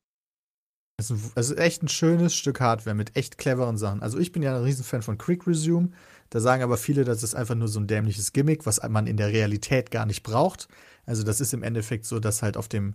Es 0.97 1.11
ist 1.11 1.59
echt 1.59 1.83
ein 1.83 1.89
schönes 1.89 2.35
Stück 2.35 2.61
Hardware 2.61 2.95
mit 2.95 3.17
echt 3.17 3.39
cleveren 3.39 3.79
Sachen. 3.79 4.03
Also 4.03 4.19
ich 4.19 4.33
bin 4.33 4.43
ja 4.43 4.57
ein 4.57 4.63
Riesenfan 4.63 5.03
von 5.03 5.19
Quick 5.19 5.47
Resume. 5.47 5.91
Da 6.31 6.41
sagen 6.41 6.63
aber 6.63 6.77
viele, 6.77 7.05
das 7.05 7.23
ist 7.23 7.35
einfach 7.35 7.55
nur 7.55 7.69
so 7.69 7.81
ein 7.81 7.87
dämliches 7.87 8.33
Gimmick, 8.33 8.67
was 8.67 8.81
man 8.89 9.07
in 9.07 9.17
der 9.17 9.29
Realität 9.29 9.91
gar 9.91 10.07
nicht 10.07 10.23
braucht. 10.23 10.69
Also 11.07 11.23
das 11.23 11.41
ist 11.41 11.55
im 11.55 11.63
Endeffekt 11.63 12.07
so, 12.07 12.21
dass 12.21 12.43
halt 12.43 12.57
auf 12.57 12.69
dem, 12.69 12.95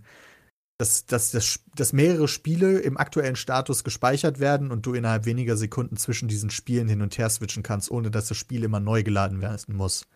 dass, 0.78 1.04
dass, 1.06 1.30
dass, 1.30 1.60
dass 1.74 1.92
mehrere 1.92 2.26
Spiele 2.28 2.78
im 2.80 2.96
aktuellen 2.96 3.36
Status 3.36 3.84
gespeichert 3.84 4.40
werden 4.40 4.70
und 4.70 4.86
du 4.86 4.94
innerhalb 4.94 5.26
weniger 5.26 5.56
Sekunden 5.56 5.96
zwischen 5.96 6.28
diesen 6.28 6.50
Spielen 6.50 6.88
hin 6.88 7.02
und 7.02 7.18
her 7.18 7.28
switchen 7.28 7.62
kannst, 7.62 7.90
ohne 7.90 8.10
dass 8.10 8.28
das 8.28 8.38
Spiel 8.38 8.64
immer 8.64 8.80
neu 8.80 9.02
geladen 9.02 9.42
werden 9.42 9.76
muss. 9.76 10.06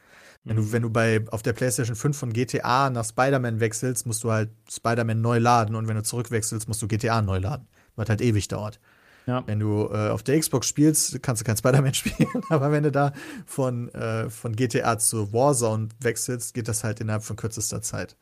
Wenn 0.44 0.56
du, 0.56 0.72
wenn 0.72 0.82
du 0.82 0.90
bei 0.90 1.24
auf 1.30 1.42
der 1.42 1.54
PlayStation 1.54 1.96
5 1.96 2.16
von 2.16 2.32
GTA 2.32 2.90
nach 2.90 3.04
Spider-Man 3.04 3.60
wechselst, 3.60 4.06
musst 4.06 4.24
du 4.24 4.30
halt 4.32 4.50
Spider-Man 4.70 5.20
neu 5.20 5.38
laden 5.38 5.74
und 5.74 5.88
wenn 5.88 5.96
du 5.96 6.02
zurückwechselst, 6.02 6.68
musst 6.68 6.82
du 6.82 6.88
GTA 6.88 7.22
neu 7.22 7.38
laden, 7.38 7.66
was 7.96 8.08
halt 8.08 8.20
ewig 8.20 8.48
dauert. 8.48 8.80
Ja. 9.26 9.42
Wenn 9.46 9.58
du 9.58 9.88
äh, 9.90 10.10
auf 10.10 10.22
der 10.22 10.38
Xbox 10.38 10.68
spielst, 10.68 11.22
kannst 11.22 11.40
du 11.40 11.46
kein 11.46 11.56
Spider-Man 11.56 11.94
spielen, 11.94 12.28
aber 12.50 12.70
wenn 12.72 12.82
du 12.82 12.92
da 12.92 13.12
von, 13.46 13.88
äh, 13.94 14.28
von 14.28 14.54
GTA 14.54 14.98
zu 14.98 15.32
Warzone 15.32 15.88
wechselst, 16.00 16.54
geht 16.54 16.68
das 16.68 16.84
halt 16.84 17.00
innerhalb 17.00 17.22
von 17.24 17.36
kürzester 17.36 17.80
Zeit. 17.80 18.16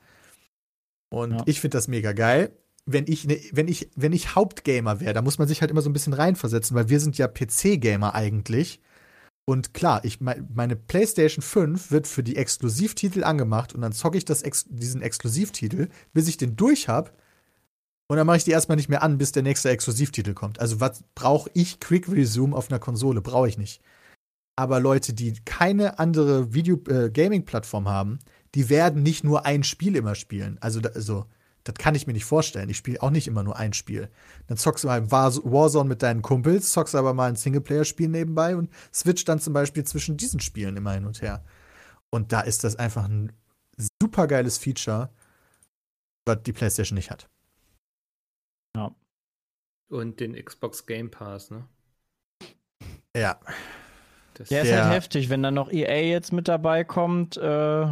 Und 1.10 1.32
Ja. 1.32 1.42
ich 1.46 1.60
finde 1.60 1.76
das 1.76 1.88
mega 1.88 2.12
geil. 2.12 2.56
Wenn 2.84 3.04
ich, 3.06 3.26
ne, 3.26 3.40
wenn 3.52 3.68
ich, 3.68 3.90
wenn 3.94 4.12
ich 4.12 4.34
Hauptgamer 4.34 5.00
wäre, 5.00 5.12
da 5.12 5.22
muss 5.22 5.38
man 5.38 5.46
sich 5.46 5.60
halt 5.60 5.70
immer 5.70 5.82
so 5.82 5.90
ein 5.90 5.92
bisschen 5.92 6.14
reinversetzen, 6.14 6.76
weil 6.76 6.88
wir 6.88 6.98
sind 7.00 7.18
ja 7.18 7.28
PC-Gamer 7.28 8.14
eigentlich. 8.14 8.80
Und 9.44 9.74
klar, 9.74 10.04
ich 10.04 10.20
mein, 10.20 10.48
meine 10.54 10.76
PlayStation 10.76 11.42
5 11.42 11.90
wird 11.90 12.06
für 12.06 12.22
die 12.22 12.36
Exklusivtitel 12.36 13.24
angemacht 13.24 13.74
und 13.74 13.80
dann 13.82 13.92
zocke 13.92 14.16
ich 14.16 14.24
das 14.24 14.42
diesen 14.68 15.02
Exklusivtitel, 15.02 15.88
bis 16.12 16.28
ich 16.28 16.36
den 16.36 16.56
durch 16.56 16.88
habe. 16.88 17.10
Und 18.12 18.18
dann 18.18 18.26
mache 18.26 18.36
ich 18.36 18.44
die 18.44 18.50
erstmal 18.50 18.76
nicht 18.76 18.90
mehr 18.90 19.02
an, 19.02 19.16
bis 19.16 19.32
der 19.32 19.42
nächste 19.42 19.70
Exklusivtitel 19.70 20.34
kommt. 20.34 20.60
Also 20.60 20.80
was 20.80 21.02
brauche 21.14 21.48
ich 21.54 21.80
Quick 21.80 22.10
Resume 22.10 22.54
auf 22.54 22.70
einer 22.70 22.78
Konsole? 22.78 23.22
Brauche 23.22 23.48
ich 23.48 23.56
nicht. 23.56 23.80
Aber 24.54 24.80
Leute, 24.80 25.14
die 25.14 25.32
keine 25.46 25.98
andere 25.98 26.52
Video 26.52 26.76
äh, 26.90 27.10
haben, 27.86 28.18
die 28.54 28.68
werden 28.68 29.02
nicht 29.02 29.24
nur 29.24 29.46
ein 29.46 29.64
Spiel 29.64 29.96
immer 29.96 30.14
spielen. 30.14 30.58
Also 30.60 30.80
da, 30.80 30.90
also 30.90 31.24
das 31.64 31.74
kann 31.76 31.94
ich 31.94 32.06
mir 32.06 32.12
nicht 32.12 32.26
vorstellen. 32.26 32.68
Ich 32.68 32.76
spiele 32.76 33.00
auch 33.00 33.08
nicht 33.08 33.28
immer 33.28 33.44
nur 33.44 33.56
ein 33.56 33.72
Spiel. 33.72 34.10
Dann 34.46 34.58
zockst 34.58 34.84
du 34.84 34.88
mal 34.88 35.10
War 35.10 35.34
Warzone 35.34 35.88
mit 35.88 36.02
deinen 36.02 36.20
Kumpels, 36.20 36.70
zockst 36.70 36.94
aber 36.94 37.14
mal 37.14 37.30
ein 37.30 37.36
Singleplayer-Spiel 37.36 38.10
nebenbei 38.10 38.56
und 38.56 38.68
switcht 38.92 39.26
dann 39.26 39.40
zum 39.40 39.54
Beispiel 39.54 39.84
zwischen 39.84 40.18
diesen 40.18 40.40
Spielen 40.40 40.76
immer 40.76 40.92
hin 40.92 41.06
und 41.06 41.22
her. 41.22 41.42
Und 42.10 42.30
da 42.32 42.42
ist 42.42 42.62
das 42.62 42.76
einfach 42.76 43.06
ein 43.06 43.32
super 44.02 44.26
geiles 44.26 44.58
Feature, 44.58 45.08
was 46.26 46.42
die 46.42 46.52
PlayStation 46.52 46.96
nicht 46.96 47.10
hat. 47.10 47.30
Und 49.92 50.18
den 50.18 50.34
Xbox 50.34 50.86
Game 50.86 51.12
Pass, 51.12 51.52
ne? 51.52 51.68
Ja. 53.16 53.38
Das 54.34 54.48
Der 54.50 54.62
ist 54.62 54.72
halt 54.72 54.84
heftig, 54.90 55.30
wenn 55.30 55.42
dann 55.42 55.54
noch 55.54 55.70
EA 55.72 56.02
jetzt 56.02 56.32
mit 56.32 56.48
dabei 56.48 56.84
kommt. 56.84 57.36
Äh, 57.38 57.42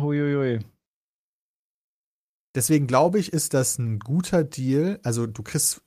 huiuiui. 0.01 0.61
Deswegen 2.55 2.87
glaube 2.87 3.19
ich, 3.19 3.33
ist 3.33 3.55
das 3.55 3.79
ein 3.79 3.99
guter 4.01 4.43
Deal. 4.45 4.99
Also 5.05 5.27
du 5.27 5.43
kriegst, 5.43 5.83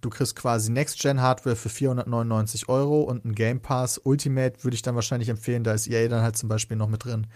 du 0.00 0.10
kriegst 0.10 0.36
quasi 0.36 0.70
Next-Gen-Hardware 0.70 1.56
für 1.56 1.68
499 1.68 2.68
Euro 2.68 3.02
und 3.02 3.24
ein 3.24 3.34
Game 3.34 3.60
Pass 3.60 3.98
Ultimate 3.98 4.62
würde 4.64 4.74
ich 4.76 4.82
dann 4.82 4.94
wahrscheinlich 4.94 5.28
empfehlen. 5.28 5.64
Da 5.64 5.72
ist 5.74 5.88
EA 5.88 6.08
dann 6.08 6.22
halt 6.22 6.36
zum 6.36 6.48
Beispiel 6.48 6.76
noch 6.76 6.88
mit 6.88 7.04
drin 7.04 7.26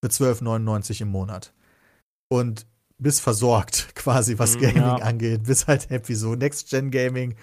für 0.00 0.08
12,99 0.08 1.02
im 1.02 1.08
Monat. 1.08 1.52
Und 2.30 2.66
bist 2.98 3.20
versorgt, 3.22 3.90
quasi, 3.96 4.38
was 4.38 4.56
Mhm, 4.56 4.58
Gaming 4.58 4.74
ja. 4.76 4.98
angeht. 5.00 5.44
Bist 5.44 5.68
halt 5.68 5.90
happy. 5.90 6.14
So 6.14 6.34
Next-Gen-Gaming 6.34 7.36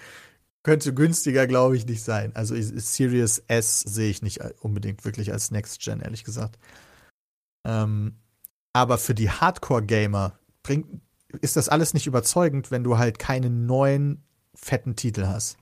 könnte 0.62 0.92
günstiger, 0.94 1.46
glaube 1.46 1.76
ich, 1.76 1.86
nicht 1.86 2.02
sein. 2.02 2.34
Also 2.36 2.54
Series 2.56 3.42
S 3.48 3.80
sehe 3.80 4.10
ich 4.10 4.22
nicht 4.22 4.40
unbedingt 4.60 5.04
wirklich 5.04 5.32
als 5.32 5.50
Next-Gen, 5.50 6.00
ehrlich 6.00 6.24
gesagt. 6.24 6.58
Ähm, 7.66 8.16
aber 8.72 8.98
für 8.98 9.14
die 9.14 9.30
Hardcore-Gamer 9.30 10.38
bringt, 10.62 11.00
ist 11.40 11.56
das 11.56 11.68
alles 11.68 11.94
nicht 11.94 12.06
überzeugend, 12.06 12.70
wenn 12.70 12.84
du 12.84 12.98
halt 12.98 13.18
keine 13.18 13.50
neuen 13.50 14.22
fetten 14.54 14.96
Titel 14.96 15.26
hast. 15.26 15.56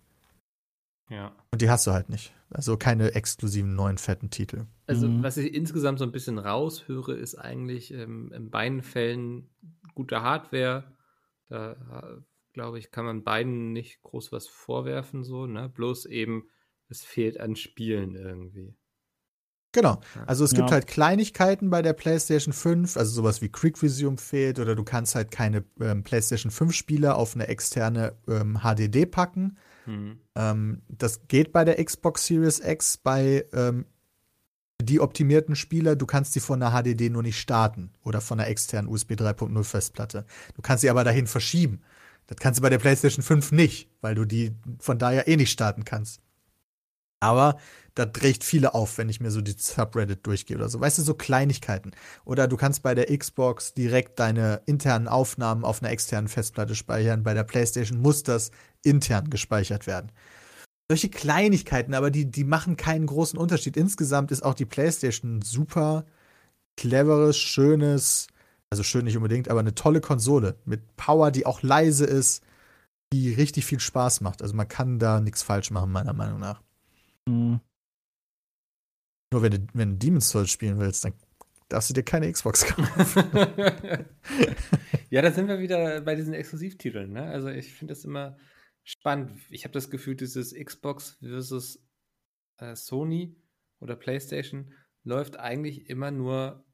Ja. 1.10 1.32
Und 1.52 1.62
die 1.62 1.70
hast 1.70 1.86
du 1.86 1.92
halt 1.92 2.08
nicht. 2.08 2.34
Also 2.50 2.76
keine 2.76 3.14
exklusiven 3.14 3.74
neuen 3.74 3.98
fetten 3.98 4.30
Titel. 4.30 4.66
Also, 4.86 5.06
Mhm. 5.06 5.22
was 5.22 5.36
ich 5.36 5.54
insgesamt 5.54 5.98
so 5.98 6.04
ein 6.04 6.12
bisschen 6.12 6.38
raushöre, 6.38 7.14
ist 7.14 7.34
eigentlich 7.34 7.92
ähm, 7.92 8.32
in 8.32 8.50
beiden 8.50 8.82
Fällen 8.82 9.50
gute 9.94 10.22
Hardware. 10.22 10.84
Da, 11.48 11.72
äh, 11.72 12.20
glaube 12.58 12.80
ich, 12.80 12.90
kann 12.90 13.04
man 13.04 13.22
beiden 13.22 13.72
nicht 13.72 14.02
groß 14.02 14.32
was 14.32 14.48
vorwerfen, 14.48 15.22
so, 15.22 15.46
ne? 15.46 15.68
Bloß 15.68 16.06
eben, 16.06 16.48
es 16.88 17.04
fehlt 17.04 17.38
an 17.38 17.54
Spielen 17.54 18.16
irgendwie. 18.16 18.74
Genau. 19.70 20.00
Also 20.26 20.44
es 20.44 20.54
gibt 20.54 20.70
Ja. 20.70 20.72
halt 20.72 20.88
Kleinigkeiten 20.88 21.70
bei 21.70 21.82
der 21.82 21.92
PlayStation 21.92 22.52
5, 22.52 22.96
also 22.96 23.12
sowas 23.12 23.42
wie 23.42 23.48
Quick 23.48 23.80
Resume 23.80 24.16
fehlt 24.16 24.58
oder 24.58 24.74
du 24.74 24.82
kannst 24.82 25.14
halt 25.14 25.30
keine 25.30 25.64
ähm, 25.80 26.02
PlayStation 26.02 26.50
5 26.50 26.72
Spiele 26.72 27.14
auf 27.14 27.36
eine 27.36 27.46
externe 27.46 28.16
ähm, 28.26 28.58
HDD 28.64 29.06
packen. 29.06 29.56
Hm. 29.84 30.18
Ähm, 30.34 30.82
das 30.88 31.28
geht 31.28 31.52
bei 31.52 31.64
der 31.64 31.84
Xbox 31.84 32.26
Series 32.26 32.58
X 32.58 32.96
bei 32.96 33.46
ähm, 33.52 33.84
die 34.82 35.00
optimierten 35.00 35.54
Spieler, 35.54 35.96
du 35.96 36.06
kannst 36.06 36.34
die 36.34 36.40
von 36.40 36.60
der 36.60 36.70
HDD 36.70 37.10
nur 37.10 37.22
nicht 37.22 37.38
starten 37.38 37.92
oder 38.02 38.20
von 38.20 38.38
der 38.38 38.48
externen 38.48 38.90
USB 38.90 39.12
3.0 39.12 39.62
Festplatte. 39.64 40.24
Du 40.54 40.62
kannst 40.62 40.82
sie 40.82 40.90
aber 40.90 41.04
dahin 41.04 41.26
verschieben. 41.28 41.82
Das 42.28 42.36
kannst 42.38 42.58
du 42.58 42.62
bei 42.62 42.70
der 42.70 42.78
PlayStation 42.78 43.22
5 43.22 43.52
nicht, 43.52 43.88
weil 44.00 44.14
du 44.14 44.24
die 44.24 44.54
von 44.78 44.98
daher 44.98 45.26
eh 45.26 45.36
nicht 45.36 45.50
starten 45.50 45.84
kannst. 45.84 46.20
Aber 47.20 47.58
das 47.94 48.10
regt 48.22 48.44
viele 48.44 48.74
auf, 48.74 48.96
wenn 48.98 49.08
ich 49.08 49.18
mir 49.20 49.32
so 49.32 49.40
die 49.40 49.56
Subreddit 49.58 50.24
durchgehe 50.24 50.56
oder 50.56 50.68
so. 50.68 50.80
Weißt 50.80 50.98
du, 50.98 51.02
so 51.02 51.14
Kleinigkeiten. 51.14 51.92
Oder 52.24 52.46
du 52.46 52.56
kannst 52.56 52.82
bei 52.82 52.94
der 52.94 53.16
Xbox 53.16 53.74
direkt 53.74 54.20
deine 54.20 54.60
internen 54.66 55.08
Aufnahmen 55.08 55.64
auf 55.64 55.82
einer 55.82 55.90
externen 55.90 56.28
Festplatte 56.28 56.76
speichern. 56.76 57.24
Bei 57.24 57.34
der 57.34 57.42
PlayStation 57.42 58.00
muss 58.00 58.22
das 58.22 58.52
intern 58.84 59.30
gespeichert 59.30 59.88
werden. 59.88 60.12
Solche 60.88 61.08
Kleinigkeiten, 61.08 61.92
aber 61.92 62.10
die, 62.10 62.30
die 62.30 62.44
machen 62.44 62.76
keinen 62.76 63.06
großen 63.06 63.38
Unterschied. 63.38 63.76
Insgesamt 63.76 64.30
ist 64.30 64.44
auch 64.44 64.54
die 64.54 64.64
PlayStation 64.64 65.42
super 65.42 66.04
cleveres, 66.76 67.36
schönes, 67.36 68.28
also 68.70 68.82
schön 68.82 69.04
nicht 69.04 69.16
unbedingt, 69.16 69.48
aber 69.48 69.60
eine 69.60 69.74
tolle 69.74 70.00
Konsole 70.00 70.56
mit 70.64 70.96
Power, 70.96 71.30
die 71.30 71.46
auch 71.46 71.62
leise 71.62 72.04
ist, 72.04 72.42
die 73.12 73.32
richtig 73.32 73.64
viel 73.64 73.80
Spaß 73.80 74.20
macht. 74.20 74.42
Also 74.42 74.54
man 74.54 74.68
kann 74.68 74.98
da 74.98 75.20
nichts 75.20 75.42
falsch 75.42 75.70
machen, 75.70 75.90
meiner 75.90 76.12
Meinung 76.12 76.38
nach. 76.38 76.62
Mhm. 77.26 77.60
Nur 79.32 79.42
wenn 79.42 79.52
du, 79.52 79.66
wenn 79.74 79.92
du 79.92 79.96
Demon's 79.96 80.30
Souls 80.30 80.50
spielen 80.50 80.78
willst, 80.78 81.04
dann 81.04 81.14
darfst 81.68 81.90
du 81.90 81.94
dir 81.94 82.02
keine 82.02 82.30
Xbox 82.30 82.64
kaufen. 82.64 83.24
ja, 85.10 85.22
da 85.22 85.30
sind 85.32 85.48
wir 85.48 85.58
wieder 85.58 86.00
bei 86.00 86.14
diesen 86.14 86.34
Exklusivtiteln. 86.34 87.12
Ne? 87.12 87.24
Also 87.24 87.48
ich 87.48 87.74
finde 87.74 87.92
das 87.92 88.04
immer 88.04 88.36
spannend. 88.84 89.32
Ich 89.50 89.64
habe 89.64 89.72
das 89.72 89.90
Gefühl, 89.90 90.16
dieses 90.16 90.54
Xbox 90.54 91.18
versus 91.20 91.82
äh, 92.58 92.74
Sony 92.74 93.36
oder 93.80 93.96
PlayStation 93.96 94.72
läuft 95.04 95.38
eigentlich 95.38 95.88
immer 95.88 96.10
nur 96.10 96.64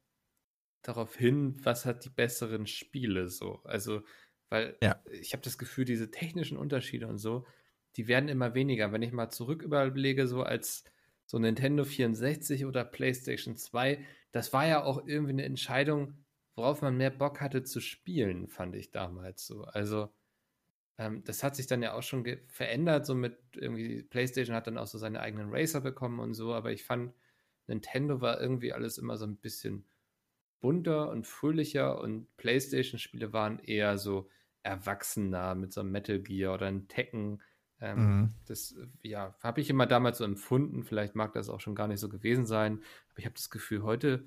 darauf 0.87 1.15
hin, 1.15 1.57
was 1.63 1.85
hat 1.85 2.05
die 2.05 2.09
besseren 2.09 2.67
Spiele 2.67 3.29
so. 3.29 3.61
Also, 3.63 4.03
weil 4.49 4.79
Ja. 4.81 5.05
ich 5.11 5.33
habe 5.33 5.43
das 5.43 5.57
Gefühl, 5.57 5.85
diese 5.85 6.11
technischen 6.11 6.57
Unterschiede 6.57 7.07
und 7.07 7.17
so, 7.17 7.45
die 7.95 8.07
werden 8.07 8.29
immer 8.29 8.53
weniger. 8.55 8.91
Wenn 8.91 9.01
ich 9.01 9.11
mal 9.11 9.29
zurück 9.29 9.61
überlege, 9.63 10.27
so 10.27 10.43
als 10.43 10.83
so 11.25 11.39
Nintendo 11.39 11.85
64 11.85 12.65
oder 12.65 12.85
PlayStation 12.85 13.55
2, 13.57 14.05
das 14.31 14.53
war 14.53 14.67
ja 14.67 14.83
auch 14.83 15.05
irgendwie 15.07 15.31
eine 15.31 15.45
Entscheidung, 15.45 16.25
worauf 16.55 16.81
man 16.81 16.97
mehr 16.97 17.09
Bock 17.11 17.41
hatte 17.41 17.63
zu 17.63 17.79
spielen, 17.81 18.47
fand 18.47 18.75
ich 18.75 18.91
damals 18.91 19.45
so. 19.47 19.63
Also, 19.63 20.13
ähm, 20.97 21.23
das 21.23 21.43
hat 21.43 21.55
sich 21.55 21.67
dann 21.67 21.81
ja 21.83 21.93
auch 21.93 22.03
schon 22.03 22.25
verändert, 22.47 23.05
so 23.05 23.15
mit 23.15 23.37
irgendwie, 23.53 24.03
PlayStation 24.03 24.55
hat 24.55 24.67
dann 24.67 24.77
auch 24.77 24.87
so 24.87 24.97
seine 24.97 25.19
eigenen 25.21 25.49
Racer 25.51 25.81
bekommen 25.81 26.19
und 26.19 26.33
so, 26.33 26.53
aber 26.53 26.71
ich 26.71 26.83
fand, 26.85 27.13
Nintendo 27.67 28.21
war 28.21 28.39
irgendwie 28.41 28.73
alles 28.73 28.97
immer 28.97 29.17
so 29.17 29.25
ein 29.25 29.37
bisschen 29.37 29.87
bunter 30.59 31.09
und 31.09 31.27
fröhlicher 31.27 31.99
und 32.01 32.35
PlayStation-Spiele 32.37 33.33
waren 33.33 33.59
eher 33.59 33.97
so 33.97 34.29
erwachsener 34.63 35.55
mit 35.55 35.73
so 35.73 35.81
einem 35.81 35.91
Metal 35.91 36.19
Gear 36.21 36.53
oder 36.55 36.67
einem 36.67 36.87
Tekken. 36.87 37.41
Ähm, 37.79 37.97
Mhm. 37.97 38.35
Das, 38.47 38.75
ja, 39.01 39.35
habe 39.41 39.59
ich 39.61 39.69
immer 39.71 39.87
damals 39.87 40.19
so 40.19 40.23
empfunden. 40.23 40.83
Vielleicht 40.83 41.15
mag 41.15 41.33
das 41.33 41.49
auch 41.49 41.59
schon 41.59 41.73
gar 41.75 41.87
nicht 41.87 41.99
so 41.99 42.09
gewesen 42.09 42.45
sein. 42.45 42.83
Aber 43.09 43.19
ich 43.19 43.25
habe 43.25 43.33
das 43.35 43.49
Gefühl, 43.49 43.81
heute 43.83 44.25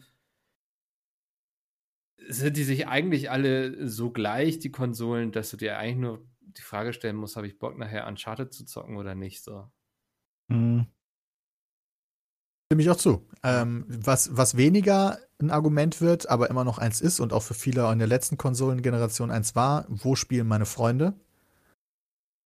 sind 2.29 2.57
die 2.57 2.65
sich 2.65 2.87
eigentlich 2.89 3.31
alle 3.31 3.89
so 3.89 4.11
gleich, 4.13 4.59
die 4.59 4.71
Konsolen, 4.73 5.33
dass 5.33 5.51
du 5.51 5.57
dir 5.57 5.79
eigentlich 5.79 5.97
nur 5.99 6.29
die 6.41 6.63
Frage 6.63 6.93
stellen 6.93 7.17
musst, 7.17 7.37
habe 7.37 7.47
ich 7.47 7.59
Bock 7.59 7.77
nachher 7.79 8.07
Uncharted 8.07 8.53
zu 8.53 8.65
zocken 8.65 8.97
oder 8.97 9.15
nicht 9.15 9.43
so. 9.43 9.71
Mhm. 10.49 10.91
Stimme 12.71 12.83
ich 12.83 12.91
auch 12.91 12.97
zu. 12.97 13.27
Ähm, 13.43 13.87
was, 13.89 14.37
was 14.37 14.57
weniger 14.59 15.19
ein 15.41 15.51
Argument 15.51 16.03
wird, 16.03 16.29
aber 16.29 16.51
immer 16.51 16.65
noch 16.65 16.77
eins 16.79 17.01
ist 17.01 17.19
und 17.19 17.33
auch 17.33 17.43
für 17.43 17.55
viele 17.55 17.91
in 17.91 17.99
der 17.99 18.09
letzten 18.09 18.37
Konsolengeneration 18.37 19.31
eins 19.31 19.57
war, 19.57 19.87
wo 19.89 20.17
spielen 20.17 20.47
meine 20.47 20.67
Freunde? 20.67 21.15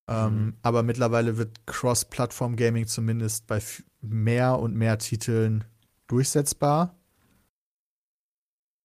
Ähm, 0.09 0.47
Mhm. 0.47 0.57
Aber 0.63 0.83
mittlerweile 0.83 1.39
wird 1.39 1.67
Cross-Plattform-Gaming 1.67 2.87
zumindest 2.87 3.47
bei 3.49 3.61
mehr 4.01 4.59
und 4.59 4.75
mehr 4.77 4.99
Titeln 4.99 5.65
durchsetzbar. 6.07 6.95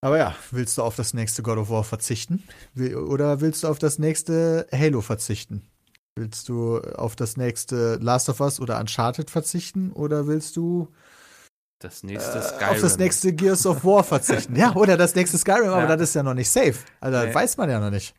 Aber 0.02 0.18
ja, 0.18 0.36
willst 0.52 0.78
du 0.78 0.84
auf 0.84 0.96
das 0.96 1.14
nächste 1.14 1.44
God 1.44 1.58
of 1.58 1.70
War 1.70 1.84
verzichten? 1.84 2.44
Will, 2.74 2.96
oder 2.96 3.42
willst 3.42 3.64
du 3.64 3.68
auf 3.68 3.80
das 3.80 4.00
nächste 4.00 4.68
Halo 4.72 5.02
verzichten? 5.02 5.68
Willst 6.16 6.50
du 6.50 6.80
auf 6.80 7.16
das 7.16 7.38
nächste 7.38 7.96
Last 7.96 8.30
of 8.30 8.40
Us 8.40 8.60
oder 8.60 8.80
Uncharted 8.80 9.30
verzichten? 9.30 9.92
Oder 9.92 10.28
willst 10.28 10.56
du 10.56 10.90
Das 11.80 12.04
nächste 12.04 12.40
äh, 12.40 12.42
Skyrim. 12.42 12.70
auf 12.70 12.82
das 12.82 12.98
nächste 12.98 13.34
Gears 13.34 13.66
of 13.66 13.86
War 13.86 14.04
verzichten. 14.04 14.56
ja, 14.56 14.74
oder 14.76 14.98
das 14.98 15.14
nächste 15.16 15.38
Skyrim, 15.38 15.70
aber 15.70 15.82
Ja. 15.82 15.96
das 15.96 16.10
ist 16.10 16.16
ja 16.16 16.24
noch 16.24 16.34
nicht 16.34 16.50
safe. 16.50 16.76
Also, 17.00 17.18
das 17.18 17.28
Nee. 17.28 17.36
weiß 17.36 17.58
man 17.58 17.70
ja 17.70 17.80
noch 17.80 17.92
nicht. 17.92 18.16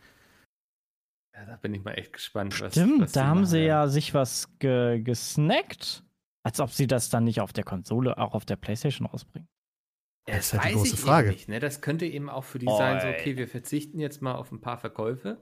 Ja, 1.34 1.44
da 1.44 1.56
bin 1.56 1.74
ich 1.74 1.82
mal 1.84 1.94
echt 1.94 2.12
gespannt. 2.12 2.60
Was, 2.60 2.72
Stimmt, 2.72 3.00
was 3.02 3.12
da 3.12 3.26
haben 3.26 3.40
machen 3.40 3.46
sie 3.46 3.60
ja 3.60 3.86
sich 3.88 4.14
was 4.14 4.48
ge 4.58 5.00
gesnackt. 5.00 6.04
Als 6.44 6.60
ob 6.60 6.70
sie 6.70 6.86
das 6.86 7.10
dann 7.10 7.24
nicht 7.24 7.40
auf 7.40 7.52
der 7.52 7.64
Konsole, 7.64 8.16
auch 8.16 8.34
auf 8.34 8.44
der 8.46 8.56
Playstation 8.56 9.06
rausbringen. 9.06 9.48
Das 10.26 10.52
ist 10.52 10.60
halt 10.60 10.72
die 10.72 10.76
große 10.76 10.94
ich 10.94 11.00
Frage. 11.00 11.30
Nicht, 11.30 11.48
ne? 11.48 11.58
Das 11.58 11.80
könnte 11.80 12.06
eben 12.06 12.30
auch 12.30 12.44
für 12.44 12.58
die 12.58 12.66
sein, 12.66 13.00
so, 13.00 13.08
okay, 13.08 13.36
wir 13.36 13.48
verzichten 13.48 13.98
jetzt 13.98 14.22
mal 14.22 14.34
auf 14.34 14.52
ein 14.52 14.60
paar 14.60 14.78
Verkäufe. 14.78 15.38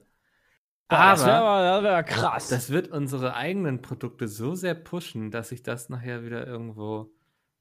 Das 0.89 1.25
wäre 1.27 1.37
aber 1.39 1.63
das 1.63 1.83
wär 1.83 2.03
krass. 2.05 2.49
das 2.49 2.71
wird 2.71 2.89
unsere 2.89 3.35
eigenen 3.35 3.83
Produkte 3.83 4.29
so 4.29 4.55
sehr 4.55 4.75
pushen, 4.75 5.31
dass 5.33 5.49
sich 5.49 5.63
das 5.63 5.89
nachher 5.89 6.25
wieder 6.25 6.47
irgendwo 6.47 7.11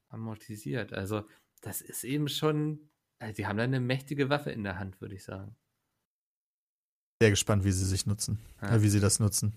amortisiert. 0.10 0.94
Also, 0.94 1.24
das 1.62 1.82
ist 1.82 2.04
eben 2.04 2.28
schon, 2.28 2.90
also 3.20 3.34
die 3.36 3.48
haben 3.48 3.58
da 3.58 3.64
eine 3.64 3.80
mächtige 3.80 4.30
Waffe 4.30 4.52
in 4.52 4.64
der 4.64 4.80
Hand, 4.80 5.02
würde 5.02 5.16
ich 5.16 5.24
sagen. 5.24 5.56
Sehr 7.22 7.32
gespannt, 7.32 7.64
wie 7.64 7.72
sie 7.72 7.86
sich 7.86 8.06
nutzen. 8.06 8.40
Ja. 8.62 8.76
Äh, 8.76 8.82
wie 8.82 8.90
sie 8.90 9.00
das 9.00 9.20
nutzen. 9.20 9.54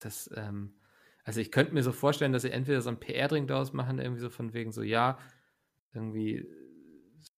Das, 0.00 0.30
ähm, 0.34 0.74
also 1.22 1.40
ich 1.40 1.52
könnte 1.52 1.74
mir 1.74 1.82
so 1.82 1.92
vorstellen, 1.92 2.32
dass 2.32 2.42
sie 2.42 2.50
entweder 2.50 2.80
so 2.80 2.90
ein 2.90 3.00
PR-Ding 3.00 3.46
daraus 3.46 3.72
machen, 3.72 3.98
irgendwie 3.98 4.20
so 4.20 4.30
von 4.30 4.52
wegen 4.52 4.72
so, 4.72 4.82
ja, 4.82 5.18
irgendwie 5.92 6.36
äh, 6.36 6.64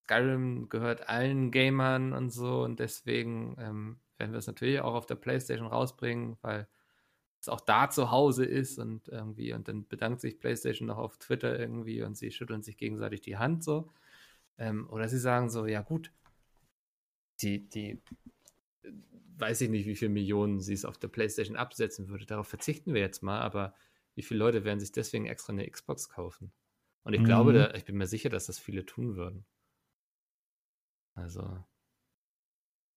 Skyrim 0.04 0.68
gehört 0.68 1.08
allen 1.08 1.50
Gamern 1.50 2.12
und 2.12 2.30
so 2.30 2.62
und 2.62 2.80
deswegen 2.80 3.56
ähm, 3.58 4.00
werden 4.18 4.32
wir 4.32 4.38
es 4.38 4.46
natürlich 4.46 4.80
auch 4.80 4.94
auf 4.94 5.06
der 5.06 5.16
Playstation 5.16 5.66
rausbringen, 5.66 6.36
weil 6.42 6.68
auch 7.48 7.60
da 7.60 7.90
zu 7.90 8.10
Hause 8.10 8.44
ist 8.44 8.78
und 8.78 9.08
irgendwie, 9.08 9.52
und 9.52 9.68
dann 9.68 9.86
bedankt 9.86 10.20
sich 10.20 10.38
Playstation 10.40 10.88
noch 10.88 10.98
auf 10.98 11.18
Twitter 11.18 11.58
irgendwie 11.58 12.02
und 12.02 12.16
sie 12.16 12.30
schütteln 12.30 12.62
sich 12.62 12.76
gegenseitig 12.76 13.20
die 13.20 13.36
Hand 13.36 13.64
so. 13.64 13.92
Ähm, 14.58 14.88
oder 14.90 15.08
sie 15.08 15.18
sagen 15.18 15.50
so, 15.50 15.66
ja 15.66 15.82
gut, 15.82 16.12
die, 17.40 17.68
die, 17.68 18.00
weiß 19.38 19.60
ich 19.62 19.70
nicht, 19.70 19.86
wie 19.86 19.96
viele 19.96 20.10
Millionen 20.10 20.60
sie 20.60 20.74
es 20.74 20.84
auf 20.84 20.98
der 20.98 21.08
Playstation 21.08 21.56
absetzen 21.56 22.08
würde. 22.08 22.26
Darauf 22.26 22.48
verzichten 22.48 22.94
wir 22.94 23.00
jetzt 23.00 23.22
mal, 23.22 23.40
aber 23.40 23.74
wie 24.14 24.22
viele 24.22 24.38
Leute 24.38 24.64
werden 24.64 24.80
sich 24.80 24.92
deswegen 24.92 25.26
extra 25.26 25.52
eine 25.52 25.68
Xbox 25.70 26.08
kaufen? 26.08 26.52
Und 27.04 27.12
ich 27.14 27.20
Mhm. 27.20 27.26
glaube, 27.26 27.52
da, 27.52 27.74
ich 27.74 27.84
bin 27.84 27.96
mir 27.96 28.06
sicher, 28.06 28.30
dass 28.30 28.46
das 28.46 28.58
viele 28.58 28.86
tun 28.86 29.16
würden. 29.16 29.44
Also, 31.14 31.64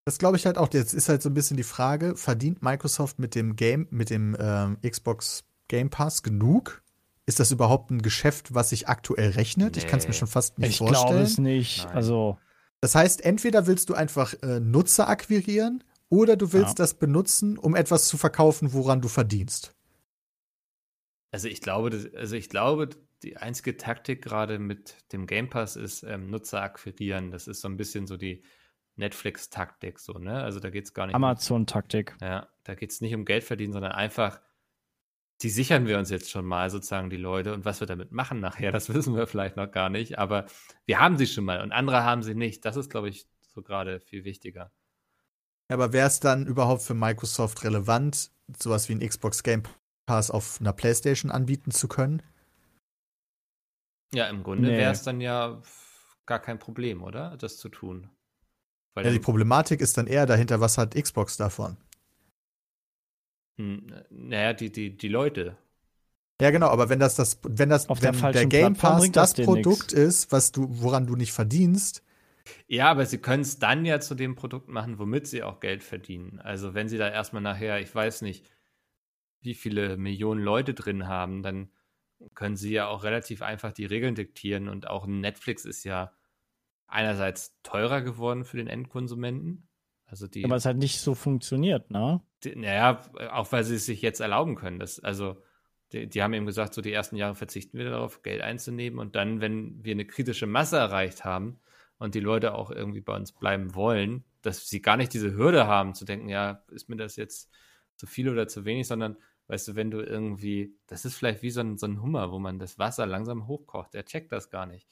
Das 0.06 0.18
glaube 0.18 0.38
ich 0.38 0.46
halt 0.46 0.58
auch. 0.58 0.70
Jetzt 0.74 0.94
ist 0.94 1.10
halt 1.10 1.22
so 1.22 1.30
ein 1.30 1.34
bisschen 1.34 1.58
die 1.58 1.64
Frage: 1.64 2.16
Verdient 2.16 2.62
Microsoft 2.64 3.20
mit 3.20 3.36
dem 3.36 3.56
Game, 3.56 3.88
mit 3.92 4.10
dem 4.10 4.36
ähm, 4.40 4.78
Xbox 4.82 5.44
Game 5.68 5.90
Pass 5.90 6.24
genug? 6.24 6.82
Ist 7.26 7.40
das 7.40 7.52
überhaupt 7.52 7.92
ein 7.92 8.02
Geschäft, 8.02 8.56
was 8.56 8.70
sich 8.70 8.88
aktuell 8.88 9.30
rechnet? 9.32 9.78
Ich 9.78 9.86
kann 9.86 10.00
es 10.00 10.06
mir 10.06 10.12
Nee. 10.14 10.18
schon 10.18 10.28
fast 10.28 10.58
nicht 10.58 10.72
ich 10.72 10.78
vorstellen. 10.80 11.08
glaube 11.08 11.22
es 11.24 11.38
nicht. 11.38 11.86
Nein. 11.86 11.96
Also, 11.96 12.40
Das 12.82 12.96
heißt, 12.96 13.24
entweder 13.24 13.68
willst 13.68 13.90
du 13.90 13.94
einfach 13.94 14.34
äh, 14.42 14.60
Nutzer 14.60 15.08
akquirieren 15.10 15.84
oder 16.10 16.36
du 16.38 16.54
willst 16.54 16.80
Ja. 16.80 16.84
das 16.86 16.96
benutzen, 16.96 17.60
um 17.60 17.76
etwas 17.76 18.08
zu 18.08 18.18
verkaufen, 18.18 18.74
woran 18.74 19.02
du 19.02 19.10
verdienst. 19.10 19.76
Also 21.32 21.48
ich 21.48 21.62
glaube, 21.62 21.92
das, 21.92 22.12
also 22.16 22.36
ich 22.36 22.50
glaube, 22.50 22.90
die 23.22 23.38
einzige 23.38 23.78
Taktik 23.78 24.24
gerade 24.24 24.58
mit 24.58 24.96
dem 25.12 25.28
Game 25.28 25.50
Pass 25.50 25.76
ist 25.76 26.04
ähm, 26.04 26.30
Nutzer 26.32 26.62
akquirieren. 26.64 27.30
Das 27.32 27.48
ist 27.48 27.62
so 27.62 27.68
ein 27.68 27.78
bisschen 27.78 28.08
so 28.08 28.18
die 28.18 28.42
Netflix-Taktik, 29.00 29.98
so, 30.00 30.14
ne? 30.14 30.44
Also 30.44 30.60
da 30.60 30.70
geht 30.70 30.86
es 30.86 30.94
gar 30.94 31.08
nicht. 31.08 31.16
um- 31.16 31.24
Amazon-Taktik. 31.24 32.16
Ja, 32.22 32.48
da 32.64 32.76
geht 32.76 32.92
es 32.92 33.02
nicht 33.02 33.16
um 33.16 33.26
Geld 33.26 33.44
verdienen, 33.44 33.74
sondern 33.74 33.94
einfach, 33.94 34.40
die 35.42 35.50
sichern 35.50 35.88
wir 35.88 35.98
uns 35.98 36.10
jetzt 36.10 36.30
schon 36.30 36.46
mal 36.46 36.70
sozusagen 36.70 37.10
die 37.10 37.18
Leute 37.18 37.54
und 37.54 37.66
was 37.66 37.80
wir 37.80 37.88
damit 37.88 38.12
machen 38.12 38.40
nachher, 38.40 38.72
das 38.72 38.94
wissen 38.94 39.16
wir 39.16 39.26
vielleicht 39.26 39.56
noch 39.56 39.72
gar 39.72 39.90
nicht, 39.90 40.20
aber 40.20 40.46
wir 40.86 41.00
haben 41.00 41.18
sie 41.18 41.28
schon 41.28 41.46
mal 41.46 41.62
und 41.62 41.72
andere 41.72 42.04
haben 42.04 42.22
sie 42.24 42.36
nicht. 42.36 42.64
Das 42.66 42.76
ist, 42.76 42.90
glaube 42.90 43.10
ich, 43.10 43.28
so 43.42 43.62
gerade 43.64 44.00
viel 44.00 44.24
wichtiger. 44.26 44.72
Aber 45.72 45.94
wäre 45.94 46.08
es 46.08 46.20
dann 46.20 46.46
überhaupt 46.48 46.82
für 46.82 46.94
Microsoft 46.96 47.64
relevant, 47.64 48.32
sowas 48.58 48.90
wie 48.90 48.94
ein 48.96 49.08
Xbox 49.08 49.44
Game 49.44 49.64
Pass 50.08 50.32
auf 50.32 50.60
einer 50.60 50.74
PlayStation 50.74 51.30
anbieten 51.32 51.70
zu 51.72 51.88
können? 51.88 52.24
Ja, 54.14 54.28
im 54.28 54.42
Grunde 54.42 54.70
Nee. 54.70 54.78
wäre 54.78 54.92
es 54.92 55.04
dann 55.04 55.22
ja 55.22 55.62
gar 56.26 56.40
kein 56.40 56.58
Problem, 56.58 57.04
oder? 57.04 57.38
Das 57.38 57.58
zu 57.58 57.70
tun. 57.70 58.10
Weil 58.94 59.06
Ja, 59.06 59.12
die 59.12 59.20
Problematik 59.20 59.82
ist 59.82 59.98
dann 59.98 60.08
eher 60.08 60.26
dahinter, 60.26 60.62
was 60.62 60.78
hat 60.78 60.96
Xbox 60.96 61.36
davon? 61.36 61.76
Hm, 63.58 63.94
Naja, 64.10 64.54
die, 64.54 64.72
die, 64.72 64.98
die 64.98 65.08
Leute. 65.08 65.56
Ja, 66.42 66.52
genau, 66.52 66.68
aber 66.70 66.88
wenn 66.90 67.00
das 67.00 67.16
das, 67.16 67.40
wenn 67.44 67.70
das, 67.70 67.88
Auf 67.88 68.00
der 68.00 68.14
wenn 68.14 68.32
der, 68.32 68.46
falschen 68.46 68.50
Game 68.50 68.76
Pass 68.78 69.12
das 69.12 69.34
das 69.34 69.34
Produkt 69.36 69.92
ist, 69.94 70.32
was 70.32 70.52
du, 70.52 70.68
woran 70.70 71.06
du 71.06 71.16
nicht 71.16 71.34
verdienst, 71.34 72.02
Ja, 72.68 72.90
aber 72.92 73.06
sie 73.06 73.18
können 73.20 73.42
es 73.42 73.60
dann 73.60 73.86
ja 73.86 74.00
zu 74.00 74.16
dem 74.16 74.36
Produkt 74.36 74.70
machen, 74.70 74.98
womit 75.00 75.28
sie 75.28 75.44
auch 75.44 75.60
Geld 75.60 75.84
verdienen. 75.84 76.40
Also 76.40 76.74
wenn 76.74 76.88
sie 76.90 76.98
da 76.98 77.10
erstmal 77.10 77.42
nachher, 77.42 77.80
ich 77.82 77.94
weiß 77.94 78.22
nicht, 78.22 78.50
wie 79.42 79.56
viele 79.56 79.98
Millionen 79.98 80.42
Leute 80.44 80.74
drin 80.74 81.08
haben, 81.08 81.44
dann 81.44 81.72
können 82.36 82.58
sie 82.58 82.72
ja 82.74 82.88
auch 82.88 83.04
relativ 83.04 83.42
einfach 83.44 83.74
die 83.74 83.86
Regeln 83.86 84.16
diktieren 84.16 84.70
und 84.70 84.88
auch 84.88 85.08
Netflix 85.08 85.66
ist 85.66 85.84
ja 85.86 86.14
einerseits 86.90 87.60
teurer 87.64 88.02
geworden 88.02 88.44
für 88.44 88.58
den 88.58 88.68
Endkonsumenten. 88.68 89.68
Also 90.06 90.28
die, 90.28 90.44
Aber 90.44 90.56
es 90.56 90.66
hat 90.66 90.78
nicht 90.78 91.00
so 91.00 91.14
funktioniert, 91.14 91.92
ne? 91.92 92.22
die 92.44 92.56
naja, 92.56 93.02
auch 93.32 93.52
weil 93.52 93.64
sie 93.64 93.76
es 93.76 93.86
sich 93.86 94.02
jetzt 94.02 94.20
erlauben 94.20 94.56
können. 94.56 94.80
Das, 94.80 95.00
also 95.00 95.38
die, 95.92 96.08
die 96.08 96.24
haben 96.24 96.34
eben 96.34 96.46
gesagt, 96.46 96.74
so 96.74 96.82
die 96.82 96.94
ersten 96.94 97.16
Jahre 97.16 97.36
verzichten 97.36 97.78
wir 97.78 97.90
darauf, 97.90 98.22
Geld 98.22 98.42
einzunehmen 98.42 99.00
und 99.00 99.16
dann, 99.16 99.42
wenn 99.42 99.84
wir 99.84 99.92
eine 99.92 100.06
kritische 100.06 100.48
Masse 100.48 100.78
erreicht 100.78 101.26
haben 101.26 101.60
und 101.98 102.16
die 102.16 102.20
Leute 102.20 102.56
auch 102.56 102.72
irgendwie 102.72 103.02
bei 103.02 103.16
uns 103.16 103.32
bleiben 103.32 103.76
wollen, 103.76 104.24
dass 104.42 104.68
sie 104.68 104.82
gar 104.82 104.98
nicht 104.98 105.14
diese 105.14 105.36
Hürde 105.36 105.68
haben 105.68 105.94
zu 105.94 106.06
denken, 106.06 106.30
ja, 106.30 106.64
ist 106.70 106.90
mir 106.90 106.96
das 106.96 107.16
jetzt 107.16 107.50
zu 107.96 108.08
viel 108.08 108.30
oder 108.30 108.48
zu 108.48 108.66
wenig, 108.66 108.88
sondern 108.88 109.18
weißt 109.48 109.70
du, 109.70 109.76
wenn 109.76 109.92
du 109.92 110.00
irgendwie, 110.00 110.76
das 110.88 111.06
ist 111.06 111.16
vielleicht 111.16 111.42
wie 111.42 111.50
so 111.50 111.60
ein, 111.60 111.78
so 111.78 111.88
ein 111.88 112.02
Hummer, 112.02 112.32
wo 112.32 112.40
man 112.40 112.60
das 112.60 112.80
Wasser 112.80 113.06
langsam 113.06 113.48
hochkocht, 113.48 113.94
der 113.94 114.06
checkt 114.06 114.32
das 114.32 114.50
gar 114.50 114.66
nicht, 114.66 114.88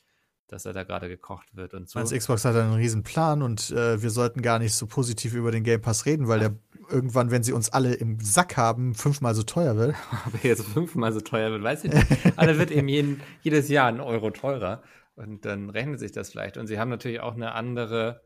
dass 0.47 0.65
er 0.65 0.73
da 0.73 0.83
gerade 0.83 1.09
gekocht 1.09 1.55
wird 1.55 1.73
und 1.73 1.89
so. 1.89 1.99
als 1.99 2.11
Xbox 2.11 2.45
hat 2.45 2.55
einen 2.55 2.73
riesen 2.73 3.03
Plan 3.03 3.41
und 3.41 3.71
äh, 3.71 4.01
wir 4.01 4.09
sollten 4.09 4.41
gar 4.41 4.59
nicht 4.59 4.73
so 4.73 4.87
positiv 4.87 5.33
über 5.33 5.51
den 5.51 5.63
Game 5.63 5.81
Pass 5.81 6.05
reden, 6.05 6.27
weil 6.27 6.39
der 6.39 6.55
irgendwann, 6.89 7.31
wenn 7.31 7.43
sie 7.43 7.53
uns 7.53 7.69
alle 7.69 7.93
im 7.93 8.19
Sack 8.19 8.57
haben, 8.57 8.95
fünfmal 8.95 9.35
so 9.35 9.43
teuer 9.43 9.75
wird. 9.77 9.95
Ob 10.25 10.33
er 10.43 10.49
jetzt 10.49 10.63
fünfmal 10.63 11.13
so 11.13 11.21
teuer 11.21 11.51
wird, 11.51 11.63
weiß 11.63 11.83
ich 11.83 11.93
nicht. 11.93 12.07
Aber 12.37 12.47
er 12.47 12.57
wird 12.57 12.71
eben 12.71 12.87
jeden, 12.87 13.21
jedes 13.41 13.69
Jahr 13.69 13.87
einen 13.87 13.99
Euro 13.99 14.31
teurer. 14.31 14.83
Und 15.15 15.45
dann 15.45 15.69
rechnet 15.69 15.99
sich 15.99 16.11
das 16.11 16.29
vielleicht. 16.29 16.57
Und 16.57 16.67
sie 16.67 16.79
haben 16.79 16.89
natürlich 16.89 17.19
auch 17.21 17.33
eine 17.33 17.53
andere 17.53 18.21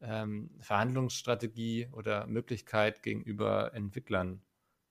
ähm, 0.00 0.50
Verhandlungsstrategie 0.60 1.88
oder 1.92 2.26
Möglichkeit 2.26 3.02
gegenüber 3.02 3.72
Entwicklern. 3.74 4.42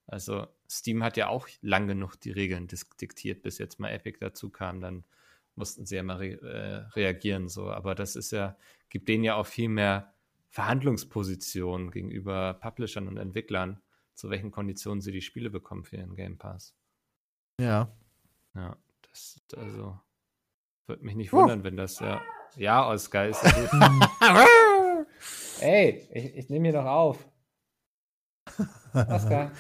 Also 0.08 0.48
Steam 0.70 1.04
hat 1.04 1.16
ja 1.16 1.28
auch 1.28 1.48
lang 1.62 1.88
genug 1.88 2.16
die 2.16 2.32
Regeln 2.32 2.68
diktiert, 3.00 3.44
bis 3.44 3.58
jetzt 3.60 3.80
mal 3.80 3.90
Epic 3.90 4.18
dazu 4.20 4.50
kam. 4.50 4.82
Dann 4.82 5.04
mussten 5.56 5.86
sie 5.86 5.96
ja 5.96 6.04
mal 6.04 6.18
re 6.18 6.42
äh, 6.42 6.76
reagieren. 6.96 7.48
So. 7.48 7.70
Aber 7.72 7.96
das 7.96 8.16
ist 8.16 8.32
ja, 8.32 8.58
gibt 8.90 9.08
denen 9.08 9.24
ja 9.24 9.36
auch 9.36 9.46
viel 9.46 9.70
mehr 9.70 10.14
Verhandlungspositionen 10.50 11.92
gegenüber 11.92 12.54
Publishern 12.56 13.08
und 13.08 13.18
Entwicklern, 13.18 13.82
zu 14.14 14.30
welchen 14.30 14.52
Konditionen 14.52 15.02
sie 15.02 15.12
die 15.12 15.22
Spiele 15.22 15.50
bekommen 15.50 15.84
für 15.84 15.98
ihren 15.98 16.16
Game 16.16 16.38
Pass. 16.38 16.76
Ja. 17.60 17.92
Ja, 18.56 18.78
das 19.10 19.42
also 19.58 20.00
würde 20.86 21.04
mich 21.06 21.16
nicht 21.16 21.34
Oh. 21.34 21.38
wundern, 21.38 21.64
wenn 21.64 21.78
das 21.78 22.00
ja. 22.00 22.22
Ja, 22.56 22.88
Oskar 22.88 23.28
ist 23.28 23.44
ja 23.44 23.52
gut. 23.52 23.70
Ey, 25.60 26.08
ich, 26.12 26.36
ich 26.36 26.50
nehme 26.50 26.70
hier 26.70 26.74
doch 26.80 26.86
auf. 26.86 27.28
Oskar. 28.94 29.52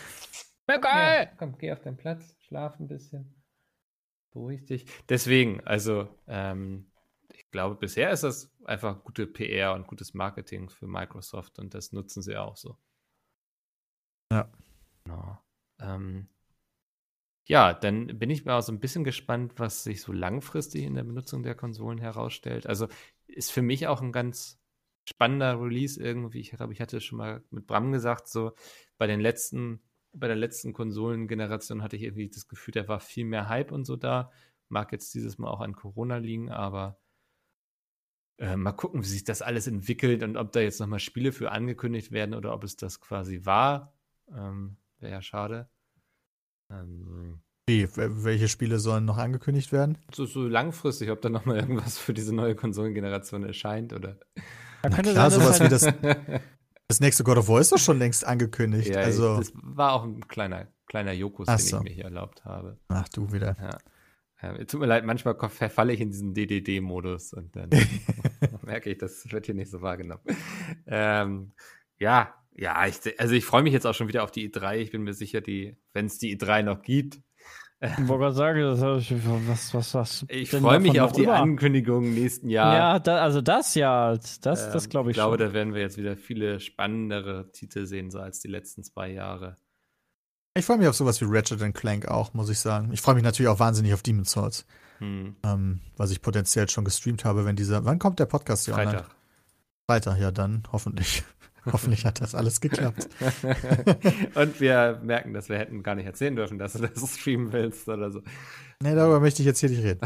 Ja, 0.69 1.25
komm, 1.37 1.57
geh 1.57 1.71
auf 1.71 1.81
deinen 1.81 1.97
Platz, 1.97 2.35
schlaf 2.41 2.79
ein 2.79 2.87
bisschen. 2.87 3.33
Beruhig 4.33 4.65
dich. 4.65 4.85
Deswegen, 5.09 5.61
also, 5.61 6.07
ähm, 6.27 6.91
ich 7.33 7.49
glaube, 7.51 7.75
bisher 7.75 8.11
ist 8.11 8.23
das 8.23 8.51
einfach 8.65 9.03
gute 9.03 9.27
PR 9.27 9.73
und 9.73 9.87
gutes 9.87 10.13
Marketing 10.13 10.69
für 10.69 10.87
Microsoft 10.87 11.59
und 11.59 11.73
das 11.73 11.91
nutzen 11.91 12.21
sie 12.21 12.35
auch 12.37 12.57
so. 12.57 12.77
Ja. 14.31 14.51
Genau. 15.03 15.37
Ähm, 15.79 16.27
ja, 17.45 17.73
dann 17.73 18.07
bin 18.19 18.29
ich 18.29 18.45
mal 18.45 18.61
so 18.61 18.71
ein 18.71 18.79
bisschen 18.79 19.03
gespannt, 19.03 19.53
was 19.57 19.83
sich 19.83 20.01
so 20.01 20.11
langfristig 20.13 20.83
in 20.83 20.95
der 20.95 21.03
Benutzung 21.03 21.43
der 21.43 21.55
Konsolen 21.55 21.97
herausstellt. 21.97 22.67
Also 22.67 22.87
ist 23.27 23.51
für 23.51 23.61
mich 23.61 23.87
auch 23.87 24.01
ein 24.01 24.13
ganz 24.13 24.59
spannender 25.07 25.59
Release 25.61 26.01
irgendwie. 26.01 26.39
Ich 26.39 26.51
glaube, 26.51 26.73
ich 26.73 26.79
hatte 26.79 27.01
schon 27.01 27.17
mal 27.17 27.43
mit 27.51 27.67
Bram 27.67 27.91
gesagt, 27.91 28.29
so 28.29 28.53
bei 28.97 29.07
den 29.07 29.19
letzten, 29.19 29.81
bei 30.13 30.27
der 30.27 30.35
letzten 30.35 30.73
Konsolengeneration 30.73 31.81
hatte 31.83 31.95
ich 31.95 32.03
irgendwie 32.03 32.29
das 32.29 32.47
Gefühl, 32.47 32.73
da 32.73 32.87
war 32.87 32.99
viel 32.99 33.25
mehr 33.25 33.49
Hype 33.49 33.71
und 33.71 33.85
so 33.85 33.95
da. 33.95 34.31
Mag 34.69 34.91
jetzt 34.91 35.13
dieses 35.13 35.37
Mal 35.37 35.49
auch 35.49 35.61
an 35.61 35.75
Corona 35.75 36.17
liegen, 36.17 36.49
aber 36.51 36.99
äh, 38.37 38.55
mal 38.55 38.71
gucken, 38.71 39.01
wie 39.03 39.07
sich 39.07 39.23
das 39.23 39.41
alles 39.41 39.67
entwickelt 39.67 40.23
und 40.23 40.37
ob 40.37 40.51
da 40.51 40.59
jetzt 40.59 40.79
nochmal 40.79 40.99
Spiele 40.99 41.31
für 41.31 41.51
angekündigt 41.51 42.11
werden 42.11 42.33
oder 42.33 42.53
ob 42.53 42.63
es 42.63 42.75
das 42.75 42.99
quasi 42.99 43.45
war. 43.45 43.93
Ähm, 44.35 44.77
Wäre 44.99 45.13
ja 45.13 45.21
schade. 45.21 45.69
Ähm, 46.71 47.41
Wie, 47.67 47.87
welche 47.95 48.47
Spiele 48.47 48.79
sollen 48.79 49.05
noch 49.05 49.17
angekündigt 49.17 49.71
werden? 49.71 49.97
so, 50.13 50.25
so 50.25 50.47
langfristig, 50.47 51.09
ob 51.11 51.21
da 51.21 51.29
nochmal 51.29 51.57
irgendwas 51.57 51.99
für 51.99 52.13
diese 52.13 52.33
neue 52.33 52.55
Konsolengeneration 52.55 53.43
erscheint 53.43 53.93
oder. 53.93 54.17
Könnte 54.81 55.11
klar, 55.11 55.29
sowas 55.31 55.59
halt- 55.59 55.69
wie 55.69 55.69
das, 55.69 55.83
das 56.87 56.99
nächste 56.99 57.23
God 57.23 57.37
of 57.37 57.47
War 57.47 57.59
ist 57.59 57.71
doch 57.71 57.77
schon 57.77 57.99
längst 57.99 58.25
angekündigt. 58.25 58.89
ja, 58.89 59.01
also, 59.01 59.37
das 59.37 59.51
war 59.55 59.93
auch 59.93 60.03
ein 60.03 60.27
kleiner, 60.27 60.67
kleiner 60.87 61.11
Jokus, 61.13 61.47
Ach 61.47 61.57
den 61.57 61.65
so. 61.65 61.77
ich 61.77 61.83
mir 61.83 61.91
hier 61.91 62.03
erlaubt 62.05 62.45
habe. 62.45 62.77
ach 62.89 63.09
du 63.09 63.31
wieder. 63.31 63.55
Ja, 64.41 64.57
tut 64.65 64.81
mir 64.81 64.87
leid, 64.87 65.05
manchmal 65.05 65.35
verfalle 65.49 65.93
ich 65.93 66.01
in 66.01 66.09
diesen 66.09 66.33
DDD-Modus 66.33 67.33
und 67.33 67.55
dann 67.55 67.69
merke 68.65 68.91
ich, 68.91 68.97
das 68.97 69.31
wird 69.31 69.45
hier 69.45 69.55
nicht 69.55 69.71
so 69.71 69.81
wahrgenommen. 69.81 70.23
Ähm, 70.85 71.53
ja, 71.97 72.33
ja, 72.55 72.85
ich, 72.85 73.19
also 73.19 73.33
ich 73.33 73.45
freue 73.45 73.63
mich 73.63 73.73
jetzt 73.73 73.87
auch 73.87 73.93
schon 73.95 74.09
wieder 74.09 74.23
auf 74.23 74.31
die 74.31 74.51
E3. 74.51 74.77
Ich 74.77 74.91
bin 74.91 75.03
mir 75.03 75.13
sicher, 75.13 75.41
die, 75.41 75.77
wenn 75.93 76.05
es 76.07 76.19
die 76.19 76.37
E3 76.37 76.61
noch 76.63 76.81
gibt, 76.81 77.19
Ich 77.83 78.07
wollte 78.07 78.33
gerade 78.33 78.35
sagen, 78.35 78.61
das 78.61 79.11
was, 79.47 79.73
was, 79.73 79.93
was. 79.93 80.25
ich 80.29 80.49
freue 80.49 80.79
mich 80.79 81.01
auf 81.01 81.11
die 81.11 81.23
über? 81.23 81.35
Ankündigung 81.35 82.13
nächsten 82.13 82.49
Jahr. 82.49 82.73
Ja, 82.75 82.99
da, 82.99 83.17
also 83.21 83.41
das 83.41 83.75
ja, 83.75 84.13
das, 84.13 84.39
das 84.39 84.85
Ähm, 84.85 84.89
glaube 84.89 85.11
ich, 85.11 85.17
Ich 85.17 85.21
glaube, 85.21 85.37
schon. 85.37 85.47
da 85.47 85.53
werden 85.53 85.73
wir 85.73 85.81
jetzt 85.81 85.97
wieder 85.97 86.15
viele 86.15 86.61
spannendere 86.61 87.51
Titel 87.51 87.85
sehen, 87.85 88.09
so 88.09 88.19
als 88.19 88.39
die 88.39 88.47
letzten 88.47 88.83
zwei 88.85 89.11
Jahre. 89.11 89.57
Ich 90.55 90.65
freue 90.65 90.77
mich 90.77 90.87
auf 90.87 90.95
sowas 90.95 91.19
wie 91.19 91.25
Ratchet 91.27 91.73
Clank 91.73 92.07
auch, 92.07 92.33
muss 92.33 92.49
ich 92.49 92.59
sagen. 92.59 92.91
Ich 92.93 93.01
freue 93.01 93.15
mich 93.15 93.23
natürlich 93.23 93.49
auch 93.49 93.59
wahnsinnig 93.59 93.93
auf 93.93 94.01
Demon's 94.03 94.31
Souls, 94.31 94.65
Hm, 94.99 95.35
ähm, 95.43 95.81
was 95.97 96.11
ich 96.11 96.21
potenziell 96.21 96.69
schon 96.69 96.85
gestreamt 96.85 97.25
habe, 97.25 97.43
wenn 97.43 97.55
dieser. 97.55 97.83
Wann 97.85 97.99
kommt 97.99 98.19
der 98.19 98.27
Podcast 98.27 98.65
hier 98.65 98.75
online? 98.75 98.91
Freitag. 98.99 99.15
Freitag, 99.89 100.19
ja, 100.19 100.31
dann 100.31 100.63
hoffentlich. 100.71 101.23
hoffentlich 101.71 102.05
hat 102.05 102.21
das 102.21 102.35
alles 102.35 102.61
geklappt. 102.61 103.09
Und 104.35 104.59
wir 104.59 104.99
merken, 105.03 105.33
dass 105.33 105.49
wir 105.49 105.57
hätten 105.57 105.83
gar 105.83 105.95
nicht 105.95 106.05
erzählen 106.05 106.35
dürfen, 106.35 106.57
dass 106.57 106.73
du 106.73 106.87
das 106.87 107.15
streamen 107.19 107.51
willst 107.51 107.87
oder 107.87 108.11
so. 108.11 108.21
Nee, 108.81 108.95
darüber 108.95 109.19
möchte 109.19 109.41
ich 109.41 109.45
jetzt 109.45 109.59
hier 109.59 109.69
nicht 109.69 109.83
reden. 109.83 110.01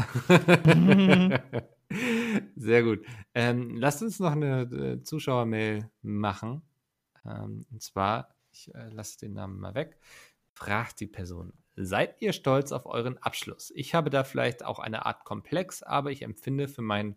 Sehr 2.56 2.82
gut. 2.82 3.04
Ähm, 3.34 3.76
lasst 3.76 4.02
uns 4.02 4.20
noch 4.20 4.32
eine 4.32 4.62
äh, 4.62 5.02
Zuschauermail 5.02 5.90
machen. 6.02 6.62
Ähm, 7.24 7.66
und 7.70 7.82
zwar, 7.82 8.34
ich 8.52 8.72
äh, 8.74 8.88
lasse 8.90 9.18
den 9.18 9.32
Namen 9.32 9.58
mal 9.58 9.74
weg, 9.74 9.98
fragt 10.52 11.00
die 11.00 11.06
Person, 11.06 11.52
seid 11.76 12.20
ihr 12.20 12.32
stolz 12.32 12.72
auf 12.72 12.86
euren 12.86 13.18
Abschluss? 13.18 13.72
Ich 13.74 13.94
habe 13.94 14.10
da 14.10 14.24
vielleicht 14.24 14.64
auch 14.64 14.78
eine 14.78 15.06
Art 15.06 15.24
Komplex, 15.24 15.82
aber 15.82 16.10
ich 16.10 16.22
empfinde 16.22 16.68
für 16.68 16.82
meinen 16.82 17.16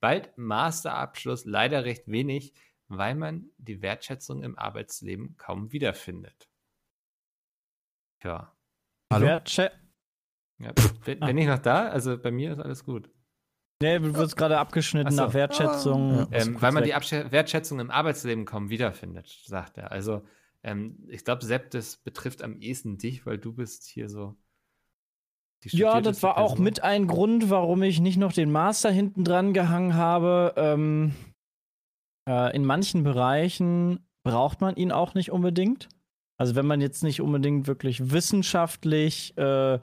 bald 0.00 0.36
Masterabschluss 0.36 1.44
leider 1.44 1.84
recht 1.84 2.08
wenig, 2.08 2.52
weil 2.90 3.14
man 3.14 3.50
die 3.56 3.80
Wertschätzung 3.80 4.42
im 4.42 4.58
Arbeitsleben 4.58 5.36
kaum 5.36 5.72
wiederfindet. 5.72 6.50
Ja. 8.22 8.54
Hallo? 9.10 9.26
Wertschä 9.26 9.70
ja 10.58 10.72
bin, 11.04 11.20
bin 11.20 11.38
ich 11.38 11.46
noch 11.46 11.58
da? 11.58 11.88
Also 11.88 12.18
bei 12.18 12.30
mir 12.30 12.52
ist 12.52 12.60
alles 12.60 12.84
gut. 12.84 13.10
Nee, 13.82 13.98
du 13.98 14.14
wirst 14.14 14.36
gerade 14.36 14.58
abgeschnitten 14.58 15.10
so. 15.10 15.24
nach 15.24 15.32
Wertschätzung. 15.32 16.10
Ja. 16.14 16.28
Ähm, 16.32 16.60
weil 16.60 16.72
man 16.72 16.82
die 16.82 16.90
weg. 16.90 16.96
Absche 16.96 17.32
Wertschätzung 17.32 17.80
im 17.80 17.90
Arbeitsleben 17.90 18.44
kaum 18.44 18.68
wiederfindet, 18.68 19.26
sagt 19.46 19.78
er. 19.78 19.90
Also, 19.90 20.22
ähm, 20.62 20.98
ich 21.08 21.24
glaube, 21.24 21.44
Sepp, 21.46 21.70
das 21.70 21.96
betrifft 21.96 22.42
am 22.42 22.60
ehesten 22.60 22.98
dich, 22.98 23.24
weil 23.24 23.38
du 23.38 23.54
bist 23.54 23.86
hier 23.86 24.10
so. 24.10 24.36
die 25.64 25.74
Ja, 25.78 26.02
das 26.02 26.22
war 26.22 26.36
auch 26.36 26.50
Person. 26.50 26.64
mit 26.64 26.82
ein 26.82 27.06
Grund, 27.06 27.48
warum 27.48 27.82
ich 27.82 28.00
nicht 28.00 28.18
noch 28.18 28.34
den 28.34 28.52
Master 28.52 28.90
hinten 28.90 29.24
dran 29.24 29.54
gehangen 29.54 29.94
habe. 29.94 30.52
Ähm, 30.58 31.14
äh, 32.28 32.54
in 32.54 32.64
manchen 32.64 33.02
Bereichen 33.02 34.00
braucht 34.22 34.60
man 34.60 34.76
ihn 34.76 34.92
auch 34.92 35.14
nicht 35.14 35.30
unbedingt. 35.30 35.88
Also 36.36 36.54
wenn 36.54 36.66
man 36.66 36.80
jetzt 36.80 37.02
nicht 37.02 37.20
unbedingt 37.20 37.66
wirklich 37.66 38.12
wissenschaftlich 38.12 39.36
äh, 39.36 39.78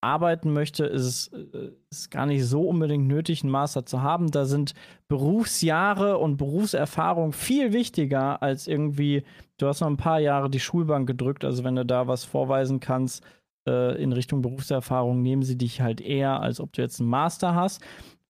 arbeiten 0.00 0.52
möchte, 0.52 0.84
ist 0.84 1.02
es 1.02 1.28
äh, 1.28 1.70
ist 1.90 2.10
gar 2.10 2.26
nicht 2.26 2.44
so 2.44 2.62
unbedingt 2.68 3.08
nötig, 3.08 3.42
einen 3.42 3.50
Master 3.50 3.84
zu 3.84 4.02
haben. 4.02 4.30
Da 4.30 4.44
sind 4.44 4.74
Berufsjahre 5.08 6.18
und 6.18 6.36
Berufserfahrung 6.36 7.32
viel 7.32 7.72
wichtiger 7.72 8.42
als 8.42 8.66
irgendwie, 8.66 9.24
du 9.58 9.66
hast 9.66 9.80
noch 9.80 9.88
ein 9.88 9.96
paar 9.96 10.20
Jahre 10.20 10.50
die 10.50 10.60
Schulbank 10.60 11.06
gedrückt, 11.06 11.44
also 11.44 11.64
wenn 11.64 11.76
du 11.76 11.84
da 11.84 12.06
was 12.06 12.24
vorweisen 12.24 12.80
kannst 12.80 13.24
äh, 13.66 14.00
in 14.00 14.12
Richtung 14.12 14.42
Berufserfahrung, 14.42 15.22
nehmen 15.22 15.42
sie 15.42 15.58
dich 15.58 15.80
halt 15.80 16.00
eher, 16.00 16.40
als 16.40 16.60
ob 16.60 16.72
du 16.72 16.82
jetzt 16.82 17.00
einen 17.00 17.10
Master 17.10 17.54
hast. 17.54 17.82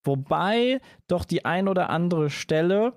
Wobei 0.05 0.81
doch 1.07 1.25
die 1.25 1.45
ein 1.45 1.69
oder 1.69 1.91
andere 1.91 2.31
Stelle 2.31 2.95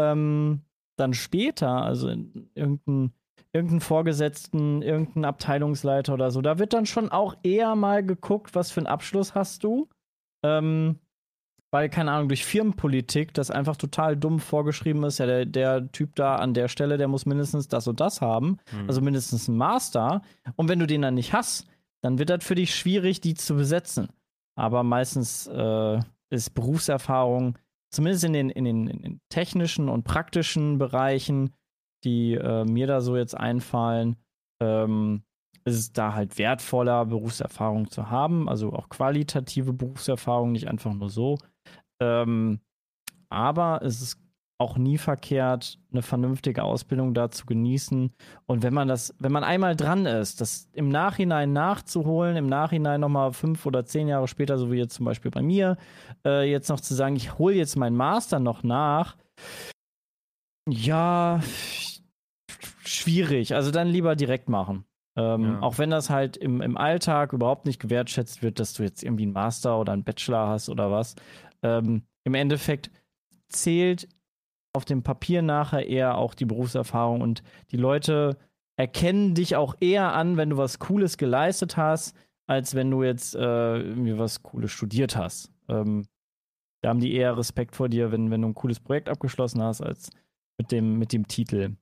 ähm, 0.00 0.62
dann 0.96 1.14
später, 1.14 1.82
also 1.82 2.08
in 2.08 2.50
irgendein 2.54 3.12
irgendeinen 3.52 3.80
Vorgesetzten, 3.80 4.82
irgendeinen 4.82 5.24
Abteilungsleiter 5.24 6.14
oder 6.14 6.30
so. 6.30 6.40
Da 6.40 6.58
wird 6.58 6.72
dann 6.72 6.86
schon 6.86 7.10
auch 7.10 7.34
eher 7.42 7.74
mal 7.74 8.04
geguckt, 8.04 8.54
was 8.54 8.70
für 8.70 8.80
einen 8.80 8.86
Abschluss 8.86 9.34
hast 9.34 9.64
du. 9.64 9.88
Ähm, 10.44 11.00
weil, 11.72 11.88
keine 11.88 12.10
Ahnung, 12.10 12.28
durch 12.28 12.44
Firmenpolitik 12.44 13.32
das 13.32 13.50
einfach 13.50 13.76
total 13.76 14.16
dumm 14.16 14.40
vorgeschrieben 14.40 15.04
ist. 15.04 15.18
Ja, 15.18 15.26
der, 15.26 15.46
der 15.46 15.92
Typ 15.92 16.16
da 16.16 16.36
an 16.36 16.52
der 16.52 16.68
Stelle, 16.68 16.98
der 16.98 17.06
muss 17.06 17.26
mindestens 17.26 17.68
das 17.68 17.86
und 17.86 18.00
das 18.00 18.20
haben. 18.20 18.58
Hm. 18.70 18.88
Also 18.88 19.00
mindestens 19.00 19.48
einen 19.48 19.58
Master. 19.58 20.22
Und 20.56 20.68
wenn 20.68 20.80
du 20.80 20.86
den 20.86 21.02
dann 21.02 21.14
nicht 21.14 21.32
hast, 21.32 21.66
dann 22.02 22.18
wird 22.18 22.30
das 22.30 22.44
für 22.44 22.56
dich 22.56 22.74
schwierig, 22.74 23.20
die 23.20 23.34
zu 23.34 23.54
besetzen. 23.54 24.08
Aber 24.56 24.82
meistens 24.82 25.46
äh, 25.46 26.00
ist 26.30 26.54
Berufserfahrung, 26.54 27.56
zumindest 27.90 28.24
in 28.24 28.32
den, 28.32 28.50
in, 28.50 28.64
den, 28.64 28.86
in 28.86 29.02
den 29.02 29.20
technischen 29.28 29.88
und 29.88 30.04
praktischen 30.04 30.78
Bereichen, 30.78 31.54
die 32.04 32.34
äh, 32.34 32.64
mir 32.64 32.86
da 32.86 33.00
so 33.00 33.16
jetzt 33.16 33.36
einfallen, 33.36 34.16
ähm, 34.62 35.22
ist 35.64 35.76
es 35.76 35.92
da 35.92 36.14
halt 36.14 36.38
wertvoller, 36.38 37.04
Berufserfahrung 37.06 37.90
zu 37.90 38.10
haben, 38.10 38.48
also 38.48 38.72
auch 38.72 38.88
qualitative 38.88 39.72
Berufserfahrung, 39.72 40.52
nicht 40.52 40.68
einfach 40.68 40.94
nur 40.94 41.10
so. 41.10 41.38
Ähm, 42.00 42.60
aber 43.28 43.80
es 43.82 44.00
ist 44.00 44.19
auch 44.60 44.76
nie 44.76 44.98
verkehrt, 44.98 45.78
eine 45.90 46.02
vernünftige 46.02 46.62
Ausbildung 46.62 47.14
da 47.14 47.30
zu 47.30 47.46
genießen. 47.46 48.12
Und 48.46 48.62
wenn 48.62 48.74
man 48.74 48.88
das, 48.88 49.14
wenn 49.18 49.32
man 49.32 49.42
einmal 49.42 49.74
dran 49.74 50.04
ist, 50.04 50.40
das 50.42 50.68
im 50.74 50.90
Nachhinein 50.90 51.54
nachzuholen, 51.54 52.36
im 52.36 52.46
Nachhinein 52.46 53.00
nochmal 53.00 53.32
fünf 53.32 53.64
oder 53.64 53.86
zehn 53.86 54.06
Jahre 54.06 54.28
später, 54.28 54.58
so 54.58 54.70
wie 54.70 54.76
jetzt 54.76 54.94
zum 54.94 55.06
Beispiel 55.06 55.30
bei 55.30 55.40
mir, 55.40 55.78
äh, 56.26 56.48
jetzt 56.50 56.68
noch 56.68 56.80
zu 56.80 56.94
sagen, 56.94 57.16
ich 57.16 57.38
hole 57.38 57.54
jetzt 57.54 57.76
meinen 57.76 57.96
Master 57.96 58.38
noch 58.38 58.62
nach, 58.62 59.16
ja, 60.68 61.40
schwierig. 62.84 63.54
Also 63.54 63.70
dann 63.70 63.88
lieber 63.88 64.14
direkt 64.14 64.50
machen. 64.50 64.84
Ähm, 65.16 65.42
Ja. 65.42 65.62
Auch 65.62 65.78
wenn 65.78 65.90
das 65.90 66.10
halt 66.10 66.36
im, 66.36 66.60
im 66.60 66.76
Alltag 66.76 67.32
überhaupt 67.32 67.64
nicht 67.64 67.80
gewertschätzt 67.80 68.42
wird, 68.42 68.60
dass 68.60 68.74
du 68.74 68.82
jetzt 68.82 69.02
irgendwie 69.02 69.24
einen 69.24 69.32
Master 69.32 69.80
oder 69.80 69.94
einen 69.94 70.04
Bachelor 70.04 70.48
hast 70.48 70.68
oder 70.68 70.90
was. 70.90 71.16
Ähm, 71.62 72.02
Im 72.24 72.34
Endeffekt 72.34 72.90
zählt 73.48 74.06
auf 74.72 74.84
dem 74.84 75.02
Papier 75.02 75.42
nachher 75.42 75.86
eher 75.86 76.16
auch 76.16 76.34
die 76.34 76.44
Berufserfahrung 76.44 77.20
und 77.20 77.42
die 77.70 77.76
Leute 77.76 78.38
erkennen 78.76 79.34
dich 79.34 79.56
auch 79.56 79.74
eher 79.80 80.12
an, 80.14 80.36
wenn 80.36 80.50
du 80.50 80.56
was 80.56 80.78
Cooles 80.78 81.18
geleistet 81.18 81.76
hast, 81.76 82.16
als 82.46 82.74
wenn 82.74 82.90
du 82.90 83.02
jetzt 83.02 83.34
äh, 83.34 83.78
irgendwie 83.78 84.18
was 84.18 84.42
Cooles 84.42 84.70
studiert 84.70 85.16
hast. 85.16 85.52
Ähm, 85.68 86.06
da 86.82 86.88
haben 86.88 87.00
die 87.00 87.12
eher 87.12 87.36
Respekt 87.36 87.76
vor 87.76 87.88
dir, 87.88 88.10
wenn, 88.10 88.30
wenn 88.30 88.42
du 88.42 88.48
ein 88.48 88.54
cooles 88.54 88.80
Projekt 88.80 89.08
abgeschlossen 89.08 89.62
hast, 89.62 89.82
als 89.82 90.10
mit 90.58 90.72
dem, 90.72 90.98
mit 90.98 91.12
dem 91.12 91.26
Titel. 91.28 91.76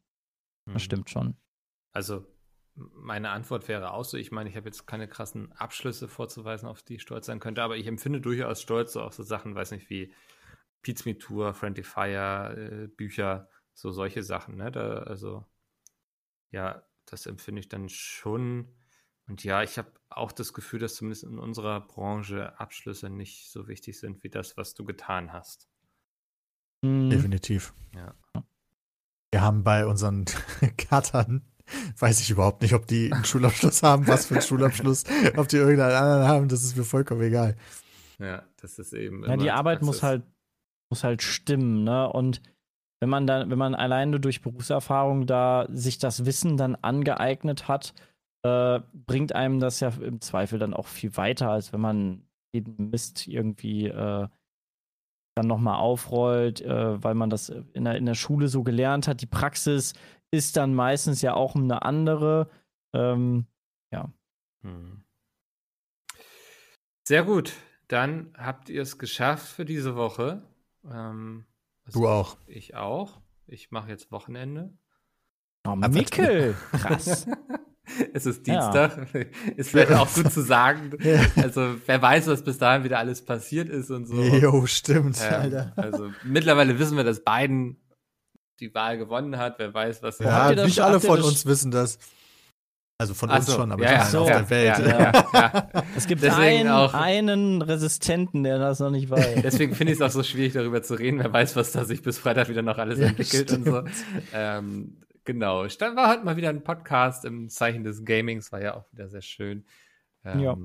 Das 0.67 0.75
Hm. 0.75 0.79
stimmt 0.81 1.11
schon. 1.11 1.37
Also, 1.93 2.27
meine 2.75 3.31
Antwort 3.31 3.69
wäre 3.69 3.93
auch 3.93 4.05
so. 4.05 4.17
Ich 4.17 4.31
meine, 4.31 4.51
ich 4.51 4.57
habe 4.57 4.67
jetzt 4.67 4.87
keine 4.87 5.09
krassen 5.09 5.53
Abschlüsse 5.53 6.09
vorzuweisen, 6.09 6.69
auf 6.69 6.83
die 6.83 6.97
ich 6.97 7.03
stolz 7.03 7.27
sein 7.27 7.41
könnte, 7.41 7.63
aber 7.63 7.77
ich 7.77 7.87
empfinde 7.87 8.21
durchaus 8.21 8.61
Stolz 8.61 8.93
so 8.93 9.03
auf 9.03 9.15
so 9.15 9.23
Sachen, 9.23 9.55
weiß 9.55 9.71
nicht, 9.73 9.89
wie 9.91 10.13
Pete's 10.83 11.05
Me 11.05 11.19
Tour, 11.19 11.55
Friendly 11.55 11.83
Fire, 11.83 12.57
äh, 12.57 12.87
Bücher, 12.89 13.49
so 13.75 13.91
solche 13.91 14.23
Sachen. 14.23 14.57
Ne? 14.57 14.71
Da, 14.71 14.99
also, 14.99 15.45
ja, 16.51 16.83
das 17.07 17.27
empfinde 17.27 17.61
ich 17.61 17.69
dann 17.69 17.89
schon. 17.89 18.75
Und 19.27 19.45
ja, 19.45 19.63
ich 19.63 19.79
habe 19.79 19.93
auch 20.09 20.33
das 20.33 20.53
Gefühl, 20.53 20.81
dass 20.81 20.95
zumindest 20.95 21.25
in 21.25 21.39
unserer 21.39 21.81
Branche 21.81 22.59
Abschlüsse 22.59 23.11
nicht 23.11 23.51
so 23.51 23.69
wichtig 23.69 23.99
sind 23.99 24.23
wie 24.23 24.31
das, 24.31 24.57
was 24.57 24.75
du 24.75 24.85
getan 24.85 25.33
hast. 25.33 25.69
Mhm. 26.83 27.11
Definitiv. 27.11 27.75
Ja. 27.95 28.15
Wir 29.31 29.43
haben 29.43 29.63
bei 29.63 29.87
unseren 29.87 30.25
Cuttern, 30.79 31.43
weiß 31.99 32.21
ich 32.21 32.31
überhaupt 32.31 32.63
nicht, 32.63 32.73
ob 32.73 32.87
die 32.87 33.13
einen 33.13 33.25
Schulabschluss 33.25 33.83
haben, 33.83 34.07
was 34.07 34.27
für 34.27 34.35
einen 34.35 34.43
Schulabschluss, 34.43 35.05
ob 35.37 35.49
die 35.49 35.57
irgendeinen 35.57 35.97
anderen 35.97 36.27
haben, 36.27 36.49
das 36.49 36.65
ist 36.65 36.77
mir 36.77 36.85
vollkommen 36.85 37.21
egal. 37.21 37.57
Ja, 38.19 38.45
das 38.61 38.79
ist 38.79 38.95
eben. 38.95 39.25
Ja, 39.25 39.35
immer 39.35 39.43
die 39.43 39.51
Arbeit 39.51 39.83
muss 39.83 40.01
Praxis. 40.01 40.03
halt, 40.03 40.23
muss 40.91 41.05
halt 41.05 41.23
stimmen, 41.23 41.85
ne? 41.85 42.11
Und 42.11 42.41
wenn 43.01 43.11
man 43.11 43.27
dann, 43.27 43.51
wenn 43.51 43.59
man 43.59 43.75
alleine 43.75 44.21
durch 44.21 44.43
Berufserfahrung 44.43 45.27
da 45.27 45.67
sich 45.71 45.99
das 45.99 46.27
Wissen 46.27 46.57
dann 46.57 46.75
angeeignet 46.77 47.69
hat, 47.69 47.95
äh, 48.43 48.81
bringt 48.93 49.35
einem 49.35 49.61
das 49.61 49.81
ja 49.81 49.89
im 50.01 50.21
Zweifel 50.21 50.59
dann 50.59 50.75
auch 50.75 50.87
viel 50.87 51.17
weiter, 51.17 51.51
als 51.51 51.73
wenn 51.73 51.81
man 51.81 52.23
jeden 52.53 52.91
Mist 52.91 53.29
irgendwie 53.29 53.87
äh, 53.87 54.29
dann 55.37 55.47
nochmal 55.47 55.77
aufrollt, 55.77 56.61
äh, 56.61 57.03
weil 57.03 57.15
man 57.15 57.31
das 57.31 57.49
in 57.49 57.85
der, 57.85 57.97
in 57.97 58.07
der 58.07 58.15
Schule 58.15 58.49
so 58.49 58.65
gelernt 58.65 59.07
hat. 59.07 59.21
Die 59.21 59.27
Praxis 59.27 59.95
ist 60.33 60.57
dann 60.57 60.75
meistens 60.75 61.23
ja 61.23 61.35
auch 61.35 61.55
eine 61.55 61.83
andere. 61.83 62.51
Ähm, 62.93 63.47
Hm. 64.63 65.05
Sehr 67.07 67.23
gut. 67.23 67.55
Dann 67.87 68.35
habt 68.37 68.69
ihr 68.69 68.83
es 68.83 68.99
geschafft 68.99 69.47
für 69.47 69.65
diese 69.65 69.97
Woche. 69.97 70.43
Ähm, 70.91 71.45
Du 71.93 72.07
auch. 72.07 72.37
Ich 72.47 72.75
auch. 72.75 73.21
Ich 73.47 73.71
mache 73.71 73.89
jetzt 73.89 74.11
Wochenende. 74.13 74.75
oh, 75.67 75.75
Mickel, 75.75 76.55
krass. 76.73 77.27
es 78.13 78.27
ist 78.27 78.47
Ja. 78.47 78.71
Dienstag. 78.71 79.15
Ist 79.57 79.71
vielleicht 79.71 79.93
auch 79.93 80.13
gut 80.13 80.31
zu 80.31 80.43
sagen. 80.43 80.91
Also, 81.37 81.77
wer 81.87 82.03
weiß, 82.03 82.27
was 82.27 82.45
bis 82.45 82.59
dahin 82.59 82.85
wieder 82.85 82.99
alles 82.99 83.25
passiert 83.25 83.71
ist 83.71 83.91
und 83.91 84.07
so. 84.07 84.21
Jo, 84.23 84.67
stimmt, 84.67 85.19
Ähm, 85.23 85.35
Alter. 85.35 85.73
also, 85.77 86.11
mittlerweile 86.25 86.79
wissen 86.79 86.97
wir, 86.99 87.05
dass 87.05 87.25
Biden 87.25 87.81
die 88.61 88.75
Wahl 88.75 88.99
gewonnen 88.99 89.39
hat. 89.39 89.59
Wer 89.59 89.73
weiß, 89.73 90.03
was 90.03 90.19
Ja, 90.19 90.53
nicht 90.53 90.81
alle 90.81 91.01
von 91.01 91.23
uns 91.23 91.47
wissen 91.47 91.71
das. 91.71 91.99
Also 93.01 93.15
von 93.15 93.31
Ach 93.31 93.37
uns 93.37 93.47
so, 93.47 93.53
schon, 93.53 93.71
aber 93.71 93.85
ja, 93.85 94.03
anderen 94.03 94.17
auf 94.19 94.27
der 94.27 94.51
Welt. 94.51 94.79
Ja, 94.81 94.89
ja, 94.89 95.13
ja. 95.33 95.69
Es 95.97 96.09
gibt 96.09 96.25
einen, 96.25 96.69
auch- 96.69 96.95
einen 96.95 97.63
Resistenten, 97.63 98.43
der 98.43 98.59
das 98.59 98.81
noch 98.81 98.91
nicht 98.91 99.09
weiß. 99.09 99.41
Deswegen 99.43 99.73
finde 99.77 99.93
ich 99.93 100.01
es 100.01 100.03
auch 100.03 100.11
so 100.11 100.25
schwierig, 100.25 100.55
darüber 100.55 100.83
zu 100.83 100.95
reden. 100.95 101.21
Wer 101.21 101.33
weiß, 101.33 101.55
was 101.55 101.71
da 101.71 101.85
sich 101.85 102.03
bis 102.03 102.19
Freitag 102.19 102.49
wieder 102.49 102.63
noch 102.63 102.77
alles 102.77 102.99
Ja, 102.99 103.07
entwickelt 103.07 103.53
und 103.53 103.65
so. 103.65 103.85
Ähm, 104.35 104.97
genau. 105.25 105.69
Stand 105.69 105.95
war 105.97 106.11
heute 106.11 106.25
mal 106.25 106.37
wieder 106.37 106.49
ein 106.49 106.65
Podcast 106.65 107.25
im 107.25 107.49
Zeichen 107.49 107.85
des 107.85 108.05
Gamings, 108.05 108.51
war 108.51 108.61
ja 108.61 108.75
auch 108.75 108.91
wieder 108.91 109.09
sehr 109.09 109.23
schön. 109.23 109.65
Ähm, 110.25 110.41
Ja. 110.41 110.57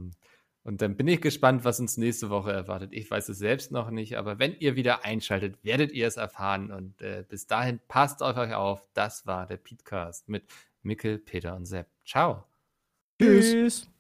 Und 0.66 0.82
dann 0.82 0.96
bin 0.96 1.08
ich 1.10 1.22
gespannt, 1.22 1.66
was 1.66 1.80
uns 1.82 1.98
nächste 1.98 2.30
Woche 2.32 2.52
erwartet. 2.52 2.94
Ich 2.94 3.12
weiß 3.12 3.30
es 3.30 3.38
selbst 3.38 3.72
noch 3.72 3.92
nicht, 3.92 4.18
aber 4.18 4.40
wenn 4.40 4.56
ihr 4.56 4.76
wieder 4.76 5.04
einschaltet, 5.06 5.58
werdet 5.62 5.92
ihr 5.92 6.08
es 6.08 6.16
erfahren. 6.18 6.72
Und 6.72 7.00
äh, 7.02 7.26
bis 7.30 7.46
dahin 7.46 7.80
passt 7.88 8.24
auf 8.24 8.38
euch 8.38 8.54
auf. 8.56 8.88
Das 8.96 9.28
war 9.28 9.46
der 9.46 9.58
Petecast 9.58 10.30
mit 10.30 10.46
Mikkel, 10.84 11.20
Peter 11.20 11.56
und 11.56 11.66
Sepp. 11.66 11.90
Ciao. 12.06 12.46
Tschüss. 13.22 13.93